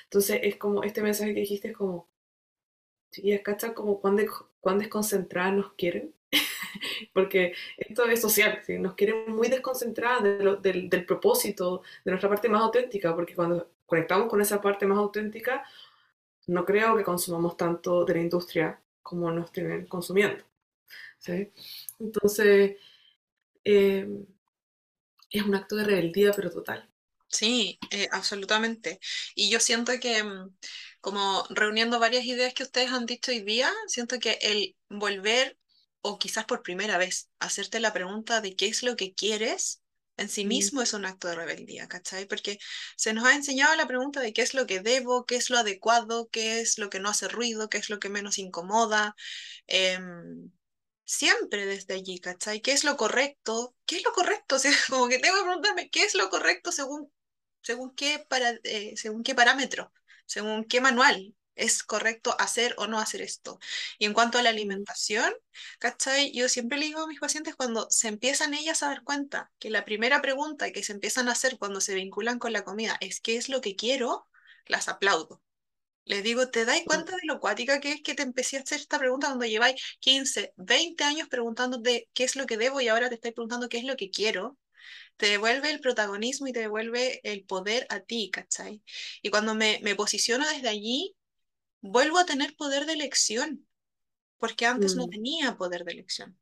Entonces 0.06 0.40
es 0.44 0.58
como, 0.58 0.84
este 0.84 1.02
mensaje 1.04 1.34
que 1.34 1.42
dijiste 1.42 1.70
es 1.70 1.78
como, 1.78 2.08
chiquillas, 3.12 3.42
¿cachai? 3.44 3.74
Como 3.76 4.00
cuán, 4.02 4.16
de- 4.16 4.28
cuán 4.62 4.80
desconcentradas 4.80 5.54
nos 5.54 5.74
quieren. 5.74 6.14
Porque 7.14 7.54
esto 7.78 8.06
es 8.08 8.22
social, 8.22 8.62
¿sí? 8.66 8.78
nos 8.80 8.96
quieren 8.96 9.32
muy 9.36 9.48
desconcentradas 9.50 10.24
de 10.24 10.44
lo- 10.44 10.56
del, 10.58 10.90
del 10.90 11.06
propósito, 11.06 11.82
de 12.06 12.12
nuestra 12.12 12.30
parte 12.30 12.50
más 12.50 12.62
auténtica, 12.62 13.16
porque 13.16 13.36
cuando 13.36 13.72
conectamos 13.86 14.30
con 14.30 14.42
esa 14.42 14.62
parte 14.62 14.86
más 14.86 14.98
auténtica, 14.98 15.64
no 16.48 16.66
creo 16.66 16.98
que 16.98 17.04
consumamos 17.04 17.58
tanto 17.58 18.06
de 18.06 18.16
la 18.16 18.22
industria 18.22 18.82
como 19.04 19.32
nos 19.32 19.52
tienen 19.52 19.88
consumiendo. 19.88 20.44
¿sí? 21.20 21.52
Entonces, 22.00 22.78
eh, 23.66 24.08
es 25.32 25.42
un 25.42 25.56
acto 25.56 25.76
de 25.76 25.86
rebeldía, 25.86 26.32
pero 26.34 26.52
total. 26.52 26.88
Sí, 27.28 27.80
eh, 27.92 28.08
absolutamente. 28.12 29.00
Y 29.36 29.50
yo 29.52 29.60
siento 29.60 29.94
que, 30.02 30.24
mm, 30.24 30.56
como 31.02 31.44
reuniendo 31.50 32.00
varias 32.00 32.26
ideas 32.26 32.54
que 32.54 32.64
ustedes 32.64 32.92
han 32.92 33.06
dicho 33.06 33.32
hoy 33.32 33.42
día, 33.42 33.72
siento 33.88 34.20
que 34.20 34.40
el 34.42 34.76
volver, 34.90 35.58
o 36.02 36.20
quizás 36.20 36.46
por 36.46 36.64
primera 36.64 36.98
vez, 36.98 37.30
hacerte 37.40 37.80
la 37.80 37.94
pregunta 37.94 38.42
de 38.42 38.56
qué 38.56 38.68
es 38.68 38.84
lo 38.84 38.96
que 38.96 39.14
quieres, 39.14 39.82
en 40.18 40.30
sí 40.30 40.46
Mm. 40.46 40.48
mismo 40.48 40.82
es 40.82 40.94
un 40.94 41.06
acto 41.06 41.28
de 41.30 41.36
rebeldía, 41.36 41.88
¿cachai? 41.88 42.26
Porque 42.28 42.60
se 42.98 43.14
nos 43.14 43.26
ha 43.26 43.36
enseñado 43.36 43.76
la 43.76 43.88
pregunta 43.88 44.20
de 44.22 44.34
qué 44.34 44.42
es 44.42 44.54
lo 44.54 44.66
que 44.68 44.82
debo, 44.82 45.26
qué 45.26 45.36
es 45.38 45.50
lo 45.50 45.58
adecuado, 45.58 46.30
qué 46.30 46.60
es 46.62 46.78
lo 46.78 46.90
que 46.90 47.00
no 47.00 47.10
hace 47.10 47.28
ruido, 47.30 47.70
qué 47.70 47.78
es 47.78 47.90
lo 47.90 48.00
que 48.00 48.10
menos 48.10 48.38
incomoda. 48.38 49.16
em, 49.68 50.52
siempre 51.06 51.66
desde 51.66 51.96
allí, 51.96 52.20
¿cachai? 52.20 52.62
¿Qué 52.62 52.72
es 52.74 52.84
lo 52.84 52.98
correcto? 52.98 53.76
¿Qué 53.86 53.98
es 53.98 54.04
lo 54.04 54.12
correcto? 54.14 54.56
O 54.58 54.60
sea, 54.60 54.72
como 54.90 55.08
que 55.10 55.20
tengo 55.20 55.38
que 55.38 55.44
preguntarme, 55.44 55.90
¿qué 55.90 56.04
es 56.04 56.16
lo 56.16 56.30
correcto 56.30 56.72
según 56.72 57.12
según 57.62 57.94
qué, 57.96 58.26
para, 58.30 58.52
eh, 58.64 58.96
según 58.98 59.24
qué 59.24 59.36
parámetro, 59.36 59.92
según 60.26 60.66
qué 60.66 60.82
manual 60.82 61.36
es 61.60 61.84
correcto 61.84 62.36
hacer 62.40 62.74
o 62.78 62.88
no 62.88 63.00
hacer 63.00 63.22
esto. 63.22 63.60
Y 63.98 64.06
en 64.06 64.14
cuanto 64.14 64.38
a 64.38 64.42
la 64.42 64.50
alimentación, 64.50 65.34
¿cachai? 65.80 66.32
Yo 66.32 66.50
siempre 66.50 66.78
le 66.78 66.86
digo 66.88 67.02
a 67.02 67.08
mis 67.08 67.20
pacientes 67.20 67.56
cuando 67.56 67.88
se 67.90 68.08
empiezan 68.08 68.54
ellas 68.54 68.84
a 68.84 68.88
dar 68.88 69.04
cuenta 69.04 69.52
que 69.60 69.70
la 69.70 69.86
primera 69.86 70.22
pregunta 70.22 70.72
que 70.72 70.84
se 70.84 70.94
empiezan 70.94 71.30
a 71.30 71.34
hacer 71.34 71.58
cuando 71.58 71.82
se 71.82 71.96
vinculan 71.96 72.40
con 72.40 72.54
la 72.54 72.64
comida 72.64 72.98
es 73.02 73.22
¿qué 73.22 73.38
es 73.38 73.50
lo 73.50 73.62
que 73.62 73.76
quiero? 73.76 74.28
Las 74.66 74.88
aplaudo. 74.88 75.42
Les 76.06 76.24
digo, 76.24 76.50
¿te 76.50 76.66
dais 76.66 76.84
cuenta 76.86 77.14
de 77.14 77.22
lo 77.26 77.40
cuática 77.40 77.80
que 77.80 77.94
es 77.94 78.02
que 78.02 78.16
te 78.16 78.24
empecé 78.24 78.58
a 78.58 78.62
hacer 78.62 78.80
esta 78.80 79.00
pregunta 79.00 79.28
cuando 79.28 79.46
lleváis 79.46 79.82
15, 80.00 80.54
20 80.58 81.04
años 81.04 81.28
preguntándote 81.30 82.10
qué 82.14 82.24
es 82.24 82.36
lo 82.36 82.46
que 82.48 82.58
debo 82.58 82.82
y 82.82 82.88
ahora 82.88 83.10
te 83.10 83.16
estáis 83.16 83.36
preguntando 83.36 83.70
qué 83.70 83.78
es 83.78 83.84
lo 83.86 83.96
que 83.96 84.10
quiero? 84.12 84.58
te 85.18 85.28
devuelve 85.28 85.70
el 85.72 85.82
protagonismo 85.82 86.48
y 86.48 86.54
te 86.54 86.62
devuelve 86.62 87.20
el 87.24 87.44
poder 87.44 87.86
a 87.90 88.00
ti, 88.00 88.30
¿cachai? 88.32 88.82
Y 89.22 89.30
cuando 89.30 89.54
me, 89.56 89.80
me 89.84 89.96
posiciono 89.96 90.48
desde 90.48 90.70
allí, 90.70 91.16
vuelvo 91.82 92.20
a 92.20 92.26
tener 92.26 92.56
poder 92.56 92.86
de 92.86 92.94
elección, 92.94 93.68
porque 94.38 94.66
antes 94.68 94.96
no 94.96 95.06
Mm. 95.06 95.10
tenía 95.10 95.58
poder 95.58 95.86
de 95.86 95.94
elección. 95.94 96.40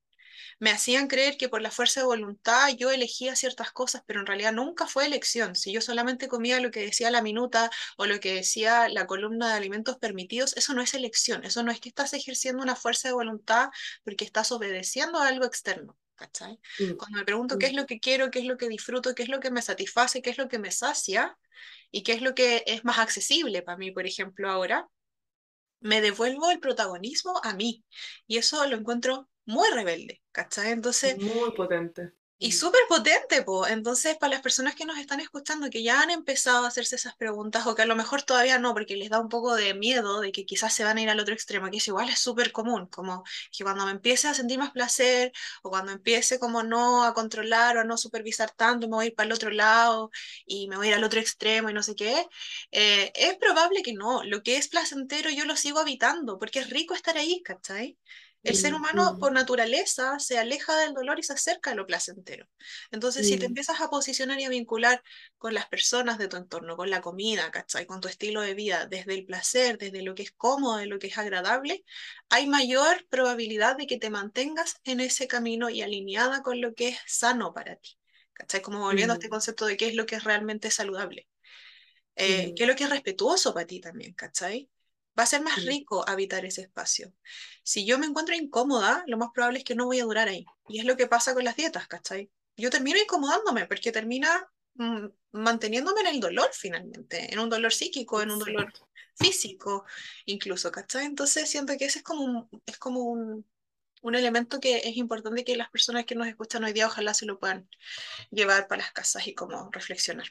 Me 0.59 0.71
hacían 0.71 1.07
creer 1.07 1.37
que 1.37 1.49
por 1.49 1.61
la 1.61 1.71
fuerza 1.71 2.01
de 2.01 2.05
voluntad 2.07 2.69
yo 2.77 2.91
elegía 2.91 3.35
ciertas 3.35 3.71
cosas, 3.71 4.03
pero 4.07 4.19
en 4.21 4.25
realidad 4.27 4.53
nunca 4.53 4.87
fue 4.87 5.05
elección. 5.05 5.55
Si 5.55 5.71
yo 5.73 5.81
solamente 5.81 6.27
comía 6.27 6.59
lo 6.61 6.71
que 6.71 6.81
decía 6.81 7.11
la 7.11 7.21
minuta 7.21 7.69
o 7.97 8.05
lo 8.05 8.19
que 8.19 8.33
decía 8.35 8.89
la 8.89 9.07
columna 9.07 9.49
de 9.49 9.55
alimentos 9.55 9.97
permitidos, 9.97 10.55
eso 10.57 10.73
no 10.73 10.81
es 10.81 10.93
elección, 10.93 11.43
eso 11.45 11.63
no 11.63 11.71
es 11.71 11.79
que 11.79 11.89
estás 11.89 12.13
ejerciendo 12.13 12.63
una 12.63 12.75
fuerza 12.75 13.07
de 13.09 13.13
voluntad 13.15 13.69
porque 14.03 14.25
estás 14.25 14.51
obedeciendo 14.51 15.19
a 15.19 15.27
algo 15.27 15.45
externo. 15.45 15.97
¿cachai? 16.15 16.59
Mm. 16.79 16.97
Cuando 16.97 17.19
me 17.19 17.25
pregunto 17.25 17.57
qué 17.59 17.67
Mm. 17.67 17.69
es 17.69 17.73
lo 17.73 17.85
que 17.85 17.99
quiero, 17.99 18.31
qué 18.31 18.39
es 18.39 18.45
lo 18.45 18.57
que 18.57 18.69
disfruto, 18.69 19.13
qué 19.13 19.21
es 19.23 19.29
lo 19.29 19.39
que 19.39 19.51
me 19.51 19.61
satisface, 19.61 20.21
qué 20.23 20.31
es 20.31 20.37
lo 20.39 20.47
que 20.47 20.57
me 20.59 20.71
sacia 20.71 21.37
y 21.91 22.03
qué 22.03 22.13
es 22.13 22.21
lo 22.23 22.35
que 22.35 22.63
es 22.67 22.85
más 22.85 22.99
accesible 22.99 23.61
para 23.63 23.77
mí, 23.77 23.91
por 23.91 24.07
ejemplo, 24.07 24.49
ahora, 24.49 24.87
me 25.79 26.01
devuelvo 26.01 26.49
el 26.51 26.59
protagonismo 26.59 27.39
a 27.43 27.53
mí. 27.53 27.83
Y 28.27 28.37
eso 28.37 28.65
lo 28.67 28.75
encuentro 28.77 29.29
muy 29.45 29.67
rebelde, 29.69 30.21
¿cachai? 30.31 30.71
Entonces, 30.71 31.17
Muy 31.17 31.51
potente. 31.53 32.13
Y 32.39 32.51
Mm. 32.51 32.51
súper 32.51 32.81
potente, 32.87 33.41
po. 33.43 33.65
Entonces, 33.67 34.15
para 34.17 34.33
las 34.33 34.41
personas 34.43 34.75
que 34.75 34.85
nos 34.85 34.97
están 34.99 35.19
escuchando, 35.19 35.69
que 35.71 35.81
ya 35.83 36.01
han 36.01 36.11
empezado 36.11 36.65
a 36.65 36.67
hacerse 36.67 36.95
esas 36.95 37.15
preguntas, 37.15 37.65
o 37.67 37.73
que 37.75 37.81
a 37.81 37.85
lo 37.87 37.95
mejor 37.95 38.21
todavía 38.23 38.59
no, 38.59 38.73
porque 38.73 38.95
les 38.95 39.09
da 39.09 39.19
un 39.19 39.29
poco 39.29 39.55
de 39.55 39.73
miedo 39.73 40.21
de 40.21 40.31
que 40.31 40.45
quizás 40.45 40.73
se 40.73 40.83
van 40.83 40.97
a 40.97 41.01
ir 41.01 41.09
al 41.09 41.19
otro 41.19 41.33
extremo, 41.33 41.69
que 41.71 41.77
es 41.77 41.87
igual, 41.87 42.09
es 42.09 42.19
súper 42.19 42.51
común, 42.51 42.87
como 42.87 43.23
que 43.51 43.63
cuando 43.63 43.85
me 43.85 43.91
empiece 43.91 44.27
a 44.27 44.33
sentir 44.35 44.59
más 44.59 44.71
placer, 44.71 45.31
o 45.63 45.69
cuando 45.71 45.91
empiece 45.91 46.37
como 46.39 46.61
no 46.63 47.03
a 47.05 47.13
controlar 47.15 47.77
o 47.77 47.81
a 47.81 47.83
no 47.83 47.97
supervisar 47.97 48.51
tanto, 48.51 48.87
me 48.87 48.95
voy 48.95 49.05
a 49.05 49.07
ir 49.09 49.15
para 49.15 49.27
el 49.27 49.33
otro 49.33 49.49
lado 49.49 50.11
y 50.45 50.67
me 50.67 50.77
voy 50.77 50.87
a 50.87 50.89
ir 50.91 50.95
al 50.95 51.03
otro 51.03 51.19
extremo 51.19 51.69
y 51.69 51.73
no 51.73 51.81
sé 51.83 51.95
qué, 51.95 52.25
eh, 52.71 53.11
es 53.15 53.35
probable 53.37 53.81
que 53.83 53.93
no. 53.93 54.23
Lo 54.23 54.43
que 54.43 54.57
es 54.57 54.67
placentero 54.67 55.29
yo 55.31 55.45
lo 55.45 55.55
sigo 55.55 55.79
habitando, 55.79 56.37
porque 56.39 56.59
es 56.59 56.69
rico 56.69 56.93
estar 56.93 57.17
ahí, 57.17 57.41
¿cachai? 57.43 57.97
El 58.47 58.55
ser 58.55 58.73
Mm, 58.73 58.77
humano 58.77 59.13
mm, 59.13 59.19
por 59.19 59.31
naturaleza 59.33 60.19
se 60.19 60.37
aleja 60.37 60.77
del 60.79 60.93
dolor 60.93 61.19
y 61.19 61.23
se 61.23 61.33
acerca 61.33 61.71
a 61.71 61.75
lo 61.75 61.85
placentero. 61.85 62.47
Entonces, 62.91 63.27
si 63.27 63.37
te 63.37 63.45
mm, 63.45 63.47
empiezas 63.47 63.81
a 63.81 63.89
posicionar 63.89 64.39
y 64.39 64.45
a 64.45 64.49
vincular 64.49 65.03
con 65.37 65.53
las 65.53 65.67
personas 65.67 66.17
de 66.17 66.27
tu 66.27 66.37
entorno, 66.37 66.77
con 66.77 66.89
la 66.89 67.01
comida, 67.01 67.51
¿cachai? 67.51 67.85
Con 67.85 68.01
tu 68.01 68.07
estilo 68.07 68.41
de 68.41 68.53
vida, 68.53 68.85
desde 68.87 69.13
el 69.15 69.25
placer, 69.25 69.77
desde 69.77 70.01
lo 70.01 70.15
que 70.15 70.23
es 70.23 70.31
cómodo, 70.31 70.77
de 70.77 70.87
lo 70.87 70.99
que 70.99 71.07
es 71.07 71.17
agradable, 71.17 71.83
hay 72.29 72.47
mayor 72.47 73.05
probabilidad 73.09 73.77
de 73.77 73.87
que 73.87 73.97
te 73.99 74.09
mantengas 74.09 74.77
en 74.83 74.99
ese 75.01 75.27
camino 75.27 75.69
y 75.69 75.81
alineada 75.81 76.41
con 76.41 76.61
lo 76.61 76.73
que 76.73 76.89
es 76.89 76.99
sano 77.05 77.53
para 77.53 77.75
ti. 77.75 77.97
¿Cachai? 78.33 78.61
Como 78.61 78.79
volviendo 78.79 79.13
a 79.13 79.17
este 79.17 79.29
concepto 79.29 79.65
de 79.65 79.77
qué 79.77 79.87
es 79.87 79.95
lo 79.95 80.05
que 80.05 80.15
es 80.15 80.23
realmente 80.23 80.71
saludable. 80.71 81.27
Eh, 82.15 82.53
qué 82.55 82.63
es 82.63 82.69
lo 82.69 82.75
que 82.75 82.85
es 82.85 82.89
respetuoso 82.89 83.53
para 83.53 83.67
ti 83.67 83.79
también, 83.79 84.13
¿cachai? 84.13 84.69
Va 85.17 85.23
a 85.23 85.25
ser 85.25 85.41
más 85.41 85.65
rico 85.65 86.07
habitar 86.07 86.45
ese 86.45 86.61
espacio. 86.61 87.13
Si 87.63 87.85
yo 87.85 87.97
me 87.99 88.05
encuentro 88.05 88.35
incómoda, 88.35 89.03
lo 89.07 89.17
más 89.17 89.29
probable 89.33 89.59
es 89.59 89.65
que 89.65 89.75
no 89.75 89.85
voy 89.85 89.99
a 89.99 90.03
durar 90.05 90.27
ahí. 90.27 90.45
Y 90.67 90.79
es 90.79 90.85
lo 90.85 90.95
que 90.97 91.07
pasa 91.07 91.33
con 91.33 91.43
las 91.43 91.55
dietas, 91.55 91.87
¿cachai? 91.87 92.31
Yo 92.55 92.69
termino 92.69 92.99
incomodándome 92.99 93.65
porque 93.65 93.91
termina 93.91 94.47
mm, 94.75 95.07
manteniéndome 95.31 96.01
en 96.01 96.07
el 96.07 96.19
dolor 96.19 96.49
finalmente, 96.53 97.33
en 97.33 97.39
un 97.39 97.49
dolor 97.49 97.73
psíquico, 97.73 98.21
en 98.21 98.31
un 98.31 98.39
dolor 98.39 98.71
físico, 99.15 99.85
incluso, 100.25 100.71
¿cachai? 100.71 101.05
Entonces 101.05 101.49
siento 101.49 101.75
que 101.77 101.85
ese 101.85 101.99
es 101.99 102.03
como 102.03 102.23
un, 102.23 102.49
es 102.65 102.77
como 102.77 103.01
un, 103.01 103.45
un 104.01 104.15
elemento 104.15 104.59
que 104.59 104.77
es 104.77 104.97
importante 104.97 105.43
que 105.43 105.57
las 105.57 105.69
personas 105.71 106.05
que 106.05 106.15
nos 106.15 106.27
escuchan 106.27 106.63
hoy 106.63 106.73
día 106.73 106.87
ojalá 106.87 107.13
se 107.13 107.25
lo 107.25 107.39
puedan 107.39 107.69
llevar 108.31 108.67
para 108.67 108.83
las 108.83 108.91
casas 108.93 109.27
y 109.27 109.35
como 109.35 109.69
reflexionar. 109.71 110.27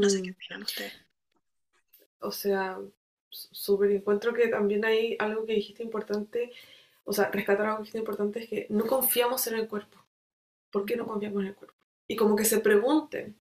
No 0.00 0.08
sé 0.10 0.22
qué 0.22 0.30
Mm, 0.30 0.32
opinan 0.32 0.62
ustedes. 0.62 0.94
o 2.20 2.30
sea, 2.32 2.78
súper 3.30 3.90
encuentro 3.92 4.32
que 4.34 4.48
también 4.48 4.84
hay 4.84 5.16
algo 5.18 5.46
que 5.46 5.54
dijiste 5.54 5.82
importante, 5.82 6.52
o 7.04 7.12
sea, 7.12 7.30
rescatar 7.30 7.66
algo 7.66 7.78
que 7.78 7.82
dijiste 7.82 7.98
importante 7.98 8.42
es 8.42 8.48
que 8.48 8.66
no 8.70 8.86
confiamos 8.86 9.46
en 9.46 9.54
el 9.56 9.68
cuerpo. 9.68 9.98
¿Por 10.70 10.84
qué 10.84 10.96
no 10.96 11.06
confiamos 11.06 11.42
en 11.42 11.48
el 11.48 11.54
cuerpo? 11.54 11.76
Y 12.08 12.16
como 12.16 12.36
que 12.36 12.44
se 12.44 12.60
pregunten 12.60 13.38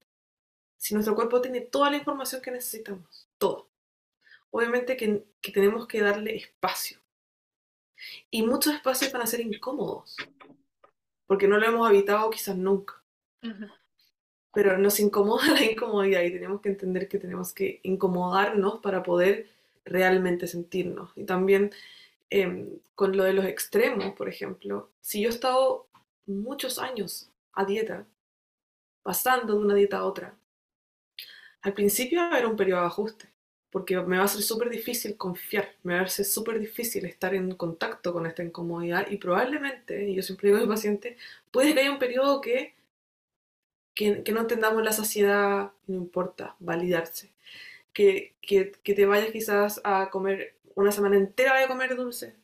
si 0.77 0.93
nuestro 0.93 1.15
cuerpo 1.15 1.41
tiene 1.41 1.61
toda 1.61 1.89
la 1.91 1.97
información 1.97 2.41
que 2.41 2.51
necesitamos, 2.51 3.29
todo. 3.37 3.69
Obviamente 4.51 4.97
que, 4.97 5.25
que 5.41 5.51
tenemos 5.51 5.87
que 5.87 6.01
darle 6.01 6.35
espacio. 6.35 6.99
Y 8.29 8.43
muchos 8.43 8.73
espacios 8.75 9.11
van 9.11 9.21
a 9.23 9.27
ser 9.27 9.39
incómodos, 9.41 10.15
porque 11.27 11.47
no 11.47 11.57
lo 11.57 11.65
hemos 11.65 11.87
habitado 11.87 12.29
quizás 12.29 12.55
nunca. 12.55 13.01
Ujú. 13.43 13.67
pero 14.53 14.77
nos 14.77 14.99
incomoda 14.99 15.45
la 15.53 15.63
incomodidad 15.63 16.21
y 16.23 16.31
tenemos 16.31 16.61
que 16.61 16.69
entender 16.69 17.07
que 17.07 17.19
tenemos 17.19 17.53
que 17.53 17.79
incomodarnos 17.83 18.79
para 18.79 19.03
poder 19.03 19.49
realmente 19.85 20.47
sentirnos. 20.47 21.11
Y 21.15 21.25
también 21.25 21.71
em, 22.29 22.79
con 22.95 23.15
lo 23.17 23.23
de 23.23 23.33
los 23.33 23.45
extremos, 23.45 24.13
por 24.15 24.29
ejemplo, 24.29 24.91
si 25.01 25.21
yo 25.21 25.29
he 25.29 25.31
estado 25.33 25.87
muchos 26.25 26.79
años 26.79 27.29
a 27.53 27.65
dieta, 27.65 28.05
pasando 29.03 29.53
de 29.53 29.59
una 29.59 29.75
dieta 29.75 29.99
a 29.99 30.05
otra, 30.05 30.35
al 31.61 31.73
principio 31.73 32.19
va 32.19 32.27
a 32.27 32.31
haber 32.31 32.45
un 32.47 32.55
periodo 32.55 32.81
de 32.81 32.87
ajuste, 32.87 33.29
porque 33.71 33.99
me 34.01 34.17
va 34.17 34.23
a 34.25 34.27
ser 34.27 34.41
súper 34.41 34.69
difícil 34.69 35.17
confiar, 35.17 35.75
me 35.83 35.95
va 35.95 36.01
a 36.01 36.07
ser 36.07 36.25
súper 36.25 36.59
difícil 36.59 37.05
estar 37.05 37.33
en 37.35 37.55
contacto 37.55 38.13
con 38.13 38.25
esta 38.25 38.43
incomodidad 38.43 39.09
y 39.09 39.17
probablemente, 39.17 40.09
y 40.09 40.15
yo 40.15 40.23
siempre 40.23 40.49
digo 40.49 40.59
a 40.59 40.61
mi 40.61 40.67
paciente, 40.67 41.17
puede 41.51 41.73
que 41.73 41.81
haya 41.81 41.91
un 41.91 41.99
periodo 41.99 42.41
que 42.41 42.75
que, 43.95 44.23
que 44.23 44.31
no 44.31 44.41
entendamos 44.41 44.83
la 44.83 44.91
saciedad, 44.91 45.71
no 45.87 45.95
importa, 45.95 46.55
validarse. 46.59 47.31
Que, 47.95 48.35
que, 48.41 48.73
que 48.83 48.93
te 48.93 49.05
vayas 49.07 49.31
quizás 49.31 49.81
a 49.83 50.09
comer 50.11 50.57
una 50.75 50.91
semana 50.91 51.17
entera 51.17 51.63
a 51.63 51.67
comer 51.67 51.95
dulce, 51.95 52.35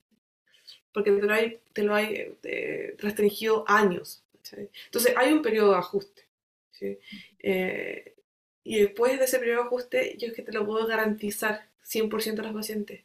porque 0.93 1.11
te 1.11 1.21
lo 1.21 1.33
hay, 1.33 1.59
te 1.73 1.83
lo 1.83 1.93
hay 1.93 2.35
eh, 2.43 2.95
restringido 2.97 3.65
años. 3.67 4.23
Entonces 4.53 5.13
hay 5.15 5.31
un 5.31 5.41
periodo 5.41 5.71
de 5.71 5.77
ajuste. 5.77 6.27
¿sí? 6.71 6.97
Eh, 7.39 8.15
y 8.63 8.79
después 8.79 9.17
de 9.17 9.25
ese 9.25 9.39
periodo 9.39 9.61
de 9.61 9.67
ajuste, 9.67 10.17
yo 10.17 10.27
es 10.27 10.33
que 10.33 10.41
te 10.41 10.51
lo 10.51 10.65
puedo 10.65 10.85
garantizar 10.87 11.69
100% 11.83 12.39
a 12.39 12.43
los 12.43 12.53
pacientes. 12.53 13.03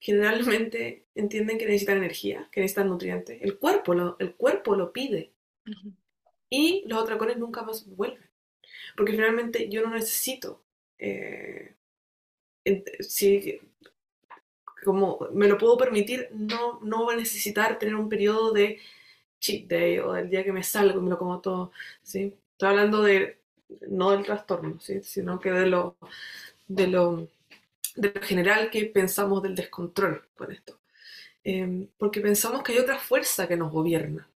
Generalmente 0.00 1.04
entienden 1.14 1.58
que 1.58 1.66
necesitan 1.66 1.98
energía, 1.98 2.48
que 2.50 2.60
necesitan 2.60 2.88
nutrientes. 2.88 3.40
El 3.42 3.58
cuerpo 3.58 3.94
lo, 3.94 4.16
el 4.18 4.34
cuerpo 4.34 4.74
lo 4.74 4.92
pide 4.92 5.32
Ujú. 5.66 5.92
y 6.48 6.84
los 6.86 7.02
atracones 7.02 7.36
nunca 7.38 7.62
más 7.62 7.86
vuelven. 7.86 8.28
Porque 8.96 9.12
finalmente 9.12 9.68
yo 9.68 9.82
no 9.82 9.90
necesito, 9.94 10.62
eh, 11.00 11.74
si, 13.00 13.60
como 14.84 15.18
me 15.32 15.48
lo 15.48 15.58
puedo 15.58 15.76
permitir, 15.76 16.28
no, 16.32 16.80
no 16.82 17.04
voy 17.04 17.14
a 17.14 17.18
necesitar 17.18 17.78
tener 17.78 17.94
un 17.94 18.08
periodo 18.08 18.52
de 18.52 18.78
cheat 19.40 19.66
day 19.68 19.98
o 19.98 20.12
del 20.12 20.30
día 20.30 20.44
que 20.44 20.52
me 20.52 20.62
salgo 20.62 21.00
y 21.00 21.02
me 21.02 21.10
lo 21.10 21.18
como 21.18 21.40
todo, 21.40 21.72
¿sí? 22.02 22.34
Estoy 22.52 22.70
hablando 22.70 23.02
de, 23.02 23.40
no 23.88 24.12
del 24.12 24.24
trastorno, 24.24 24.80
¿sí? 24.80 25.02
Sino 25.02 25.40
que 25.40 25.50
de 25.52 25.66
lo, 25.66 25.96
de 26.68 26.86
lo, 26.88 27.28
de 27.96 28.12
lo 28.14 28.22
general 28.22 28.70
que 28.70 28.86
pensamos 28.86 29.42
del 29.42 29.56
descontrol 29.56 30.24
con 30.36 30.52
esto. 30.52 30.78
Eh, 31.44 31.88
porque 31.98 32.20
pensamos 32.20 32.62
que 32.62 32.72
hay 32.72 32.78
otra 32.80 32.98
fuerza 32.98 33.48
que 33.48 33.56
nos 33.56 33.72
gobierna, 33.72 34.28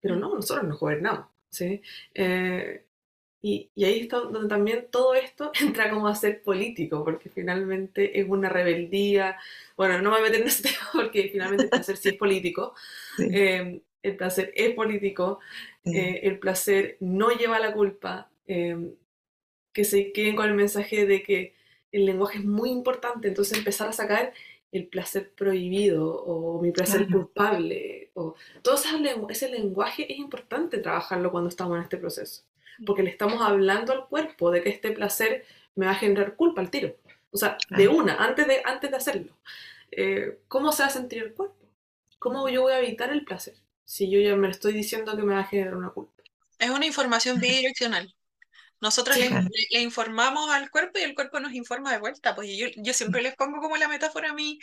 pero 0.00 0.16
no, 0.16 0.34
nosotros 0.34 0.66
nos 0.68 0.80
gobernamos, 0.80 1.26
¿sí? 1.50 1.82
Eh, 2.14 2.84
y, 3.42 3.70
y 3.74 3.84
ahí 3.84 4.00
está 4.00 4.18
donde 4.20 4.48
también 4.48 4.88
todo 4.90 5.14
esto 5.14 5.52
entra 5.60 5.90
como 5.90 6.08
a 6.08 6.14
ser 6.14 6.42
político, 6.42 7.04
porque 7.04 7.28
finalmente 7.30 8.18
es 8.20 8.28
una 8.28 8.48
rebeldía. 8.48 9.38
Bueno, 9.76 10.00
no 10.02 10.10
me 10.10 10.18
voy 10.18 10.26
a 10.26 10.30
meter 10.30 10.42
en 10.42 10.48
ese 10.48 10.62
tema 10.70 10.88
porque 10.92 11.28
finalmente 11.30 11.66
el 11.66 11.72
placer 11.72 11.96
sí 11.96 12.10
es 12.10 12.16
político. 12.16 12.74
Sí, 13.16 13.24
Eh, 13.28 13.82
el 14.02 14.16
placer 14.16 14.52
es 14.56 14.74
político, 14.74 15.40
sí. 15.84 15.90
eh, 15.90 16.20
el 16.24 16.38
placer 16.38 16.96
no 17.00 17.30
lleva 17.30 17.58
la 17.58 17.72
culpa. 17.74 18.30
eh, 18.46 18.92
que 19.72 19.84
se 19.84 20.12
queden 20.12 20.36
con 20.36 20.48
el 20.48 20.54
mensaje 20.54 21.06
de 21.06 21.22
que 21.22 21.54
el 21.92 22.04
lenguaje 22.06 22.38
es 22.38 22.44
muy 22.44 22.70
importante, 22.70 23.28
entonces 23.28 23.58
empezar 23.58 23.88
a 23.88 23.92
sacar 23.92 24.32
el 24.72 24.86
placer 24.88 25.32
prohibido 25.34 26.12
o 26.24 26.60
mi 26.60 26.72
placer 26.72 27.08
Claro. 27.08 27.10
culpable. 27.10 28.10
O, 28.14 28.34
todo 28.62 28.76
ese 29.30 29.48
lenguaje 29.50 30.12
es 30.12 30.18
importante 30.18 30.78
trabajarlo 30.78 31.30
cuando 31.30 31.48
estamos 31.48 31.76
en 31.78 31.84
este 31.84 31.96
proceso, 31.98 32.44
porque 32.86 33.02
le 33.02 33.10
estamos 33.10 33.42
hablando 33.42 33.92
al 33.92 34.06
cuerpo 34.06 34.50
de 34.50 34.62
que 34.62 34.70
este 34.70 34.92
placer 34.92 35.44
me 35.74 35.86
va 35.86 35.92
a 35.92 35.96
generar 35.96 36.36
culpa 36.36 36.60
al 36.60 36.70
tiro. 36.70 36.96
O 37.30 37.36
sea, 37.36 37.58
de 37.70 37.88
una, 37.88 38.14
antes 38.16 38.46
de, 38.46 38.62
antes 38.64 38.90
de 38.90 38.96
hacerlo. 38.96 39.36
Eh, 39.90 40.40
¿Cómo 40.48 40.72
se 40.72 40.82
va 40.82 40.88
a 40.88 40.92
sentir 40.92 41.22
el 41.22 41.34
cuerpo? 41.34 41.56
¿Cómo 42.18 42.48
yo 42.48 42.62
voy 42.62 42.72
a 42.72 42.80
evitar 42.80 43.10
el 43.10 43.24
placer? 43.24 43.54
Si 43.84 44.10
yo 44.10 44.18
ya 44.20 44.36
me 44.36 44.50
estoy 44.50 44.72
diciendo 44.72 45.16
que 45.16 45.22
me 45.22 45.34
va 45.34 45.40
a 45.40 45.44
generar 45.44 45.76
una 45.76 45.90
culpa. 45.90 46.22
Es 46.58 46.70
una 46.70 46.86
información 46.86 47.38
bidireccional. 47.38 48.14
Nosotros 48.80 49.16
Sí. 49.16 49.22
le, 49.22 49.28
Claro. 49.28 49.48
le- 49.48 49.66
le 49.72 49.80
informamos 49.82 50.50
al 50.50 50.70
cuerpo 50.70 50.98
y 50.98 51.02
el 51.02 51.14
cuerpo 51.14 51.40
nos 51.40 51.52
informa 51.52 51.92
de 51.92 51.98
vuelta. 51.98 52.34
Pues 52.34 52.48
yo, 52.56 52.68
yo 52.76 52.92
siempre 52.94 53.22
les 53.22 53.34
pongo 53.36 53.60
como 53.60 53.76
la 53.76 53.88
metáfora 53.88 54.30
a, 54.30 54.34
mí, 54.34 54.58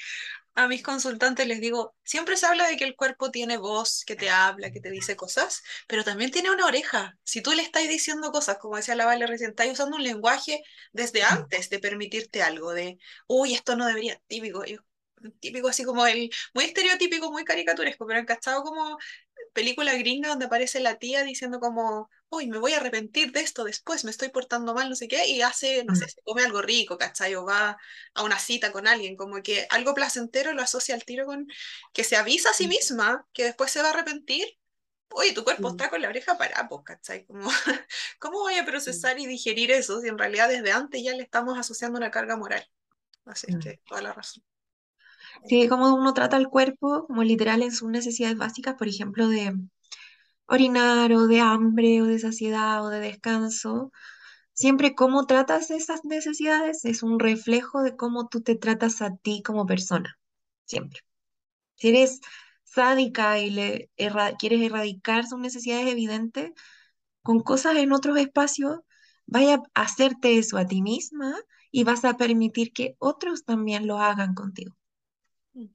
a 0.56 0.68
mis 0.68 0.84
consultantes, 0.84 1.48
les 1.48 1.62
digo, 1.62 1.96
siempre 2.04 2.38
se 2.38 2.46
habla 2.46 2.68
de 2.68 2.78
que 2.78 2.86
el 2.86 2.96
cuerpo 2.96 3.32
tiene 3.32 3.58
voz, 3.58 4.04
que 4.06 4.16
te 4.16 4.30
habla, 4.30 4.72
que 4.72 4.82
te 4.82 4.92
dice 4.92 5.16
cosas, 5.16 5.64
pero 5.88 6.04
también 6.04 6.32
tiene 6.32 6.52
una 6.52 6.66
oreja. 6.68 7.18
Si 7.24 7.42
tú 7.42 7.54
le 7.54 7.62
estás 7.64 7.88
diciendo 7.90 8.32
cosas, 8.32 8.58
como 8.60 8.78
decía 8.78 8.96
la 8.96 9.06
Vale 9.06 9.28
recién, 9.28 9.52
estás 9.52 9.68
usando 9.70 9.98
un 9.98 10.04
lenguaje 10.04 10.64
desde 10.94 11.24
antes 11.24 11.70
de 11.70 11.80
permitirte 11.80 12.42
algo, 12.44 12.74
de, 12.74 12.98
uy, 13.28 13.54
esto 13.54 13.76
no 13.76 13.86
debería, 13.88 14.20
típico, 14.28 14.64
típico 15.40 15.68
así 15.70 15.84
como 15.84 16.06
el, 16.06 16.30
muy 16.54 16.66
estereotípico, 16.66 17.32
muy 17.32 17.44
caricaturesco, 17.46 18.06
pero 18.06 18.20
encachado 18.20 18.64
como 18.64 18.98
película 19.56 19.96
gringa 19.96 20.30
donde 20.30 20.46
aparece 20.48 20.82
la 20.82 20.98
tía 21.00 21.24
diciendo 21.24 21.60
como, 21.62 22.12
uy, 22.30 22.48
me 22.48 22.60
voy 22.60 22.74
a 22.74 22.78
arrepentir 22.80 23.34
de 23.34 23.42
esto 23.42 23.66
después, 23.66 24.06
me 24.06 24.12
estoy 24.12 24.30
portando 24.30 24.76
mal, 24.76 24.90
no 24.90 24.96
sé 24.98 25.08
qué, 25.10 25.28
y 25.30 25.42
hace, 25.44 25.86
no 25.86 25.96
sé, 25.96 26.10
se 26.10 26.22
come 26.24 26.44
algo 26.44 26.62
rico, 26.64 26.98
¿cachai? 27.00 27.36
O 27.36 27.46
va 27.46 27.78
a 28.16 28.24
una 28.24 28.40
cita 28.40 28.72
con 28.74 28.88
alguien, 28.88 29.18
como 29.18 29.42
que 29.44 29.68
algo 29.72 29.96
placentero 29.96 30.54
lo 30.54 30.64
asocia 30.64 30.96
al 30.96 31.06
tiro 31.06 31.26
con 31.28 31.48
que 31.94 32.04
se 32.06 32.18
avisa 32.18 32.52
a 32.52 32.54
sí 32.54 32.68
misma 32.68 33.28
que 33.34 33.46
después 33.46 33.72
se 33.72 33.82
va 33.84 33.90
a 33.90 33.92
arrepentir. 33.94 34.48
Oye, 35.10 35.34
tu 35.34 35.44
cuerpo 35.44 35.70
Mm. 35.70 35.72
está 35.72 35.90
con 35.90 36.02
la 36.02 36.10
oreja 36.10 36.38
parada, 36.38 36.68
pues, 36.70 36.84
¿cachai? 36.86 37.26
Como, 37.26 37.50
¿cómo 38.20 38.40
voy 38.40 38.56
a 38.58 38.66
procesar 38.66 39.20
y 39.20 39.26
digerir 39.28 39.72
eso 39.72 40.02
si 40.02 40.10
en 40.10 40.18
realidad 40.18 40.50
desde 40.50 40.72
antes 40.74 41.04
ya 41.04 41.14
le 41.16 41.24
estamos 41.24 41.58
asociando 41.58 41.98
una 41.98 42.12
carga 42.12 42.38
moral? 42.38 42.68
Así 43.26 43.48
es 43.50 43.58
Mm. 43.58 43.60
que 43.60 43.82
toda 43.88 44.02
la 44.02 44.14
razón. 44.14 44.44
Sí, 45.44 45.68
como 45.68 45.94
uno 45.96 46.14
trata 46.14 46.38
al 46.38 46.50
cuerpo, 46.50 47.06
como 47.08 47.24
literal 47.24 47.62
en 47.62 47.72
sus 47.72 47.90
necesidades 47.90 48.38
básicas, 48.38 48.76
por 48.76 48.88
ejemplo, 48.88 49.28
de 49.28 49.54
orinar 50.48 51.12
o 51.14 51.28
de 51.28 51.40
hambre 51.42 52.02
o 52.02 52.06
de 52.06 52.20
saciedad 52.20 52.86
o 52.86 52.90
de 52.90 53.00
descanso. 53.00 53.92
Siempre 54.54 54.96
cómo 54.96 55.26
tratas 55.28 55.72
esas 55.72 56.06
necesidades 56.06 56.86
es 56.86 57.04
un 57.04 57.20
reflejo 57.20 57.84
de 57.84 57.96
cómo 57.96 58.28
tú 58.28 58.42
te 58.42 58.56
tratas 58.56 59.02
a 59.02 59.16
ti 59.18 59.42
como 59.44 59.66
persona. 59.66 60.18
Siempre. 60.66 61.02
Si 61.76 61.90
eres 61.90 62.22
sádica 62.64 63.40
y 63.40 63.52
le 63.52 63.92
quieres 64.40 64.62
erradicar 64.62 65.26
sus 65.28 65.40
necesidades 65.40 65.88
evidentes 65.88 66.52
con 67.24 67.42
cosas 67.42 67.78
en 67.78 67.94
otros 67.94 68.18
espacios, 68.18 68.80
vaya 69.26 69.62
a 69.76 69.84
hacerte 69.84 70.38
eso 70.38 70.58
a 70.58 70.68
ti 70.68 70.82
misma 70.82 71.36
y 71.72 71.84
vas 71.84 72.06
a 72.06 72.18
permitir 72.18 72.74
que 72.74 72.96
otros 73.00 73.46
también 73.46 73.88
lo 73.88 74.00
hagan 74.00 74.34
contigo. 74.36 74.76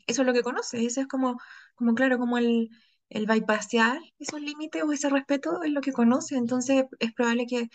Eso 0.06 0.22
es 0.22 0.26
lo 0.26 0.32
que 0.34 0.42
conoces, 0.42 0.82
eso 0.82 1.00
es 1.00 1.06
como, 1.08 1.38
como 1.74 1.94
claro, 1.94 2.18
como 2.18 2.38
el, 2.38 2.70
el 3.08 3.26
bypassear 3.26 3.98
esos 4.18 4.40
límites 4.40 4.82
o 4.82 4.92
ese 4.92 5.08
respeto 5.10 5.62
es 5.62 5.70
lo 5.72 5.80
que 5.80 5.92
conoces, 5.92 6.38
entonces 6.38 6.84
es 6.98 7.12
probable 7.12 7.46
que, 7.46 7.68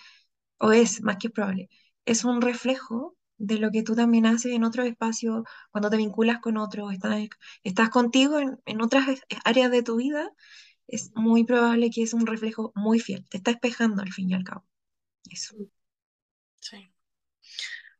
o 0.60 0.72
es 0.74 1.02
más 1.04 1.18
que 1.18 1.30
probable, 1.30 1.70
es 2.06 2.26
un 2.26 2.42
reflejo 2.42 3.18
de 3.38 3.58
lo 3.60 3.72
que 3.72 3.84
tú 3.84 3.96
también 3.96 4.26
haces 4.28 4.54
en 4.54 4.64
otros 4.66 4.88
espacios, 4.88 5.44
cuando 5.72 5.90
te 5.90 5.98
vinculas 5.98 6.40
con 6.42 6.58
otros, 6.58 6.94
estás, 6.94 7.28
estás 7.64 7.90
contigo 7.90 8.40
en, 8.40 8.60
en 8.66 8.82
otras 8.82 9.08
áreas 9.46 9.72
de 9.72 9.84
tu 9.84 9.98
vida, 9.98 10.32
es 10.88 11.12
muy 11.16 11.46
probable 11.46 11.90
que 11.92 12.04
es 12.04 12.14
un 12.14 12.28
reflejo 12.28 12.72
muy 12.76 13.00
fiel, 13.00 13.26
te 13.30 13.38
está 13.38 13.52
espejando 13.52 14.02
al 14.04 14.14
fin 14.14 14.30
y 14.32 14.36
al 14.36 14.44
cabo. 14.46 14.66
Eso. 15.32 15.56
Sí. 16.62 16.92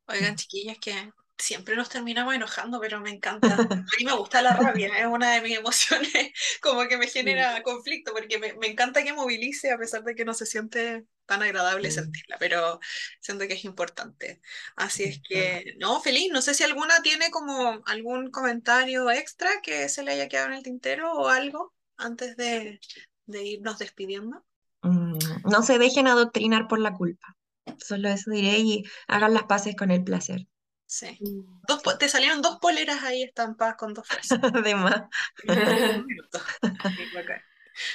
Oigan, 0.08 0.36
chiquillas, 0.36 0.78
que 0.80 0.94
siempre 1.38 1.76
nos 1.76 1.90
terminamos 1.90 2.34
enojando, 2.36 2.80
pero 2.80 3.00
me 3.02 3.10
encanta. 3.12 3.56
A 3.56 3.98
mí 4.00 4.06
me 4.06 4.14
gusta 4.16 4.42
la 4.42 4.54
rabia, 4.56 4.90
es 4.98 5.06
una 5.06 5.34
de 5.34 5.42
mis 5.42 5.58
emociones, 5.58 6.12
como 6.62 6.88
que 6.88 6.98
me 6.98 7.08
genera 7.08 7.62
conflicto, 7.64 8.14
porque 8.14 8.40
me, 8.40 8.54
me 8.56 8.68
encanta 8.68 9.04
que 9.04 9.14
movilice 9.14 9.72
a 9.72 9.78
pesar 9.78 10.04
de 10.04 10.16
que 10.16 10.26
no 10.26 10.34
se 10.34 10.46
siente 10.46 11.06
tan 11.26 11.42
agradable 11.44 11.90
Sí. 11.90 11.92
sentirla, 11.92 12.38
pero 12.40 12.80
siento 13.20 13.48
que 13.48 13.54
es 13.56 13.66
importante. 13.66 14.42
Así 14.76 15.04
es 15.06 15.22
que, 15.28 15.74
no, 15.80 16.02
feliz, 16.02 16.30
no 16.32 16.42
sé 16.42 16.54
si 16.54 16.64
alguna 16.64 17.02
tiene 17.02 17.32
como 17.32 17.82
algún 17.86 18.30
comentario 18.32 19.10
extra 19.12 19.50
que 19.64 19.90
se 19.90 20.04
le 20.04 20.12
haya 20.12 20.28
quedado 20.30 20.48
en 20.50 20.54
el 20.54 20.64
tintero 20.64 21.14
o 21.14 21.28
algo 21.30 21.74
antes 21.98 22.38
de, 22.38 22.80
de 23.26 23.44
irnos 23.44 23.80
despidiendo. 23.80 24.46
Mm, 24.84 25.18
no 25.52 25.64
se 25.64 25.78
dejen 25.80 26.08
adoctrinar 26.08 26.68
por 26.68 26.80
la 26.80 26.94
culpa. 26.94 27.36
Solo 27.78 28.10
eso 28.10 28.32
diré 28.32 28.60
y 28.60 28.84
hagan 29.08 29.34
las 29.34 29.44
paces 29.44 29.76
con 29.76 29.92
el 29.92 30.04
placer. 30.04 30.48
Sí. 30.88 31.18
Mm. 31.20 31.62
Dos 31.68 31.82
te 31.98 32.08
salieron 32.10 32.42
dos 32.42 32.58
poleras 32.60 33.04
ahí 33.04 33.24
estampadas 33.24 33.76
con 33.76 33.94
dos 33.94 34.08
frases. 34.08 34.40
Además, 34.42 35.04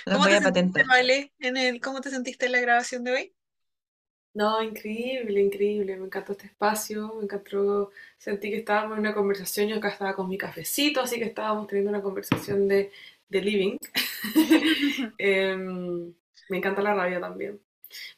¿Cómo 0.05 0.19
voy 0.19 0.31
te 0.31 0.37
a 0.37 0.43
sentiste. 0.43 0.85
Vale, 0.85 1.33
en 1.39 1.57
el, 1.57 1.81
cómo 1.81 2.01
te 2.01 2.11
sentiste 2.11 2.47
en 2.47 2.53
la 2.53 2.61
grabación 2.61 3.05
de 3.05 3.13
hoy? 3.13 3.35
No, 4.33 4.63
increíble, 4.63 5.41
increíble. 5.41 5.97
Me 5.97 6.07
encantó 6.07 6.33
este 6.33 6.47
espacio, 6.47 7.15
me 7.17 7.25
encantó. 7.25 7.91
Sentí 8.17 8.51
que 8.51 8.59
estábamos 8.59 8.95
en 8.95 9.01
una 9.01 9.15
conversación. 9.15 9.69
Yo 9.69 9.77
acá 9.77 9.89
estaba 9.89 10.15
con 10.15 10.29
mi 10.29 10.39
cafecito, 10.39 11.01
así 11.01 11.19
que 11.19 11.25
estábamos 11.27 11.67
teniendo 11.67 11.91
una 11.91 12.03
conversación 12.03 12.69
de, 12.69 12.93
de 13.29 13.43
living. 13.43 13.77
Em, 15.19 16.15
me 16.49 16.57
encanta 16.59 16.83
la 16.83 16.95
rabia 16.95 17.21
también. 17.21 17.61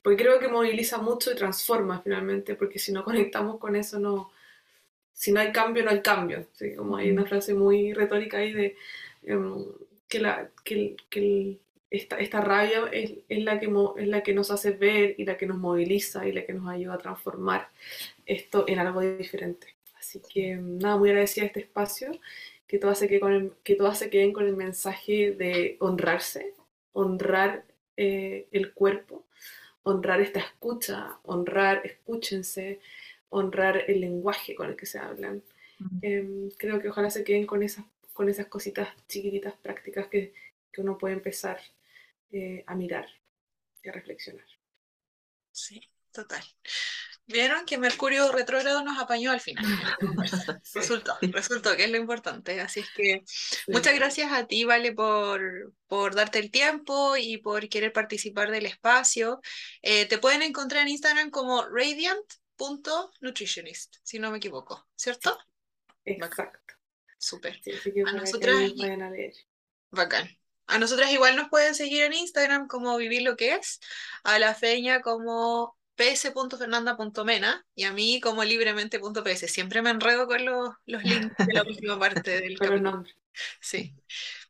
Porque 0.03 0.23
creo 0.23 0.39
que 0.41 0.49
moviliza 0.49 0.99
mucho 0.99 1.33
y 1.33 1.37
transforma 1.37 2.03
finalmente, 2.03 2.55
porque 2.57 2.79
si 2.79 2.93
no 2.93 3.05
conectamos 3.05 3.59
con 3.59 3.77
eso, 3.77 3.99
no. 3.99 4.31
Si 5.13 5.33
no 5.33 5.41
hay 5.41 5.53
cambio, 5.53 5.85
no 5.85 5.91
hay 5.91 6.01
cambio. 6.03 6.47
¿sí? 6.53 6.75
Como 6.75 6.97
hay 6.97 7.11
una 7.11 7.27
frase 7.27 7.55
muy 7.55 7.93
retórica 7.93 8.39
ahí 8.39 8.53
de 8.53 8.77
em, 9.25 9.65
que, 10.09 10.21
la, 10.21 10.51
que, 10.65 10.97
que 11.11 11.21
el- 11.21 11.61
esta, 11.91 12.19
esta 12.19 12.41
rabia 12.41 12.89
es, 12.93 13.13
es 13.29 13.45
la 13.45 13.61
que, 13.61 13.67
es 13.99 14.09
la 14.09 14.23
que 14.23 14.33
nos 14.35 14.51
hace 14.51 14.71
ver 14.73 15.15
y 15.19 15.25
la 15.27 15.37
que 15.37 15.47
nos 15.47 15.59
moviliza 15.59 16.27
y 16.27 16.33
la 16.33 16.45
que 16.47 16.55
nos 16.55 16.67
ayuda 16.69 16.95
a 16.95 16.99
transformar 16.99 17.69
esto 18.27 18.65
en 18.69 18.79
algo 18.79 19.01
diferente. 19.03 19.69
Así 19.99 20.21
que 20.33 20.57
nada, 20.57 20.97
muy 20.97 21.11
agradecida 21.11 21.43
de 21.45 21.47
este 21.49 21.61
espacio, 21.61 22.13
que 22.67 22.79
todas 22.79 22.99
se 22.99 23.09
queden 23.09 23.21
con 23.21 23.33
el, 23.33 23.53
que 23.63 23.77
todas 23.77 23.99
se 23.99 24.11
queden 24.11 24.33
con 24.33 24.47
el 24.47 24.57
mensaje 24.57 25.33
de 25.33 25.77
honrarse, 25.81 26.55
honrar 26.93 27.65
eh, 27.97 28.47
el 28.53 28.73
cuerpo, 28.73 29.25
honrar 29.83 30.21
esta 30.21 30.41
escucha, 30.41 31.19
honrar, 31.25 31.83
escúchense, 31.85 32.81
honrar 33.33 33.85
el 33.89 34.01
lenguaje 34.01 34.55
con 34.55 34.69
el 34.69 34.77
que 34.77 34.87
se 34.87 34.99
hablan. 34.99 35.43
Em, 36.01 36.51
creo 36.59 36.81
que 36.81 36.89
ojalá 36.89 37.11
se 37.11 37.25
queden 37.25 37.47
con 37.47 37.63
esas, 37.63 37.85
con 38.13 38.29
esas 38.29 38.47
cositas 38.47 38.89
chiquititas 39.09 39.55
prácticas 39.55 40.07
que, 40.07 40.33
que 40.71 40.81
uno 40.81 40.97
puede 40.97 41.15
empezar 41.15 41.59
eh, 42.31 42.63
a 42.67 42.75
mirar 42.75 43.07
y 43.83 43.89
a 43.89 43.93
reflexionar. 43.93 44.47
Sí, 45.51 45.81
total. 46.13 46.43
Vieron 47.27 47.65
que 47.65 47.79
Mercurio 47.79 48.31
retrógrado 48.33 48.85
nos 48.85 48.99
apañó 48.99 49.31
al 49.33 49.41
final. 49.41 49.65
Sí, 50.63 50.79
Resultó, 50.79 51.15
resultó 51.21 51.77
que 51.77 51.85
es 51.85 51.91
lo 51.91 51.97
importante. 51.97 52.61
Así 52.61 52.81
es 52.81 52.91
que 52.95 53.23
sí. 53.27 53.73
muchas 53.73 53.95
gracias 53.95 54.33
a 54.33 54.47
ti, 54.47 54.65
Vale, 54.65 54.93
por, 54.93 55.75
por 55.87 56.15
darte 56.15 56.39
el 56.39 56.51
tiempo 56.51 57.17
y 57.17 57.39
por 57.39 57.69
querer 57.69 57.93
participar 57.93 58.51
del 58.51 58.67
espacio. 58.67 59.41
Eh, 59.83 60.07
te 60.07 60.19
pueden 60.19 60.43
encontrar 60.43 60.83
en 60.83 60.89
Instagram 60.89 61.31
como 61.31 61.67
radiant.nutritionist, 62.63 63.97
si 64.03 64.19
no 64.19 64.31
me 64.31 64.39
equivoco, 64.39 64.87
¿cierto? 64.97 65.37
Exacto. 66.05 66.75
Súper. 67.19 67.61
Sí, 67.63 67.73
que 67.93 68.03
A 68.07 68.13
nosotras- 68.13 68.57
a 68.57 69.11
leer. 69.11 69.33
Bacán. 69.91 70.29
A 70.67 70.79
nosotras 70.79 71.11
igual 71.13 71.37
nos 71.37 71.49
pueden 71.49 71.75
seguir 71.75 72.03
en 72.05 72.15
Instagram 72.15 72.67
como 72.67 72.97
Vivir 72.97 73.23
lo 73.23 73.37
que 73.37 73.55
es, 73.55 73.81
a 74.25 74.39
la 74.39 74.55
feña 74.55 75.03
como 75.03 75.77
ps.fernanda.mena 75.97 77.67
y 77.75 77.85
a 77.85 77.93
mí 77.93 78.21
como 78.21 78.43
libremente.ps. 78.43 79.51
Siempre 79.53 79.83
me 79.83 79.91
enredo 79.91 80.27
con 80.27 80.45
los, 80.45 80.71
los 80.87 81.05
links 81.05 81.37
de 81.47 81.53
la 81.53 81.63
última 81.67 81.99
parte 81.99 82.41
del 82.41 82.59
capítulo. 82.59 83.05
Sí, 83.61 83.95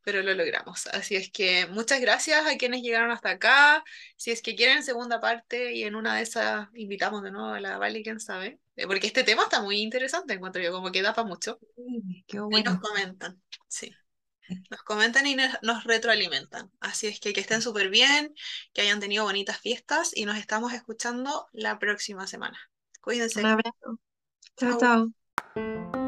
pero 0.02 0.22
lo 0.22 0.34
logramos. 0.34 0.86
Así 0.88 1.16
es 1.16 1.30
que 1.30 1.66
muchas 1.66 2.00
gracias 2.00 2.46
a 2.46 2.56
quienes 2.56 2.82
llegaron 2.82 3.10
hasta 3.10 3.30
acá. 3.30 3.84
Si 4.16 4.30
es 4.30 4.42
que 4.42 4.54
quieren 4.54 4.82
segunda 4.82 5.20
parte 5.20 5.72
y 5.74 5.84
en 5.84 5.94
una 5.94 6.16
de 6.16 6.22
esas 6.22 6.68
invitamos 6.74 7.22
de 7.22 7.30
nuevo 7.30 7.48
a 7.48 7.60
la 7.60 7.78
Vale, 7.78 8.02
quién 8.02 8.20
sabe. 8.20 8.60
Eh, 8.76 8.86
Porque 8.86 9.06
este 9.06 9.24
tema 9.24 9.44
está 9.44 9.62
muy 9.62 9.80
interesante, 9.80 10.34
encuentro 10.34 10.62
yo, 10.62 10.72
como 10.72 10.90
que 10.90 11.02
da 11.02 11.14
para 11.14 11.28
mucho. 11.28 11.58
Sí, 11.76 12.24
qué 12.26 12.38
Y 12.38 12.62
nos 12.62 12.80
comentan, 12.80 13.40
sí. 13.68 13.92
Nos 14.70 14.82
comentan 14.82 15.26
y 15.26 15.34
nos, 15.34 15.50
nos 15.62 15.84
retroalimentan. 15.84 16.70
Así 16.80 17.06
es 17.06 17.20
que 17.20 17.32
que 17.32 17.40
estén 17.40 17.62
súper 17.62 17.88
bien, 17.88 18.34
que 18.72 18.82
hayan 18.82 19.00
tenido 19.00 19.24
bonitas 19.24 19.58
fiestas 19.60 20.10
y 20.14 20.24
nos 20.26 20.36
estamos 20.36 20.72
escuchando 20.72 21.46
la 21.52 21.78
próxima 21.78 22.26
semana. 22.26 22.58
Cuídense. 23.00 23.40
Un 23.40 23.46
abrazo. 23.46 24.00
Chao. 24.56 24.78
chao. 24.78 26.01